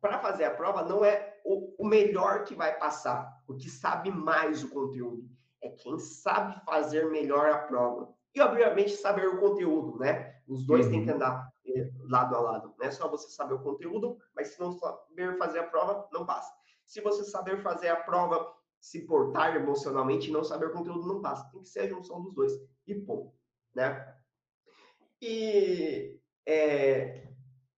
Para 0.03 0.19
fazer 0.19 0.43
a 0.43 0.51
prova, 0.51 0.83
não 0.83 1.05
é 1.05 1.39
o, 1.45 1.81
o 1.81 1.87
melhor 1.87 2.43
que 2.43 2.53
vai 2.53 2.77
passar, 2.77 3.41
o 3.47 3.55
que 3.55 3.69
sabe 3.69 4.11
mais 4.11 4.61
o 4.61 4.69
conteúdo. 4.69 5.23
É 5.61 5.69
quem 5.69 5.97
sabe 5.97 6.61
fazer 6.65 7.09
melhor 7.09 7.49
a 7.49 7.59
prova. 7.59 8.13
E, 8.35 8.41
obviamente, 8.41 8.97
saber 8.97 9.29
o 9.29 9.39
conteúdo, 9.39 9.97
né? 9.97 10.41
Os 10.45 10.67
dois 10.67 10.87
uhum. 10.87 10.91
têm 10.91 11.03
que 11.05 11.09
uhum. 11.09 11.15
andar 11.15 11.49
eh, 11.65 11.89
lado 12.09 12.35
a 12.35 12.41
lado. 12.41 12.75
Não 12.77 12.85
é 12.85 12.91
só 12.91 13.07
você 13.07 13.29
saber 13.29 13.53
o 13.53 13.63
conteúdo, 13.63 14.17
mas 14.35 14.49
se 14.49 14.59
não 14.59 14.73
saber 14.73 15.37
fazer 15.37 15.59
a 15.59 15.67
prova, 15.67 16.05
não 16.11 16.25
passa. 16.25 16.53
Se 16.85 16.99
você 16.99 17.23
saber 17.23 17.63
fazer 17.63 17.87
a 17.87 17.95
prova, 17.95 18.53
se 18.81 19.07
portar 19.07 19.55
emocionalmente 19.55 20.29
e 20.29 20.33
não 20.33 20.43
saber 20.43 20.65
o 20.65 20.73
conteúdo, 20.73 21.07
não 21.07 21.21
passa. 21.21 21.49
Tem 21.49 21.61
que 21.61 21.69
ser 21.69 21.79
a 21.79 21.87
junção 21.87 22.21
dos 22.21 22.35
dois. 22.35 22.51
E 22.85 22.93
ponto. 22.93 23.33
Né? 23.73 24.13
E 25.21 26.19
é, 26.45 27.32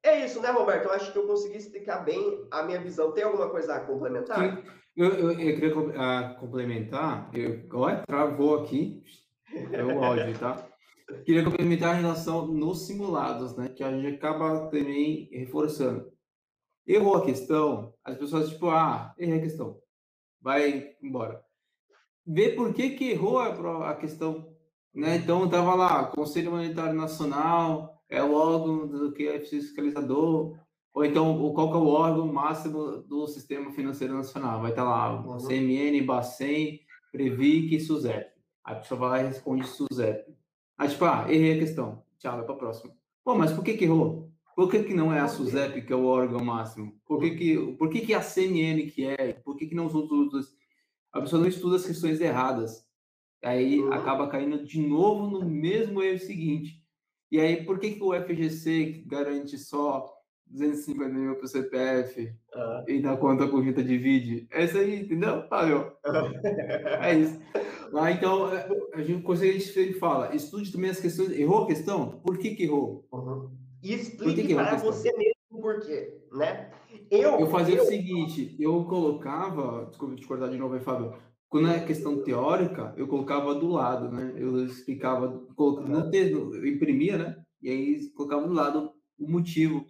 é 0.05 0.25
isso, 0.25 0.41
né, 0.41 0.49
Roberto? 0.51 0.85
Eu 0.85 0.91
acho 0.91 1.11
que 1.11 1.17
eu 1.17 1.27
consegui 1.27 1.57
explicar 1.57 1.99
bem 1.99 2.47
a 2.51 2.63
minha 2.63 2.79
visão. 2.79 3.11
Tem 3.11 3.23
alguma 3.23 3.49
coisa 3.49 3.75
a 3.75 3.79
complementar? 3.79 4.39
Sim. 4.39 4.63
Eu, 4.95 5.09
eu, 5.09 5.31
eu 5.31 5.35
queria 5.35 5.77
uh, 5.77 6.39
complementar. 6.39 7.29
Eu, 7.33 7.67
olha, 7.73 8.03
travou 8.05 8.63
aqui. 8.63 9.03
É 9.71 9.83
o 9.83 10.03
áudio, 10.03 10.37
tá? 10.39 10.67
Queria 11.25 11.43
complementar 11.43 11.91
a 11.91 11.97
relação 11.97 12.47
nos 12.47 12.87
simulados, 12.87 13.55
né? 13.57 13.69
Que 13.69 13.83
a 13.83 13.91
gente 13.91 14.15
acaba 14.15 14.67
também 14.69 15.29
reforçando. 15.31 16.11
Errou 16.87 17.15
a 17.15 17.25
questão, 17.25 17.93
as 18.03 18.15
pessoas, 18.15 18.49
tipo, 18.49 18.69
ah, 18.69 19.13
errei 19.17 19.39
a 19.39 19.41
questão. 19.41 19.79
Vai 20.39 20.95
embora. 21.01 21.43
Vê 22.25 22.49
por 22.49 22.73
que, 22.73 22.91
que 22.91 23.11
errou 23.11 23.39
a, 23.39 23.89
a 23.89 23.95
questão. 23.95 24.55
Né? 24.93 25.17
Então, 25.17 25.49
tava 25.49 25.75
lá, 25.75 26.05
Conselho 26.05 26.51
Monetário 26.51 26.93
Nacional, 26.93 27.94
é 28.09 28.23
o 28.23 28.33
órgão 28.33 28.87
do 28.87 29.11
que 29.11 29.27
é 29.27 29.39
fiscalizador, 29.39 30.57
ou 30.93 31.05
então 31.05 31.53
qual 31.53 31.69
que 31.69 31.77
é 31.77 31.79
o 31.79 31.87
órgão 31.87 32.31
máximo 32.31 33.03
do 33.03 33.27
Sistema 33.27 33.71
Financeiro 33.71 34.13
Nacional. 34.13 34.61
Vai 34.61 34.71
estar 34.71 34.83
tá 34.83 34.89
lá, 34.89 35.21
uhum. 35.21 35.37
CMN, 35.37 36.01
Bacen, 36.05 36.79
Previc 37.11 37.75
e 37.75 37.79
SUSEP. 37.79 38.25
Aí 38.63 38.75
a 38.75 38.79
pessoa 38.79 38.99
vai 38.99 39.09
lá 39.09 39.23
e 39.23 39.27
responde 39.27 39.67
SUSEP. 39.67 40.35
Aí, 40.77 40.89
tipo, 40.89 41.05
ah, 41.05 41.25
errei 41.29 41.55
a 41.55 41.59
questão. 41.59 42.03
Tchau, 42.17 42.37
vai 42.37 42.45
para 42.45 42.55
a 42.55 42.57
próxima. 42.57 42.93
Pô, 43.23 43.35
mas 43.35 43.51
por 43.51 43.63
que, 43.63 43.73
que 43.73 43.85
errou? 43.85 44.31
Por 44.55 44.69
que, 44.69 44.83
que 44.83 44.93
não 44.93 45.13
é 45.13 45.19
a 45.19 45.27
SUSEP 45.27 45.81
que 45.81 45.91
é 45.91 45.95
o 45.95 46.05
órgão 46.05 46.43
máximo? 46.43 46.97
Por 47.05 47.19
que, 47.19 47.31
que, 47.31 47.57
por 47.77 47.89
que, 47.89 48.01
que 48.01 48.13
é 48.13 48.17
a 48.17 48.21
CMN 48.21 48.89
que 48.89 49.05
é? 49.05 49.33
Por 49.33 49.57
que, 49.57 49.67
que 49.67 49.75
não 49.75 49.85
os 49.85 49.93
outros? 49.93 50.55
A 51.11 51.21
pessoa 51.21 51.41
não 51.41 51.49
estuda 51.49 51.75
as 51.75 51.85
questões 51.85 52.21
erradas. 52.21 52.85
Aí 53.43 53.81
uhum. 53.81 53.91
acaba 53.91 54.27
caindo 54.27 54.65
de 54.65 54.79
novo 54.79 55.27
no 55.27 55.45
mesmo 55.45 56.01
erro 56.01 56.19
seguinte. 56.19 56.84
E 57.35 57.39
aí, 57.41 57.65
por 57.65 57.79
que, 57.79 57.91
que 57.91 58.01
o 58.01 58.13
FGC 58.13 59.03
garante 59.05 59.57
só 59.57 60.05
250 60.47 61.13
mil 61.13 61.35
para 61.35 61.43
o 61.43 61.47
CPF 61.49 62.33
uhum. 62.55 62.83
e 62.87 63.01
na 63.01 63.17
conta 63.17 63.45
corrente 63.45 63.83
divide? 63.83 64.47
É 64.53 64.63
isso 64.63 64.77
aí, 64.77 65.01
entendeu? 65.01 65.45
Valeu. 65.49 65.91
é 67.01 67.13
isso. 67.13 67.37
Ah, 67.93 68.09
então, 68.09 68.55
é, 68.55 68.69
a 68.93 69.01
gente, 69.01 69.21
consegue, 69.21 69.59
gente 69.59 69.99
fala, 69.99 70.33
estude 70.33 70.71
também 70.71 70.91
as 70.91 70.99
questões. 71.01 71.31
Errou 71.31 71.63
a 71.63 71.67
questão? 71.67 72.21
Por 72.23 72.37
que, 72.37 72.55
que 72.55 72.63
errou? 72.63 73.05
Uhum. 73.11 73.51
E 73.83 73.93
explique 73.93 74.43
que 74.43 74.47
que 74.47 74.55
para 74.55 74.77
você 74.77 75.11
mesmo 75.11 75.61
por 75.61 75.81
quê, 75.81 76.17
né? 76.31 76.71
Eu, 77.11 77.37
eu 77.37 77.47
fazia 77.47 77.75
eu... 77.75 77.83
o 77.83 77.85
seguinte, 77.85 78.55
eu 78.57 78.85
colocava, 78.85 79.87
desculpa 79.87 80.15
te 80.15 80.25
cortar 80.25 80.47
de 80.47 80.57
novo 80.57 80.75
aí, 80.75 80.79
Fábio, 80.79 81.13
quando 81.55 81.69
é 81.69 81.79
questão 81.79 82.21
teórica, 82.21 82.93
eu 82.97 83.07
colocava 83.07 83.55
do 83.55 83.69
lado, 83.69 84.11
né? 84.11 84.33
Eu 84.35 84.65
explicava, 84.65 85.41
colocava, 85.55 85.87
no 85.87 86.11
texto, 86.11 86.53
eu 86.53 86.67
imprimia, 86.67 87.17
né? 87.17 87.41
E 87.61 87.69
aí 87.69 88.09
colocava 88.09 88.45
do 88.45 88.53
lado 88.53 88.91
o 89.17 89.31
motivo 89.31 89.85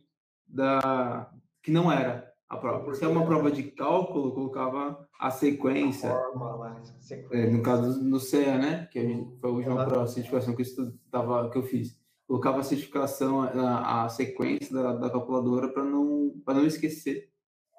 da 0.46 1.28
que 1.64 1.72
não 1.72 1.92
era 1.92 2.32
a 2.48 2.56
prova. 2.56 2.94
Se 2.94 3.04
é 3.04 3.08
uma 3.08 3.26
prova 3.26 3.50
de 3.50 3.64
cálculo, 3.64 4.36
colocava 4.36 5.10
a 5.20 5.32
sequência. 5.32 6.12
A 6.12 6.34
forma, 6.34 6.84
sequência. 7.00 7.36
É, 7.36 7.50
no 7.50 7.64
caso 7.64 8.00
no 8.04 8.20
CEA, 8.20 8.60
né? 8.60 8.88
Que 8.92 9.00
a 9.00 9.02
gente, 9.02 9.36
foi 9.40 9.50
a 9.50 9.54
última 9.54 9.86
prova 9.88 10.06
de 10.06 10.12
certificação 10.12 10.54
que 10.56 10.62
eu, 10.62 10.66
estudava, 10.66 11.50
que 11.50 11.58
eu 11.58 11.64
fiz. 11.64 12.00
Colocava 12.28 12.60
a 12.60 12.64
certificação, 12.64 13.42
a, 13.42 14.04
a 14.04 14.10
sequência 14.10 14.72
da, 14.72 14.94
da 14.94 15.10
calculadora 15.10 15.70
para 15.70 15.84
não, 15.84 16.32
não 16.46 16.66
esquecer 16.68 17.32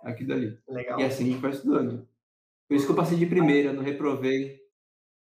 aquilo 0.02 0.32
ali. 0.32 0.58
Legal. 0.68 0.98
E 0.98 1.04
assim 1.04 1.22
a 1.22 1.26
gente 1.28 1.40
vai 1.40 1.52
estudando. 1.52 2.15
Por 2.68 2.74
isso 2.74 2.86
que 2.86 2.92
eu 2.92 2.96
passei 2.96 3.16
de 3.16 3.26
primeira, 3.26 3.72
não 3.72 3.82
reprovei. 3.82 4.58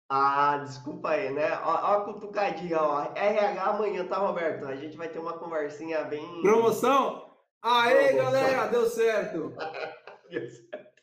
Ah, 0.10 0.58
desculpa 0.58 1.10
aí, 1.10 1.32
né? 1.34 1.60
Ó, 1.64 1.70
ó 1.70 1.98
a 1.98 2.02
cutucadinha, 2.06 2.80
ó. 2.80 3.12
RH 3.16 3.64
amanhã, 3.64 4.08
tá, 4.08 4.18
Roberto? 4.18 4.66
A 4.66 4.76
gente 4.76 4.98
vai 4.98 5.10
ter 5.10 5.20
uma 5.20 5.38
conversinha 5.38 6.04
bem. 6.04 6.42
Promoção? 6.42 7.32
Aê, 7.62 8.14
galera, 8.14 8.68
deu 8.68 8.86
certo! 8.88 9.54
deu 10.30 10.50
certo. 10.50 10.96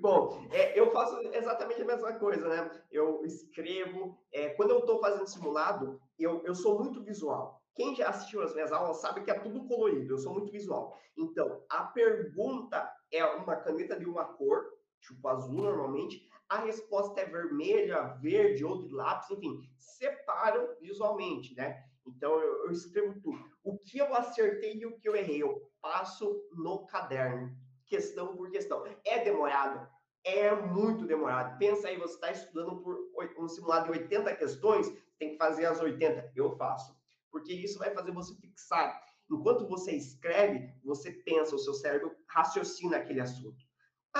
Bom, 0.00 0.46
é, 0.52 0.78
eu 0.78 0.90
faço 0.92 1.18
exatamente 1.34 1.82
a 1.82 1.84
mesma 1.84 2.12
coisa, 2.14 2.48
né? 2.48 2.70
Eu 2.90 3.24
escrevo. 3.24 4.18
É, 4.32 4.50
quando 4.50 4.70
eu 4.70 4.78
estou 4.80 5.00
fazendo 5.00 5.26
simulado, 5.26 6.00
eu, 6.18 6.42
eu 6.44 6.54
sou 6.54 6.78
muito 6.78 7.02
visual. 7.02 7.62
Quem 7.74 7.94
já 7.94 8.08
assistiu 8.08 8.42
as 8.42 8.54
minhas 8.54 8.72
aulas 8.72 9.00
sabe 9.00 9.22
que 9.22 9.30
é 9.30 9.38
tudo 9.38 9.66
colorido, 9.66 10.14
eu 10.14 10.18
sou 10.18 10.32
muito 10.32 10.50
visual. 10.50 10.98
Então, 11.16 11.62
a 11.68 11.84
pergunta 11.84 12.90
é 13.12 13.24
uma 13.24 13.56
caneta 13.56 13.98
de 13.98 14.04
uma 14.04 14.24
cor, 14.24 14.66
tipo 15.00 15.26
azul 15.28 15.62
normalmente, 15.62 16.28
a 16.48 16.58
resposta 16.58 17.20
é 17.20 17.26
vermelha, 17.26 18.14
verde 18.20 18.64
ou 18.64 18.78
de 18.78 18.88
lápis, 18.88 19.30
enfim, 19.30 19.60
separam 19.76 20.76
visualmente, 20.80 21.54
né? 21.54 21.84
Então 22.06 22.40
eu, 22.40 22.64
eu, 22.64 22.72
escrevo 22.72 23.20
tudo. 23.20 23.38
O 23.62 23.78
que 23.78 23.98
eu 23.98 24.14
acertei 24.14 24.78
e 24.78 24.86
o 24.86 24.98
que 24.98 25.08
eu 25.08 25.14
errei, 25.14 25.42
eu 25.42 25.70
passo 25.80 26.42
no 26.52 26.86
caderno, 26.86 27.54
questão 27.84 28.34
por 28.34 28.50
questão. 28.50 28.84
É 29.04 29.22
demorado? 29.22 29.86
É 30.24 30.54
muito 30.54 31.06
demorado. 31.06 31.58
Pensa 31.58 31.88
aí, 31.88 31.98
você 31.98 32.14
está 32.14 32.30
estudando 32.30 32.80
por 32.80 32.98
um 33.38 33.48
simulado 33.48 33.92
de 33.92 33.98
80 33.98 34.34
questões, 34.36 34.90
tem 35.18 35.32
que 35.32 35.36
fazer 35.36 35.66
as 35.66 35.80
80. 35.80 36.32
Eu 36.34 36.56
faço. 36.56 36.96
Porque 37.30 37.52
isso 37.52 37.78
vai 37.78 37.90
fazer 37.90 38.12
você 38.12 38.34
fixar. 38.36 39.04
Enquanto 39.30 39.68
você 39.68 39.92
escreve, 39.92 40.72
você 40.82 41.12
pensa, 41.12 41.54
o 41.54 41.58
seu 41.58 41.74
cérebro 41.74 42.16
raciocina 42.26 42.96
aquele 42.96 43.20
assunto. 43.20 43.67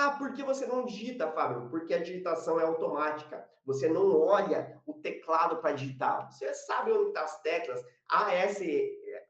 Ah, 0.01 0.13
por 0.13 0.33
que 0.33 0.45
você 0.45 0.65
não 0.65 0.85
digita, 0.85 1.27
Fábio? 1.33 1.69
Porque 1.71 1.93
a 1.93 1.99
digitação 1.99 2.61
é 2.61 2.63
automática. 2.63 3.45
Você 3.67 3.89
não 3.89 4.17
olha 4.21 4.81
o 4.87 4.95
teclado 4.95 5.57
para 5.57 5.73
digitar. 5.73 6.31
Você 6.31 6.55
sabe 6.55 6.93
onde 6.93 7.09
estão 7.09 7.15
tá 7.15 7.25
as 7.25 7.43
teclas. 7.43 7.85
AS, 8.09 8.61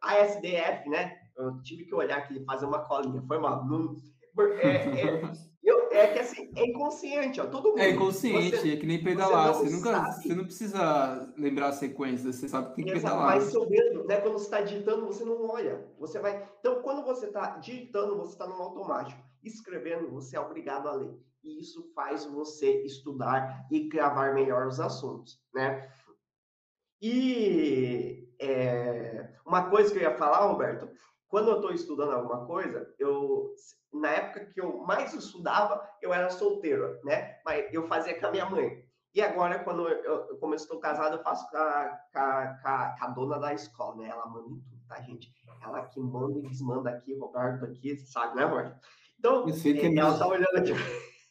ASDF, 0.02 0.90
né? 0.90 1.16
Eu 1.38 1.62
tive 1.62 1.86
que 1.86 1.94
olhar 1.94 2.18
aqui, 2.18 2.44
fazer 2.44 2.66
uma 2.66 2.80
colinha. 2.80 3.24
Foi 3.26 3.38
mal. 3.38 3.66
É, 4.60 4.68
é, 4.68 5.32
eu, 5.64 5.90
é 5.90 6.06
que 6.08 6.18
assim, 6.18 6.50
é 6.54 6.66
inconsciente, 6.66 7.40
ó. 7.40 7.46
Todo 7.46 7.70
mundo. 7.70 7.80
É 7.80 7.90
inconsciente, 7.90 8.58
você, 8.58 8.74
é 8.74 8.76
que 8.76 8.86
nem 8.86 9.02
pedalar. 9.02 9.54
Você, 9.54 9.70
você 9.70 9.74
nunca, 9.74 10.12
você 10.12 10.34
não 10.34 10.44
precisa 10.44 11.32
lembrar 11.38 11.68
a 11.68 11.72
sequência, 11.72 12.30
você 12.30 12.46
sabe 12.46 12.68
que 12.68 12.76
tem 12.76 12.84
que 12.84 12.90
Exato, 12.90 13.14
pedalar. 13.14 13.36
Mas 13.36 13.44
seu 13.50 13.64
dedo, 13.64 14.04
né? 14.04 14.20
Quando 14.20 14.34
você 14.34 14.44
está 14.44 14.60
digitando, 14.60 15.06
você 15.06 15.24
não 15.24 15.48
olha. 15.48 15.88
Você 15.98 16.18
vai. 16.20 16.46
Então, 16.60 16.82
quando 16.82 17.02
você 17.06 17.26
está 17.26 17.56
digitando, 17.56 18.18
você 18.18 18.32
está 18.32 18.46
no 18.46 18.62
automático 18.62 19.28
escrevendo, 19.49 20.11
você 20.11 20.36
é 20.36 20.40
obrigado 20.40 20.88
a 20.88 20.92
ler. 20.92 21.18
E 21.42 21.61
isso 21.61 21.92
faz 21.94 22.24
você 22.24 22.82
estudar 22.82 23.66
e 23.70 23.88
gravar 23.88 24.34
melhor 24.34 24.66
os 24.66 24.80
assuntos, 24.80 25.40
né? 25.55 25.90
E 27.01 28.28
é, 28.40 29.32
uma 29.46 29.70
coisa 29.70 29.92
que 29.92 29.99
eu 29.99 30.03
ia 30.03 30.16
falar, 30.16 30.46
Roberto, 30.46 30.88
quando 31.28 31.51
eu 31.51 31.57
estou 31.57 31.72
estudando 31.72 32.12
alguma 32.12 32.46
coisa, 32.46 32.92
eu 32.99 33.55
na 33.92 34.11
época 34.11 34.46
que 34.46 34.61
eu 34.61 34.78
mais 34.78 35.14
estudava, 35.14 35.88
eu 36.03 36.12
era 36.12 36.30
solteiro, 36.30 36.99
né? 37.05 37.38
Mas 37.44 37.72
eu 37.72 37.86
fazia 37.86 38.18
com 38.18 38.26
a 38.26 38.30
minha 38.30 38.46
mãe. 38.46 38.84
E 39.14 39.22
agora, 39.22 39.59
quando 39.64 39.88
eu, 39.88 40.38
como 40.38 40.53
eu 40.53 40.57
estou 40.57 40.78
casado, 40.78 41.16
eu 41.16 41.22
faço 41.22 41.49
com 41.51 41.57
a, 41.57 41.99
com, 42.12 42.18
a, 42.18 42.96
com 42.99 43.05
a, 43.05 43.09
dona 43.09 43.38
da 43.38 43.55
escola, 43.55 43.96
né? 43.96 44.09
Ela 44.09 44.26
manda 44.26 44.49
em 44.51 44.61
tudo, 44.61 44.82
tá, 44.86 45.01
gente? 45.01 45.32
Ela 45.62 45.86
que 45.86 45.99
manda 45.99 46.38
e 46.38 46.42
desmanda 46.42 46.90
aqui, 46.90 47.14
Roberto 47.14 47.64
aqui, 47.64 47.96
sabe, 47.96 48.36
né, 48.36 48.44
Roberto? 48.44 48.78
Então, 49.18 49.46
é, 49.48 49.96
ela 49.96 50.12
está 50.12 50.26
olhando 50.26 50.56
aqui. 50.56 50.72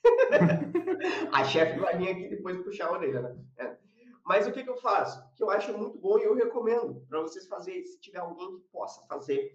a 1.32 1.44
chefe 1.46 1.80
vai 1.80 1.98
vir 1.98 2.10
aqui 2.10 2.28
depois 2.30 2.62
puxar 2.64 2.88
a 2.88 2.92
orelha, 2.94 3.22
né? 3.22 3.38
É. 3.58 3.78
Mas 4.26 4.46
o 4.46 4.52
que, 4.52 4.64
que 4.64 4.70
eu 4.70 4.76
faço? 4.78 5.24
Que 5.36 5.44
eu 5.44 5.50
acho 5.50 5.76
muito 5.78 5.98
bom 6.00 6.20
e 6.20 6.24
eu 6.24 6.36
recomendo 6.36 7.02
para 7.08 7.22
vocês 7.22 7.48
fazerem, 7.48 7.86
se 7.86 8.00
tiver 8.02 8.20
alguém 8.20 8.60
que 8.60 8.68
possa 8.68 9.02
fazer. 9.08 9.54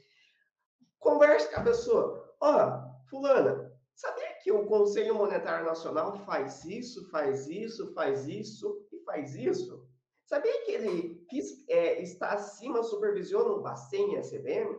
Converse 0.98 1.52
com 1.52 1.60
a 1.60 1.64
pessoa. 1.64 2.36
Ó, 2.40 2.68
oh, 2.68 3.08
fulana, 3.10 3.70
sabia 3.94 4.32
que 4.42 4.50
o 4.50 4.64
Conselho 4.64 5.14
Monetário 5.14 5.66
Nacional 5.66 6.16
faz 6.24 6.64
isso, 6.64 7.08
faz 7.10 7.48
isso, 7.48 7.92
faz 7.92 8.26
isso 8.26 8.86
e 8.90 8.98
faz 9.00 9.34
isso? 9.34 9.86
Sabia 10.24 10.64
que 10.64 10.70
ele 10.70 11.26
é, 11.68 12.00
está 12.00 12.32
acima, 12.32 12.82
supervisiona 12.82 13.50
o 13.50 13.60
Bacen 13.60 14.14
e 14.14 14.16
a 14.16 14.22
CBM? 14.22 14.74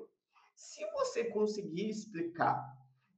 Se 0.55 0.83
você 0.93 1.25
conseguir 1.25 1.89
explicar 1.89 2.65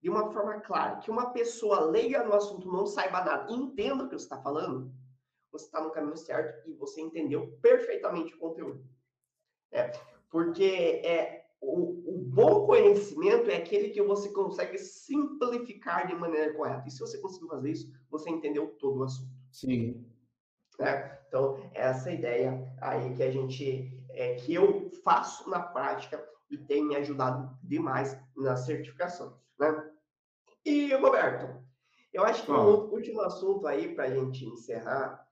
de 0.01 0.09
uma 0.09 0.31
forma 0.31 0.59
clara, 0.61 0.97
que 0.97 1.09
uma 1.09 1.31
pessoa 1.31 1.81
leiga 1.81 2.23
no 2.23 2.33
assunto 2.33 2.71
não 2.71 2.85
saiba 2.85 3.23
nada, 3.23 3.51
entenda 3.51 4.03
o 4.03 4.09
que 4.09 4.17
você 4.17 4.25
está 4.25 4.41
falando, 4.41 4.91
você 5.51 5.65
está 5.65 5.81
no 5.81 5.91
caminho 5.91 6.17
certo 6.17 6.69
e 6.69 6.73
você 6.73 7.01
entendeu 7.01 7.57
perfeitamente 7.61 8.33
o 8.35 8.37
conteúdo. 8.37 8.85
É, 9.71 9.91
porque 10.29 11.01
é, 11.03 11.45
o, 11.61 12.15
o, 12.15 12.17
bom 12.17 12.65
conhecimento 12.65 13.49
é 13.49 13.55
aquele 13.55 13.89
que 13.89 14.01
você 14.01 14.29
consegue 14.29 14.77
simplificar 14.77 16.07
de 16.07 16.15
maneira 16.15 16.53
correta. 16.53 16.87
E 16.87 16.91
se 16.91 16.99
você 16.99 17.17
conseguir 17.19 17.47
fazer 17.47 17.71
isso, 17.71 17.91
você 18.09 18.29
entendeu 18.29 18.67
todo 18.79 18.99
o 18.99 19.03
assunto. 19.03 19.31
Sim. 19.51 20.05
É, 20.79 21.19
então, 21.27 21.57
essa 21.73 22.11
ideia 22.11 22.71
aí 22.81 23.13
que 23.13 23.23
a 23.23 23.31
gente, 23.31 24.05
é, 24.09 24.35
que 24.35 24.53
eu 24.53 24.89
faço 25.03 25.49
na 25.49 25.61
prática 25.61 26.23
e 26.49 26.57
tem 26.57 26.85
me 26.85 26.95
ajudado 26.95 27.57
demais 27.63 28.17
na 28.35 28.55
certificação, 28.55 29.39
né? 29.57 29.84
E, 30.65 30.93
Roberto, 30.95 31.63
eu 32.11 32.23
acho 32.23 32.43
que 32.43 32.51
um 32.51 32.89
último 32.91 33.21
assunto 33.21 33.67
aí 33.67 33.93
para 33.93 34.05
a 34.05 34.09
gente 34.09 34.43
encerrar 34.45 35.23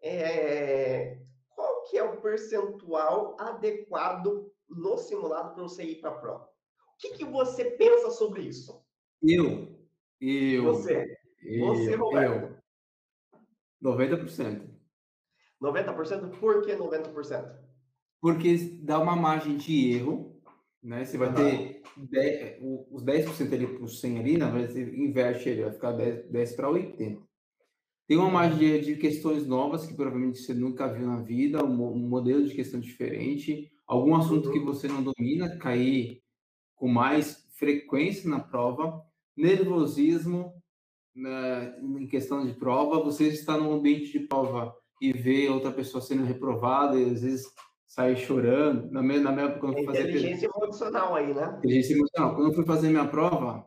é 0.00 1.18
qual 1.48 1.82
que 1.84 1.98
é 1.98 2.04
o 2.04 2.20
percentual 2.20 3.36
adequado 3.40 4.50
no 4.68 4.96
simulado 4.96 5.54
para 5.54 5.62
você 5.62 5.82
ir 5.82 6.00
para 6.00 6.10
a 6.10 6.18
prova? 6.18 6.44
O 6.44 6.98
que, 6.98 7.14
que 7.14 7.24
você 7.24 7.64
pensa 7.64 8.10
sobre 8.10 8.42
isso? 8.42 8.80
Eu. 9.22 9.76
Eu. 10.20 10.64
Você. 10.64 11.18
Eu, 11.42 11.66
você, 11.66 11.94
Roberto. 11.94 12.56
Eu. 13.82 13.90
90%. 13.92 14.70
90%? 15.60 16.38
Por 16.38 16.62
que 16.64 16.76
90%? 16.76 17.58
Porque 18.20 18.56
dá 18.82 18.98
uma 18.98 19.16
margem 19.16 19.56
de 19.56 19.92
erro 19.92 20.35
né? 20.86 21.04
Você 21.04 21.18
vai 21.18 21.34
ter 21.34 21.82
10, 21.96 22.58
os 22.92 23.04
10% 23.04 23.52
ali 23.52 23.66
por 23.66 23.88
100 23.88 24.18
ali, 24.20 24.38
na 24.38 24.48
verdade, 24.48 24.72
você 24.72 24.96
inverte 24.96 25.48
ele, 25.48 25.62
vai 25.62 25.72
ficar 25.72 25.92
10, 25.92 26.30
10 26.30 26.52
para 26.54 26.70
80. 26.70 27.20
Tem 28.06 28.16
uma 28.16 28.30
margem 28.30 28.80
de 28.80 28.94
questões 28.94 29.44
novas 29.48 29.84
que 29.84 29.94
provavelmente 29.94 30.38
você 30.38 30.54
nunca 30.54 30.86
viu 30.86 31.08
na 31.08 31.20
vida, 31.20 31.64
um 31.64 32.08
modelo 32.08 32.46
de 32.46 32.54
questão 32.54 32.78
diferente, 32.78 33.68
algum 33.84 34.14
assunto 34.14 34.52
que 34.52 34.60
você 34.60 34.86
não 34.86 35.02
domina, 35.02 35.58
cair 35.58 36.22
com 36.76 36.86
mais 36.86 37.44
frequência 37.58 38.30
na 38.30 38.38
prova, 38.38 39.02
nervosismo 39.36 40.52
né, 41.12 41.76
em 41.82 42.06
questão 42.06 42.46
de 42.46 42.54
prova, 42.54 43.02
você 43.02 43.26
está 43.26 43.58
no 43.58 43.72
ambiente 43.72 44.12
de 44.12 44.20
prova 44.20 44.72
e 45.00 45.12
vê 45.12 45.48
outra 45.48 45.72
pessoa 45.72 46.00
sendo 46.00 46.22
reprovada, 46.22 46.96
e 46.96 47.10
às 47.10 47.22
vezes 47.22 47.46
sair 47.86 48.16
chorando. 48.16 48.90
Na 48.90 49.02
minha, 49.02 49.20
na 49.20 49.32
minha 49.32 49.50
quando 49.58 49.78
eu 49.78 49.84
fui 49.84 49.86
fazer 49.86 50.10
inteligência 50.10 50.50
emocional 50.54 51.14
aí, 51.14 51.34
né? 51.34 51.54
Inteligência 51.58 51.94
emocional. 51.94 52.34
Quando 52.34 52.48
eu 52.48 52.54
fui 52.54 52.64
fazer 52.64 52.88
minha 52.88 53.06
prova, 53.06 53.66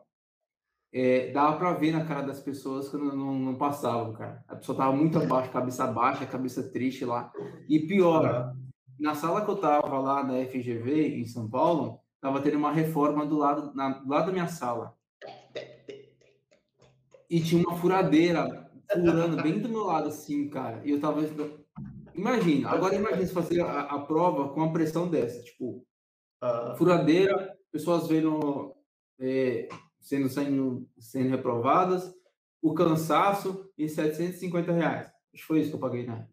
é, 0.92 1.30
dava 1.30 1.56
para 1.56 1.72
ver 1.72 1.92
na 1.92 2.04
cara 2.04 2.26
das 2.26 2.40
pessoas 2.40 2.88
que 2.88 2.96
não, 2.96 3.14
não, 3.14 3.38
não 3.38 3.54
passavam, 3.56 4.12
cara. 4.12 4.44
A 4.48 4.56
pessoa 4.56 4.76
tava 4.76 4.92
muito 4.92 5.18
abaixo, 5.18 5.50
cabeça 5.50 5.86
baixa, 5.86 6.26
cabeça 6.26 6.70
triste 6.70 7.04
lá. 7.04 7.32
E 7.68 7.78
pior, 7.80 8.54
na 8.98 9.14
sala 9.14 9.44
que 9.44 9.50
eu 9.50 9.56
tava 9.56 9.98
lá 9.98 10.22
na 10.24 10.44
FGV, 10.44 11.16
em 11.16 11.24
São 11.26 11.48
Paulo, 11.48 12.00
tava 12.20 12.40
tendo 12.40 12.58
uma 12.58 12.72
reforma 12.72 13.24
do 13.24 13.38
lado, 13.38 13.74
na, 13.74 13.90
do 13.90 14.08
lado 14.08 14.26
da 14.26 14.32
minha 14.32 14.48
sala. 14.48 14.94
E 17.28 17.40
tinha 17.40 17.62
uma 17.62 17.76
furadeira 17.76 18.68
furando 18.92 19.40
bem 19.40 19.60
do 19.60 19.68
meu 19.68 19.84
lado, 19.84 20.08
assim, 20.08 20.48
cara. 20.48 20.82
E 20.84 20.90
eu 20.90 21.00
tava 21.00 21.22
Imagina, 22.14 22.70
agora 22.70 22.94
imagine 22.94 23.26
se 23.26 23.32
fazer 23.32 23.60
a, 23.60 23.82
a, 23.82 23.98
prova 24.00 24.48
com 24.48 24.60
uma 24.60 24.72
pressão 24.72 25.08
dessa, 25.08 25.42
tipo, 25.42 25.84
uh... 26.42 26.76
furadeira, 26.76 27.56
pessoas 27.70 28.08
vendo, 28.08 28.74
é, 29.18 29.68
sendo, 30.00 30.28
sendo, 30.28 30.88
sendo 30.98 31.30
reprovadas, 31.30 32.12
o 32.62 32.74
cansaço 32.74 33.70
e 33.76 33.88
750 33.88 34.72
reais. 34.72 35.06
Acho 35.32 35.42
que 35.42 35.46
foi 35.46 35.60
isso 35.60 35.70
que 35.70 35.76
eu 35.76 35.80
paguei 35.80 36.04
na, 36.04 36.26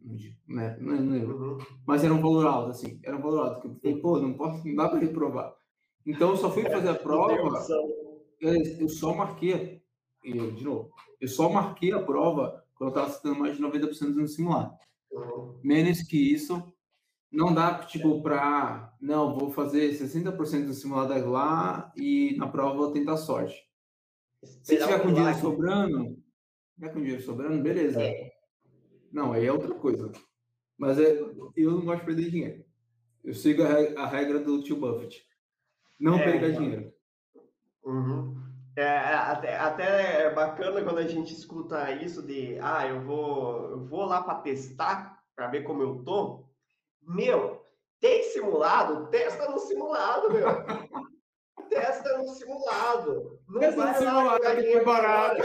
né? 0.47 0.77
Não, 0.79 0.95
não 0.99 1.13
lembro. 1.13 1.37
Uhum. 1.37 1.57
Mas 1.85 2.03
era 2.03 2.13
um 2.13 2.21
valor 2.21 2.47
alto, 2.47 2.71
assim, 2.71 2.99
era 3.03 3.15
um 3.15 3.21
valor 3.21 3.47
alto. 3.47 3.61
Que 3.61 3.67
eu 3.67 3.75
falei, 3.75 4.01
pô, 4.01 4.19
não, 4.19 4.33
posso, 4.33 4.67
não 4.67 4.75
dá 4.75 4.89
para 4.89 4.99
reprovar. 4.99 5.55
Então, 6.05 6.31
eu 6.31 6.37
só 6.37 6.51
fui 6.51 6.63
fazer 6.63 6.89
a 6.89 6.95
prova, 6.95 7.35
eu, 8.39 8.53
eu 8.79 8.89
só 8.89 9.13
marquei, 9.13 9.83
eu, 10.23 10.51
de 10.51 10.63
novo, 10.63 10.91
eu 11.19 11.27
só 11.27 11.49
marquei 11.49 11.91
a 11.91 12.01
prova 12.01 12.63
quando 12.75 12.89
eu 12.89 12.95
estava 12.95 13.13
citando 13.13 13.39
mais 13.39 13.57
de 13.57 13.63
90% 13.63 14.15
no 14.15 14.27
simulado. 14.27 14.73
Menos 15.63 16.01
que 16.03 16.17
isso, 16.17 16.61
não 17.31 17.53
dá 17.53 17.79
tipo 17.85 18.21
para 18.21 18.95
não 18.99 19.37
vou 19.37 19.51
fazer 19.51 19.91
60% 19.91 20.65
do 20.65 20.73
simulado 20.73 21.29
lá 21.29 21.91
e 21.95 22.35
na 22.37 22.47
prova 22.47 22.75
vou 22.75 22.91
tentar 22.91 23.17
sorte. 23.17 23.67
Se 24.43 24.77
tiver 24.77 25.01
com 25.01 25.13
dinheiro 25.13 25.37
sobrando, 25.39 26.17
tiver 26.75 26.93
com 26.93 27.01
dinheiro 27.01 27.21
sobrando, 27.21 27.61
beleza. 27.61 28.01
É. 28.01 28.31
Não, 29.11 29.33
aí 29.33 29.45
é 29.45 29.51
outra 29.51 29.73
coisa. 29.73 30.11
Mas 30.77 30.99
é, 30.99 31.19
eu 31.55 31.71
não 31.71 31.85
gosto 31.85 31.99
de 32.01 32.05
perder 32.05 32.29
dinheiro. 32.29 32.65
Eu 33.23 33.33
sigo 33.33 33.63
a 33.63 34.07
regra, 34.07 34.39
do 34.39 34.61
tio 34.61 34.77
Buffett. 34.77 35.25
Não 35.99 36.17
é, 36.19 36.23
perca 36.23 36.47
então. 36.47 36.61
dinheiro. 36.61 36.93
Uhum. 37.83 38.46
É, 38.77 39.15
até, 39.15 39.57
até 39.57 40.21
é 40.21 40.33
bacana 40.35 40.83
quando 40.83 40.99
a 40.99 41.07
gente 41.07 41.33
escuta 41.33 41.91
isso 41.93 42.21
de, 42.21 42.59
ah, 42.61 42.85
eu 42.85 43.01
vou, 43.01 43.71
eu 43.71 43.85
vou 43.87 44.05
lá 44.05 44.21
para 44.21 44.35
testar, 44.41 45.19
para 45.35 45.47
ver 45.47 45.63
como 45.63 45.81
eu 45.81 46.03
tô. 46.03 46.45
Meu, 47.01 47.65
tem 47.99 48.21
simulado? 48.21 49.07
Testa 49.07 49.49
no 49.49 49.57
simulado, 49.57 50.31
meu. 50.31 50.45
Testa 51.69 52.19
no 52.19 52.27
simulado. 52.29 53.41
Não 53.47 53.59
Testa 53.59 53.81
vai 53.81 53.93
no 53.93 53.97
simulado, 53.97 54.45
é 54.45 54.83
barato. 54.83 55.41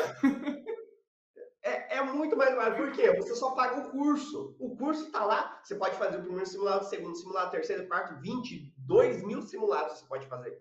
É, 1.64 1.97
é, 1.97 2.03
muito 2.03 2.37
mais 2.37 2.55
barato. 2.55 2.76
Por 2.76 2.93
quê? 2.93 3.14
Você 3.14 3.35
só 3.35 3.53
paga 3.53 3.80
o 3.80 3.91
curso. 3.93 4.55
O 4.59 4.76
curso 4.76 5.07
está 5.07 5.24
lá. 5.24 5.59
Você 5.62 5.74
pode 5.76 5.97
fazer 5.97 6.18
o 6.18 6.22
primeiro 6.22 6.45
simulado, 6.45 6.85
o 6.85 6.89
segundo 6.89 7.16
simulado, 7.16 7.49
o 7.49 7.53
terceiro, 7.53 7.87
quarto, 7.87 8.20
22 8.20 9.22
mil 9.22 9.41
simulados 9.41 9.99
você 9.99 10.05
pode 10.07 10.26
fazer 10.26 10.61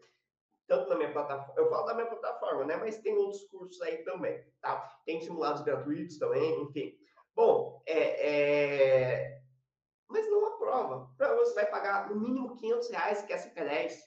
tanto 0.71 0.87
na 0.87 0.95
minha 0.95 1.11
plataforma, 1.11 1.53
eu 1.57 1.69
falo 1.69 1.85
da 1.85 1.93
minha 1.93 2.05
plataforma, 2.05 2.63
né? 2.63 2.77
Mas 2.77 2.97
tem 2.99 3.13
outros 3.17 3.43
cursos 3.49 3.81
aí 3.81 3.97
também, 4.05 4.41
tá? 4.61 4.89
Tem 5.05 5.19
simulados 5.19 5.63
gratuitos 5.63 6.17
também, 6.17 6.61
enfim. 6.61 6.97
Bom, 7.35 7.83
é, 7.85 8.29
é... 8.29 9.41
mas 10.07 10.29
não 10.29 10.47
aprova. 10.47 11.09
Você 11.17 11.55
vai 11.55 11.65
pagar 11.65 12.09
no 12.09 12.15
mínimo 12.17 12.55
500 12.55 12.89
reais, 12.89 13.21
que 13.21 13.33
é 13.33 13.37
CP10. 13.37 13.97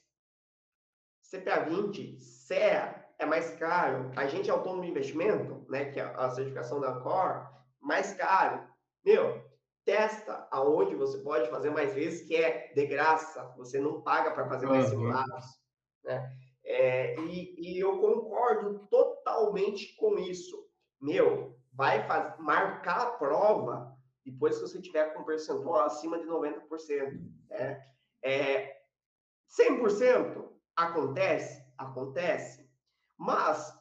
CPA 1.31 1.65
20, 1.65 2.19
CEA 2.23 3.05
é 3.19 3.27
mais 3.27 3.51
caro. 3.57 4.11
A 4.17 4.27
gente 4.27 4.49
é 4.49 4.53
autônomo 4.53 4.85
de 4.85 4.91
investimento, 4.91 5.67
né? 5.69 5.93
Que 5.93 6.01
é 6.01 6.05
a 6.05 6.31
certificação 6.31 6.81
da 6.81 6.99
Core, 7.01 7.47
mais 7.79 8.15
caro. 8.15 8.67
Meu, 9.05 9.45
testa 9.85 10.49
aonde 10.51 10.95
você 10.95 11.19
pode 11.19 11.51
fazer 11.51 11.69
mais 11.69 11.93
vezes, 11.93 12.27
que 12.27 12.35
é 12.35 12.73
de 12.75 12.87
graça. 12.87 13.53
Você 13.59 13.79
não 13.79 14.01
paga 14.01 14.31
para 14.31 14.49
fazer 14.49 14.65
mais 14.65 14.89
simulados, 14.89 15.45
né? 16.03 16.35
É, 16.77 17.15
e, 17.21 17.55
e, 17.57 17.79
eu 17.79 18.01
concordo 18.01 18.81
totalmente 18.91 19.95
com 19.95 20.19
isso. 20.19 20.69
Meu, 21.01 21.57
vai 21.73 22.05
faz, 22.05 22.37
marcar 22.41 23.01
a 23.01 23.13
prova 23.13 23.97
depois 24.25 24.57
que 24.57 24.63
você 24.63 24.83
tiver 24.83 25.15
com 25.15 25.23
percentual 25.23 25.83
acima 25.85 26.19
de 26.19 26.27
90%. 26.27 27.21
Né? 27.49 27.81
É, 28.25 28.77
100% 29.57 30.51
acontece? 30.75 31.65
Acontece. 31.79 32.69
Mas, 33.17 33.73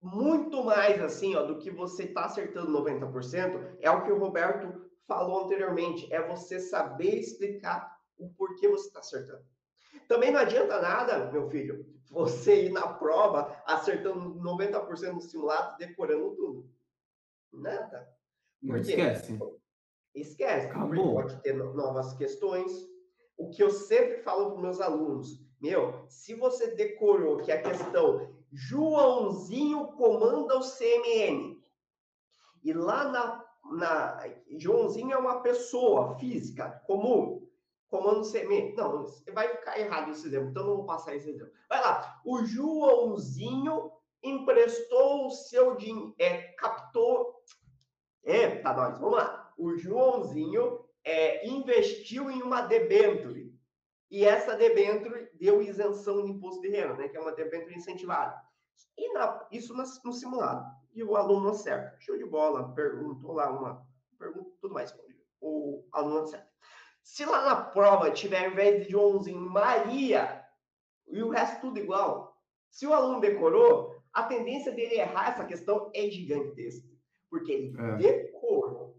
muito 0.00 0.64
mais 0.64 1.02
assim, 1.02 1.34
ó, 1.36 1.42
do 1.42 1.58
que 1.58 1.70
você 1.70 2.04
está 2.04 2.24
acertando 2.24 2.72
90%, 2.72 3.76
é 3.80 3.90
o 3.90 4.04
que 4.04 4.10
o 4.10 4.18
Roberto 4.18 4.90
falou 5.06 5.44
anteriormente, 5.44 6.10
é 6.10 6.26
você 6.26 6.58
saber 6.58 7.18
explicar 7.18 7.94
o 8.16 8.30
porquê 8.30 8.68
você 8.68 8.86
está 8.86 9.00
acertando. 9.00 9.44
Também 10.08 10.30
não 10.30 10.40
adianta 10.40 10.80
nada, 10.80 11.30
meu 11.30 11.48
filho, 11.48 11.86
você 12.10 12.66
ir 12.66 12.72
na 12.72 12.86
prova 12.86 13.60
acertando 13.66 14.34
90% 14.40 15.12
no 15.12 15.20
simulado, 15.20 15.76
decorando 15.78 16.34
tudo. 16.36 16.70
Nada. 17.52 18.08
Não 18.62 18.76
esquece. 18.76 19.38
Esquece. 20.14 20.66
Acabou. 20.66 21.14
Pode 21.14 21.40
ter 21.42 21.54
novas 21.54 22.12
questões. 22.14 22.72
O 23.36 23.50
que 23.50 23.62
eu 23.62 23.70
sempre 23.70 24.18
falo 24.18 24.52
para 24.52 24.62
meus 24.62 24.80
alunos, 24.80 25.44
meu, 25.60 26.04
se 26.08 26.34
você 26.34 26.74
decorou 26.74 27.38
que 27.38 27.50
a 27.50 27.60
questão 27.60 28.32
Joãozinho 28.52 29.88
comanda 29.88 30.56
o 30.56 30.60
CMN 30.60 31.60
e 32.62 32.72
lá 32.72 33.08
na, 33.08 33.44
na 33.76 34.24
Joãozinho 34.56 35.12
é 35.12 35.18
uma 35.18 35.40
pessoa 35.40 36.16
física 36.16 36.82
comum, 36.86 37.46
comando 37.94 38.28
CM. 38.28 38.74
Não, 38.74 39.06
vai 39.32 39.48
ficar 39.56 39.78
errado 39.78 40.10
esse 40.10 40.26
exemplo, 40.26 40.50
então 40.50 40.66
não 40.66 40.76
vou 40.78 40.86
passar 40.86 41.14
esse 41.14 41.30
exemplo. 41.30 41.52
Vai 41.68 41.80
lá. 41.80 42.20
O 42.24 42.44
Joãozinho 42.44 43.92
emprestou 44.20 45.26
o 45.26 45.30
seu 45.30 45.76
dinheiro, 45.76 46.12
é, 46.18 46.54
captou. 46.54 47.36
É, 48.24 48.56
tá 48.56 48.74
nós, 48.74 48.98
vamos 48.98 49.18
lá. 49.18 49.52
O 49.56 49.76
Joãozinho 49.76 50.84
é, 51.04 51.46
investiu 51.46 52.28
em 52.30 52.42
uma 52.42 52.62
debenture. 52.62 53.54
E 54.10 54.24
essa 54.24 54.56
debenture 54.56 55.30
deu 55.34 55.62
isenção 55.62 56.24
de 56.24 56.32
imposto 56.32 56.62
de 56.62 56.70
renda, 56.70 56.94
né? 56.94 57.08
Que 57.08 57.16
é 57.16 57.20
uma 57.20 57.32
debenture 57.32 57.76
incentivada. 57.76 58.36
E 58.96 59.12
na, 59.12 59.46
isso 59.52 59.74
no 59.74 60.12
simulado. 60.12 60.64
E 60.92 61.04
o 61.04 61.16
aluno 61.16 61.50
acerta. 61.50 61.96
Show 62.00 62.16
de 62.16 62.24
bola. 62.24 62.74
Perguntou 62.74 63.32
lá 63.32 63.50
uma. 63.50 63.86
Pergunta, 64.18 64.50
tudo 64.60 64.74
mais. 64.74 64.96
O 65.40 65.84
aluno 65.92 66.20
acerta. 66.20 66.53
Se 67.04 67.24
lá 67.26 67.44
na 67.44 67.56
prova 67.56 68.10
tiver, 68.10 68.46
ao 68.46 68.52
invés 68.52 68.82
de 68.82 68.90
Joãozinho, 68.90 69.38
Maria, 69.38 70.42
e 71.06 71.22
o 71.22 71.28
resto 71.28 71.60
tudo 71.60 71.78
igual, 71.78 72.34
se 72.70 72.86
o 72.86 72.94
aluno 72.94 73.20
decorou, 73.20 74.02
a 74.10 74.22
tendência 74.22 74.72
dele 74.72 74.94
errar 74.94 75.28
essa 75.28 75.44
questão 75.44 75.90
é 75.94 76.08
gigantesca. 76.08 76.88
Porque 77.28 77.52
ele 77.52 77.76
é. 77.78 77.96
decorou. 77.96 78.98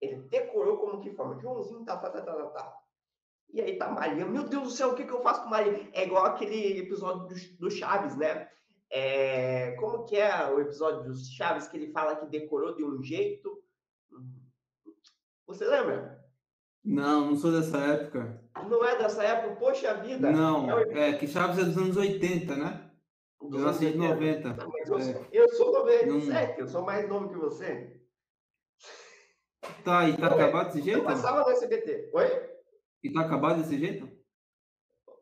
Ele 0.00 0.16
decorou 0.22 0.78
como 0.78 1.00
que 1.00 1.14
forma. 1.14 1.40
Joãozinho, 1.40 1.84
tá, 1.84 1.96
tá, 1.96 2.10
tá, 2.10 2.22
tá, 2.22 2.46
tá. 2.46 2.80
E 3.50 3.60
aí 3.60 3.78
tá 3.78 3.88
Maria. 3.88 4.26
Meu 4.26 4.48
Deus 4.48 4.64
do 4.64 4.70
céu, 4.70 4.90
o 4.90 4.94
que, 4.96 5.04
que 5.04 5.12
eu 5.12 5.22
faço 5.22 5.44
com 5.44 5.48
Maria? 5.48 5.88
É 5.92 6.04
igual 6.04 6.26
aquele 6.26 6.80
episódio 6.80 7.28
do, 7.28 7.58
do 7.58 7.70
Chaves, 7.70 8.16
né? 8.16 8.50
É, 8.90 9.72
como 9.76 10.04
que 10.04 10.16
é 10.16 10.50
o 10.50 10.60
episódio 10.60 11.04
do 11.04 11.16
Chaves 11.16 11.68
que 11.68 11.76
ele 11.76 11.92
fala 11.92 12.16
que 12.16 12.26
decorou 12.26 12.74
de 12.74 12.84
um 12.84 13.00
jeito? 13.00 13.62
Você 15.46 15.64
lembra? 15.64 16.23
Não, 16.84 17.30
não 17.30 17.36
sou 17.36 17.50
dessa 17.50 17.78
época. 17.78 18.42
Não 18.68 18.84
é 18.84 18.98
dessa 18.98 19.24
época? 19.24 19.56
Poxa 19.56 19.94
vida! 19.94 20.30
Não, 20.30 20.78
é, 20.78 21.10
é 21.10 21.12
que 21.16 21.26
Chaves 21.26 21.58
é 21.58 21.64
dos 21.64 21.78
anos 21.78 21.96
80, 21.96 22.54
né? 22.56 22.90
Dos 23.40 23.60
eu 23.60 23.66
nasci 23.66 23.86
em 23.86 23.96
90. 23.96 24.48
Não, 24.54 24.72
eu, 24.86 24.98
é. 24.98 25.28
eu, 25.32 25.48
sou 25.54 25.72
97, 25.72 26.52
não... 26.52 26.58
eu 26.58 26.68
sou 26.68 26.82
mais 26.82 27.08
novo 27.08 27.30
que 27.30 27.36
você. 27.36 28.00
Tá, 29.82 30.08
e 30.08 30.16
tá 30.16 30.28
não, 30.28 30.36
acabado 30.36 30.66
desse 30.66 30.82
jeito? 30.82 30.98
Eu 30.98 31.04
passava 31.04 31.42
no 31.42 31.50
SBT. 31.50 32.10
Oi? 32.12 32.50
E 33.02 33.12
tá 33.12 33.20
acabado 33.22 33.62
desse 33.62 33.78
jeito? 33.78 34.06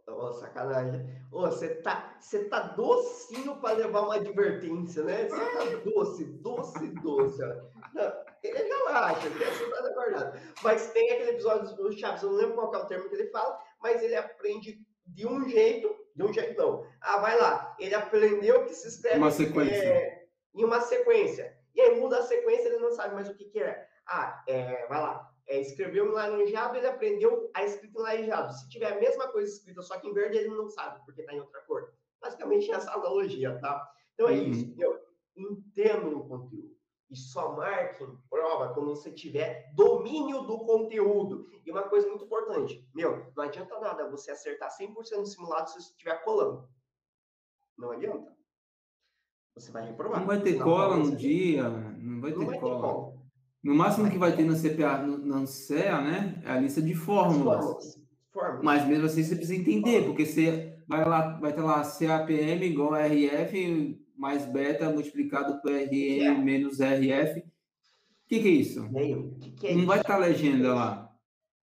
Ô, 0.08 0.26
oh, 0.26 0.32
sacanagem. 0.32 1.00
Ô, 1.30 1.42
oh, 1.42 1.46
você 1.46 1.76
tá, 1.76 2.18
tá 2.50 2.60
docinho 2.74 3.56
para 3.60 3.76
levar 3.76 4.02
uma 4.02 4.16
advertência, 4.16 5.04
né? 5.04 5.28
Você 5.28 5.36
tá 5.38 5.90
doce, 5.90 6.24
doce, 6.24 6.88
doce. 6.88 7.42
Ele 8.43 8.59
relaxa, 8.59 9.26
ele 9.26 9.70
tá 9.70 9.86
acordado. 9.86 10.40
Mas 10.62 10.90
tem 10.90 11.12
aquele 11.12 11.30
episódio 11.30 11.74
do 11.76 11.93
Chaves, 11.93 12.22
eu 12.22 12.30
não 12.30 12.36
lembro 12.36 12.55
qual 12.55 12.74
é 12.74 12.78
o 12.78 12.86
termo 12.86 13.09
que 13.09 13.14
ele 13.14 13.30
fala, 13.30 13.59
mas 13.80 14.03
ele 14.03 14.16
aprende 14.16 14.80
de 15.07 15.26
um 15.26 15.49
jeito, 15.49 15.95
de 16.14 16.22
um 16.22 16.32
jeito 16.32 16.61
não. 16.61 16.86
Ah, 17.01 17.18
vai 17.18 17.38
lá. 17.38 17.76
Ele 17.78 17.95
aprendeu 17.95 18.64
que 18.64 18.74
se 18.74 18.88
escreve 18.88 19.18
uma 19.18 19.30
sequência. 19.30 19.74
É, 19.74 20.26
em 20.55 20.64
uma 20.64 20.80
sequência. 20.80 21.57
E 21.74 21.80
aí 21.80 22.01
muda 22.01 22.18
a 22.18 22.22
sequência, 22.22 22.68
ele 22.68 22.78
não 22.78 22.93
sabe 22.93 23.14
mais 23.14 23.28
o 23.28 23.34
que, 23.34 23.45
que 23.45 23.61
é. 23.61 23.86
Ah, 24.07 24.43
é, 24.49 24.86
vai 24.88 25.01
lá 25.01 25.32
é, 25.47 25.61
escreveu 25.61 26.07
em 26.07 26.12
laranjado, 26.12 26.76
ele 26.76 26.86
aprendeu 26.86 27.51
a 27.55 27.64
escrita 27.64 27.99
em 27.99 28.03
laranjado. 28.03 28.53
Se 28.55 28.68
tiver 28.68 28.93
a 28.93 29.01
mesma 29.01 29.28
coisa 29.28 29.53
escrita, 29.53 29.82
só 29.82 29.99
que 29.99 30.09
em 30.09 30.14
verde, 30.14 30.38
ele 30.38 30.49
não 30.49 30.68
sabe, 30.68 31.05
porque 31.05 31.20
está 31.20 31.34
em 31.34 31.40
outra 31.40 31.61
cor. 31.62 31.93
Basicamente, 32.20 32.70
é 32.70 32.74
essa 32.74 32.93
analogia, 32.93 33.59
tá? 33.61 33.86
Então 34.14 34.28
é 34.28 34.32
uhum. 34.32 34.51
isso. 34.51 34.74
Eu 34.78 34.99
entendo 35.36 36.18
o 36.18 36.28
conteúdo. 36.28 36.71
E 37.12 37.16
só 37.16 37.54
marque 37.54 38.02
em 38.02 38.16
prova 38.30 38.72
quando 38.72 38.88
você 38.88 39.12
tiver 39.12 39.70
domínio 39.74 40.44
do 40.44 40.64
conteúdo. 40.64 41.46
E 41.64 41.70
uma 41.70 41.82
coisa 41.82 42.08
muito 42.08 42.24
importante, 42.24 42.88
meu, 42.94 43.30
não 43.36 43.44
adianta 43.44 43.78
nada 43.78 44.08
você 44.08 44.30
acertar 44.30 44.70
100% 44.70 45.18
no 45.18 45.26
simulado 45.26 45.68
se 45.68 45.74
você 45.74 45.90
estiver 45.90 46.24
colando. 46.24 46.66
Não 47.76 47.90
adianta. 47.90 48.34
Você 49.54 49.70
vai 49.70 49.88
reprovar. 49.88 50.20
Não 50.20 50.26
vai 50.26 50.40
ter 50.40 50.58
cola 50.58 50.96
no 50.96 51.14
dia, 51.14 51.68
não 51.68 52.22
vai 52.22 52.32
ter 52.32 52.38
não 52.38 52.46
vai 52.46 52.58
cola. 52.58 52.74
Ter 52.76 52.80
cola. 52.80 53.22
No 53.62 53.74
máximo 53.74 54.10
que 54.10 54.16
vai 54.16 54.34
ter 54.34 54.44
no 54.44 54.56
CPA, 54.56 55.02
no, 55.02 55.18
no 55.18 55.46
CEA, 55.46 56.00
né? 56.00 56.42
É 56.46 56.52
a 56.52 56.58
lista 56.58 56.80
de 56.80 56.94
fórmulas. 56.94 58.00
fórmulas. 58.32 58.64
Mas 58.64 58.88
mesmo 58.88 59.04
assim 59.04 59.22
você 59.22 59.36
precisa 59.36 59.60
entender, 59.60 60.06
porque 60.06 60.24
você 60.24 60.82
vai 60.88 61.06
lá, 61.06 61.38
vai 61.38 61.52
ter 61.52 61.60
lá 61.60 61.82
CAPM 61.82 62.64
igual 62.64 62.94
RF 62.94 64.01
mais 64.22 64.46
beta 64.46 64.88
multiplicado 64.88 65.60
por 65.60 65.72
RM 65.72 66.22
é. 66.22 66.30
menos 66.30 66.78
RF. 66.78 67.40
O 67.40 67.44
que, 68.28 68.40
que 68.40 68.48
é 68.48 68.52
isso? 68.52 68.88
Que 68.88 69.50
que 69.50 69.66
é 69.66 69.70
Não 69.72 69.78
isso? 69.78 69.86
vai 69.88 69.98
estar 69.98 70.16
legenda 70.16 70.72
lá. 70.72 71.12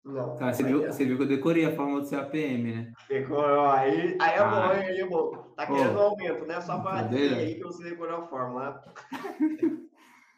Não. 0.06 0.38
Tá, 0.38 0.54
você, 0.54 0.64
viu, 0.64 0.84
você 0.84 1.04
viu 1.04 1.18
que 1.18 1.24
eu 1.24 1.28
decorei 1.28 1.66
a 1.66 1.76
fórmula 1.76 2.02
do 2.02 2.10
CAPM, 2.10 2.74
né? 2.74 2.94
Decorou. 3.10 3.66
Aí, 3.66 4.16
aí 4.22 4.36
é 4.36 4.40
ah. 4.40 4.50
bom, 4.50 4.72
aí 4.72 5.02
é 5.02 5.06
bom. 5.06 5.32
Tá 5.54 5.68
querendo 5.68 5.98
oh. 5.98 6.02
aumento, 6.02 6.46
né? 6.46 6.62
Só 6.62 6.80
para 6.80 7.10
aí 7.10 7.56
que 7.56 7.64
você 7.64 7.84
decorou 7.84 8.22
a 8.22 8.28
fórmula. 8.28 8.82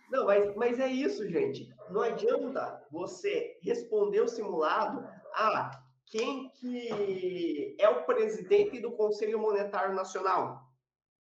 Não, 0.09 0.25
mas, 0.25 0.55
mas 0.55 0.79
é 0.79 0.87
isso, 0.87 1.29
gente. 1.29 1.69
Não 1.91 2.01
adianta 2.01 2.81
você 2.89 3.59
responder 3.61 4.21
o 4.21 4.27
simulado 4.27 5.07
a 5.35 5.69
quem 6.07 6.49
que 6.49 7.75
é 7.77 7.87
o 7.89 8.05
presidente 8.05 8.79
do 8.79 8.91
Conselho 8.93 9.37
Monetário 9.37 9.93
Nacional. 9.93 10.66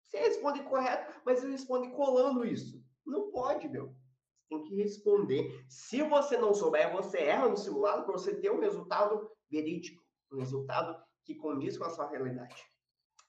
Você 0.08 0.18
responde 0.18 0.62
correto, 0.62 1.20
mas 1.24 1.40
você 1.40 1.50
responde 1.50 1.90
colando 1.90 2.44
isso. 2.44 2.82
Não 3.06 3.30
pode, 3.30 3.68
meu. 3.68 3.88
Você 3.88 4.48
tem 4.48 4.64
que 4.64 4.74
responder. 4.76 5.64
Se 5.68 6.02
você 6.02 6.38
não 6.38 6.54
souber, 6.54 6.90
você 6.92 7.18
erra 7.18 7.48
no 7.48 7.56
simulado 7.56 8.04
para 8.04 8.12
você 8.12 8.34
ter 8.34 8.50
um 8.50 8.60
resultado 8.60 9.30
verídico, 9.50 10.02
um 10.32 10.38
resultado 10.38 10.98
que 11.24 11.34
condiz 11.34 11.76
com 11.76 11.84
a 11.84 11.90
sua 11.90 12.08
realidade. 12.08 12.56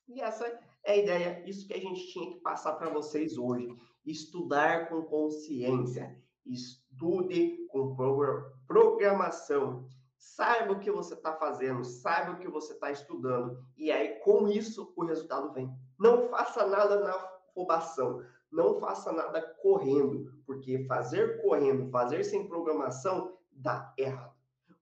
E 0.08 0.22
essa 0.22 0.48
é 0.84 0.94
a 0.94 0.98
ideia, 0.98 1.44
isso 1.46 1.68
que 1.68 1.74
a 1.74 1.80
gente 1.80 2.08
tinha 2.08 2.32
que 2.32 2.40
passar 2.40 2.74
para 2.74 2.90
vocês 2.90 3.38
hoje. 3.38 3.68
Estudar 4.06 4.90
com 4.90 5.04
consciência. 5.04 6.18
Estude 6.46 7.68
com 7.68 7.96
programação. 8.66 9.86
Saiba 10.18 10.74
o 10.74 10.80
que 10.80 10.92
você 10.92 11.14
está 11.14 11.36
fazendo, 11.36 11.84
saiba 11.84 12.32
o 12.32 12.40
que 12.40 12.48
você 12.50 12.74
está 12.74 12.92
estudando. 12.92 13.58
E 13.78 13.92
aí, 13.92 14.20
com 14.20 14.48
isso, 14.48 14.92
o 14.96 15.06
resultado 15.06 15.54
vem. 15.54 15.70
Não 16.00 16.30
faça 16.30 16.66
nada 16.66 17.02
na 17.02 17.14
afobação. 17.14 18.24
Não 18.52 18.80
faça 18.80 19.12
nada 19.12 19.42
correndo, 19.62 20.32
porque 20.46 20.86
fazer 20.86 21.42
correndo, 21.42 21.92
fazer 21.92 22.24
sem 22.24 22.48
programação, 22.48 23.38
dá 23.52 23.94
errado. 23.98 24.34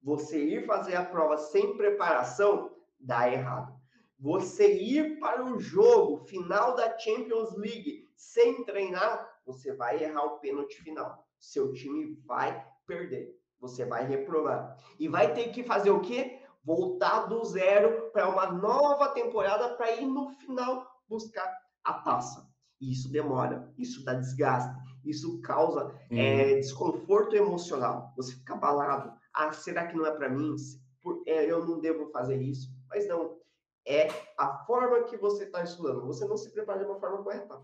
Você 0.02 0.42
ir 0.42 0.66
fazer 0.66 0.96
a 0.96 1.04
prova 1.04 1.38
sem 1.38 1.76
preparação, 1.76 2.72
dá 3.00 3.30
errado. 3.30 3.76
Você 4.20 4.74
ir 4.82 5.20
para 5.20 5.44
o 5.44 5.60
jogo 5.60 6.18
final 6.26 6.76
da 6.76 6.98
Champions 6.98 7.56
League 7.58 8.08
sem 8.16 8.64
treinar, 8.64 9.30
você 9.46 9.74
vai 9.74 10.02
errar 10.02 10.24
o 10.24 10.40
pênalti 10.40 10.82
final. 10.82 11.28
Seu 11.40 11.74
time 11.74 12.18
vai 12.26 12.66
perder. 12.86 13.38
Você 13.60 13.86
vai 13.86 14.06
reprovar. 14.06 14.78
E 15.00 15.08
vai 15.08 15.34
ter 15.34 15.52
que 15.52 15.64
fazer 15.64 15.90
o 15.90 16.02
quê? 16.02 16.40
Voltar 16.64 17.28
do 17.28 17.44
zero 17.44 18.10
para 18.12 18.30
uma 18.30 18.52
nova 18.52 19.10
temporada 19.10 19.76
para 19.76 19.92
ir 19.92 20.06
no 20.06 20.30
final 20.30 20.97
buscar 21.08 21.52
a 21.84 21.94
taça. 21.94 22.48
E 22.80 22.92
isso 22.92 23.12
demora, 23.12 23.74
isso 23.78 24.04
dá 24.06 24.14
desgaste, 24.14 24.72
isso 25.04 25.42
causa 25.42 25.92
é, 26.12 26.56
desconforto 26.56 27.36
emocional. 27.36 28.14
Você 28.16 28.36
fica 28.36 28.54
abalado. 28.54 29.18
Ah, 29.34 29.52
será 29.52 29.88
que 29.88 29.96
não 29.96 30.06
é 30.06 30.12
para 30.12 30.30
mim? 30.30 30.56
Por, 31.02 31.24
é, 31.26 31.46
eu 31.46 31.66
não 31.66 31.80
devo 31.80 32.12
fazer 32.12 32.42
isso. 32.42 32.70
Mas 32.90 33.08
não, 33.08 33.40
é 33.86 34.08
a 34.38 34.66
forma 34.66 35.04
que 35.04 35.18
você 35.18 35.46
está 35.46 35.64
estudando. 35.64 36.06
Você 36.06 36.26
não 36.26 36.38
se 36.38 36.52
prepara 36.52 36.80
de 36.80 36.86
uma 36.86 37.00
forma 37.00 37.24
correta. 37.24 37.60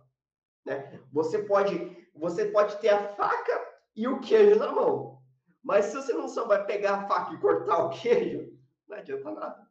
Né? 0.66 1.00
Você, 1.12 1.44
pode, 1.44 2.08
você 2.16 2.46
pode 2.46 2.78
ter 2.80 2.89
a 2.89 3.16
faca 3.16 3.62
e 3.96 4.08
o 4.08 4.20
queijo 4.20 4.58
na 4.58 4.72
mão. 4.72 5.22
Mas 5.62 5.86
se 5.86 5.96
você 5.96 6.14
não 6.14 6.28
souber 6.28 6.66
pegar 6.66 6.96
a 6.96 7.08
faca 7.08 7.34
e 7.34 7.39
cortar 7.39 7.86
o 7.86 7.89
queijo, 7.89 8.58
não 8.88 8.98
adianta 8.98 9.32
nada. 9.32 9.68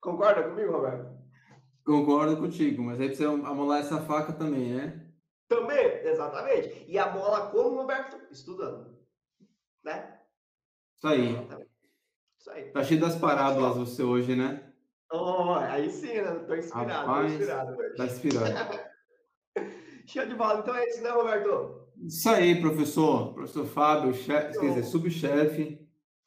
Concorda 0.00 0.42
comigo, 0.42 0.72
Roberto? 0.72 1.21
Concordo 1.84 2.36
contigo, 2.36 2.82
mas 2.82 3.00
aí 3.00 3.08
precisa 3.08 3.30
amolar 3.30 3.80
essa 3.80 4.00
faca 4.00 4.32
também, 4.32 4.74
né? 4.74 5.06
Também, 5.48 6.06
exatamente. 6.06 6.84
E 6.88 6.98
a 6.98 7.08
bola 7.08 7.50
como, 7.50 7.76
Roberto? 7.76 8.16
Estudando. 8.30 8.96
Né? 9.84 10.18
Isso 10.96 11.06
aí. 11.06 11.48
Isso 12.38 12.50
aí. 12.50 12.70
Tá 12.70 12.84
cheio 12.84 13.00
das 13.00 13.16
parábolas 13.16 13.76
você 13.76 14.02
hoje, 14.02 14.36
né? 14.36 14.72
Oh, 15.12 15.54
aí 15.54 15.90
sim, 15.90 16.14
né? 16.14 16.34
Tô 16.46 16.54
inspirado, 16.54 17.06
Rapaz, 17.06 17.26
tô 17.26 17.38
inspirado. 17.38 17.76
Hoje. 17.76 17.96
Tá 17.96 18.06
inspirado. 18.06 18.80
Show 20.06 20.26
de 20.26 20.34
bola. 20.34 20.60
Então 20.60 20.74
é 20.74 20.88
isso, 20.88 21.02
né, 21.02 21.10
Roberto? 21.10 21.88
Isso 21.98 22.28
aí, 22.28 22.60
professor. 22.60 23.34
Professor 23.34 23.66
Fábio, 23.66 24.14
chefe, 24.14 24.58
quer 24.58 24.68
dizer, 24.68 24.84
subchefe. 24.84 25.86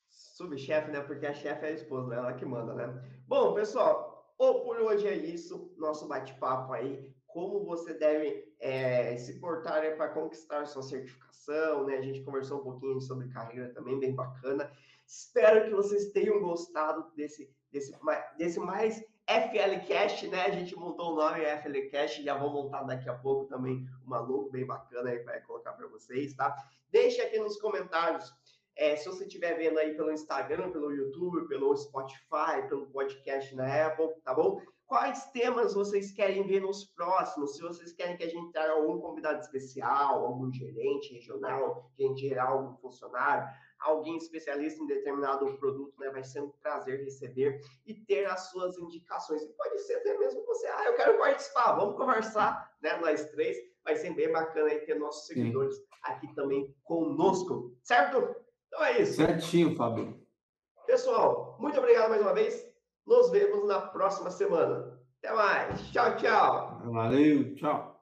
Subchefe, 0.09 0.91
né? 0.91 1.01
Porque 1.01 1.25
a 1.25 1.33
chefe 1.33 1.65
é 1.65 1.69
a 1.69 1.73
esposa, 1.73 2.09
né? 2.09 2.17
Ela 2.17 2.33
que 2.33 2.45
manda, 2.45 2.73
né? 2.73 3.01
Bom, 3.27 3.53
pessoal, 3.53 4.14
ou 4.37 4.63
por 4.63 4.79
hoje 4.79 5.07
é 5.07 5.15
isso. 5.15 5.73
Nosso 5.77 6.07
bate-papo 6.07 6.73
aí. 6.73 7.13
Como 7.27 7.65
você 7.65 7.93
deve 7.93 8.53
é, 8.59 9.17
se 9.17 9.39
portar 9.39 9.81
né, 9.81 9.91
para 9.91 10.09
conquistar 10.09 10.65
sua 10.65 10.83
certificação, 10.83 11.85
né? 11.85 11.97
A 11.97 12.01
gente 12.01 12.23
conversou 12.23 12.59
um 12.59 12.63
pouquinho 12.63 13.01
sobre 13.01 13.27
carreira 13.27 13.73
também, 13.73 13.99
bem 13.99 14.15
bacana. 14.15 14.71
Espero 15.05 15.65
que 15.65 15.75
vocês 15.75 16.11
tenham 16.11 16.39
gostado 16.39 17.11
desse 17.13 17.49
desse, 17.75 17.93
desse 18.37 18.59
mais 18.59 19.03
FLCast, 19.27 20.27
né? 20.27 20.45
A 20.45 20.51
gente 20.51 20.75
montou 20.75 21.13
o 21.13 21.15
nome 21.15 21.43
FLCast, 21.43 22.23
já 22.23 22.37
vou 22.37 22.51
montar 22.51 22.83
daqui 22.83 23.09
a 23.09 23.15
pouco 23.15 23.45
também 23.45 23.85
uma 24.05 24.19
logo 24.19 24.49
bem 24.49 24.65
bacana 24.65 25.09
aí 25.09 25.19
para 25.19 25.41
colocar 25.41 25.73
para 25.73 25.87
vocês, 25.87 26.33
tá? 26.33 26.55
Deixe 26.89 27.21
aqui 27.21 27.37
nos 27.39 27.59
comentários 27.59 28.33
é, 28.77 28.95
se 28.95 29.07
você 29.07 29.25
estiver 29.25 29.57
vendo 29.57 29.79
aí 29.79 29.95
pelo 29.95 30.11
Instagram, 30.11 30.71
pelo 30.71 30.91
YouTube, 30.91 31.47
pelo 31.47 31.75
Spotify, 31.75 32.67
pelo 32.67 32.87
podcast 32.87 33.55
na 33.55 33.87
Apple, 33.87 34.09
tá 34.23 34.33
bom? 34.33 34.61
Quais 34.85 35.25
temas 35.31 35.73
vocês 35.73 36.11
querem 36.11 36.45
ver 36.45 36.61
nos 36.61 36.85
próximos? 36.85 37.55
Se 37.55 37.61
vocês 37.61 37.91
querem 37.93 38.17
que 38.17 38.23
a 38.23 38.29
gente 38.29 38.51
traga 38.51 38.73
algum 38.73 38.99
convidado 38.99 39.39
especial, 39.39 40.25
algum 40.25 40.51
gerente 40.53 41.13
regional, 41.13 41.89
gerente 41.97 42.27
geral, 42.27 42.59
algum 42.59 42.77
funcionário, 42.77 43.47
alguém 43.79 44.17
especialista 44.17 44.83
em 44.83 44.87
determinado 44.87 45.57
produto, 45.57 45.93
né? 45.99 46.11
Vai 46.11 46.23
ser 46.23 46.41
um 46.41 46.51
prazer 46.61 47.03
receber 47.03 47.59
e 47.85 47.95
ter 47.95 48.25
as 48.25 48.51
suas 48.51 48.77
indicações. 48.77 49.41
E 49.41 49.47
pode 49.53 49.79
ser 49.79 49.95
até 49.95 50.17
mesmo 50.19 50.45
você, 50.45 50.67
ah, 50.67 50.85
eu 50.85 50.95
quero 50.95 51.17
participar, 51.17 51.73
vamos 51.73 51.95
conversar, 51.95 52.75
né? 52.81 52.95
Nós 52.97 53.25
três. 53.31 53.57
Vai 53.83 53.95
ser 53.95 54.13
bem 54.15 54.31
bacana 54.31 54.69
aí 54.69 54.79
ter 54.79 54.95
nossos 54.95 55.27
seguidores 55.27 55.75
Sim. 55.75 55.83
aqui 56.03 56.35
também 56.35 56.75
conosco, 56.83 57.75
certo? 57.83 58.35
Então 58.75 58.87
é 58.87 59.01
isso. 59.01 59.13
Certinho, 59.13 59.73
Fábio. 59.73 60.19
Pessoal, 60.85 61.55
muito 61.61 61.79
obrigado 61.79 62.09
mais 62.09 62.21
uma 62.21 62.33
vez. 62.33 62.61
Nos 63.07 63.31
vemos 63.31 63.65
na 63.65 63.79
próxima 63.79 64.29
semana. 64.29 64.99
Até 65.23 65.33
mais. 65.33 65.89
Tchau, 65.91 66.17
tchau. 66.17 66.81
Valeu, 66.83 67.55
tchau. 67.55 67.94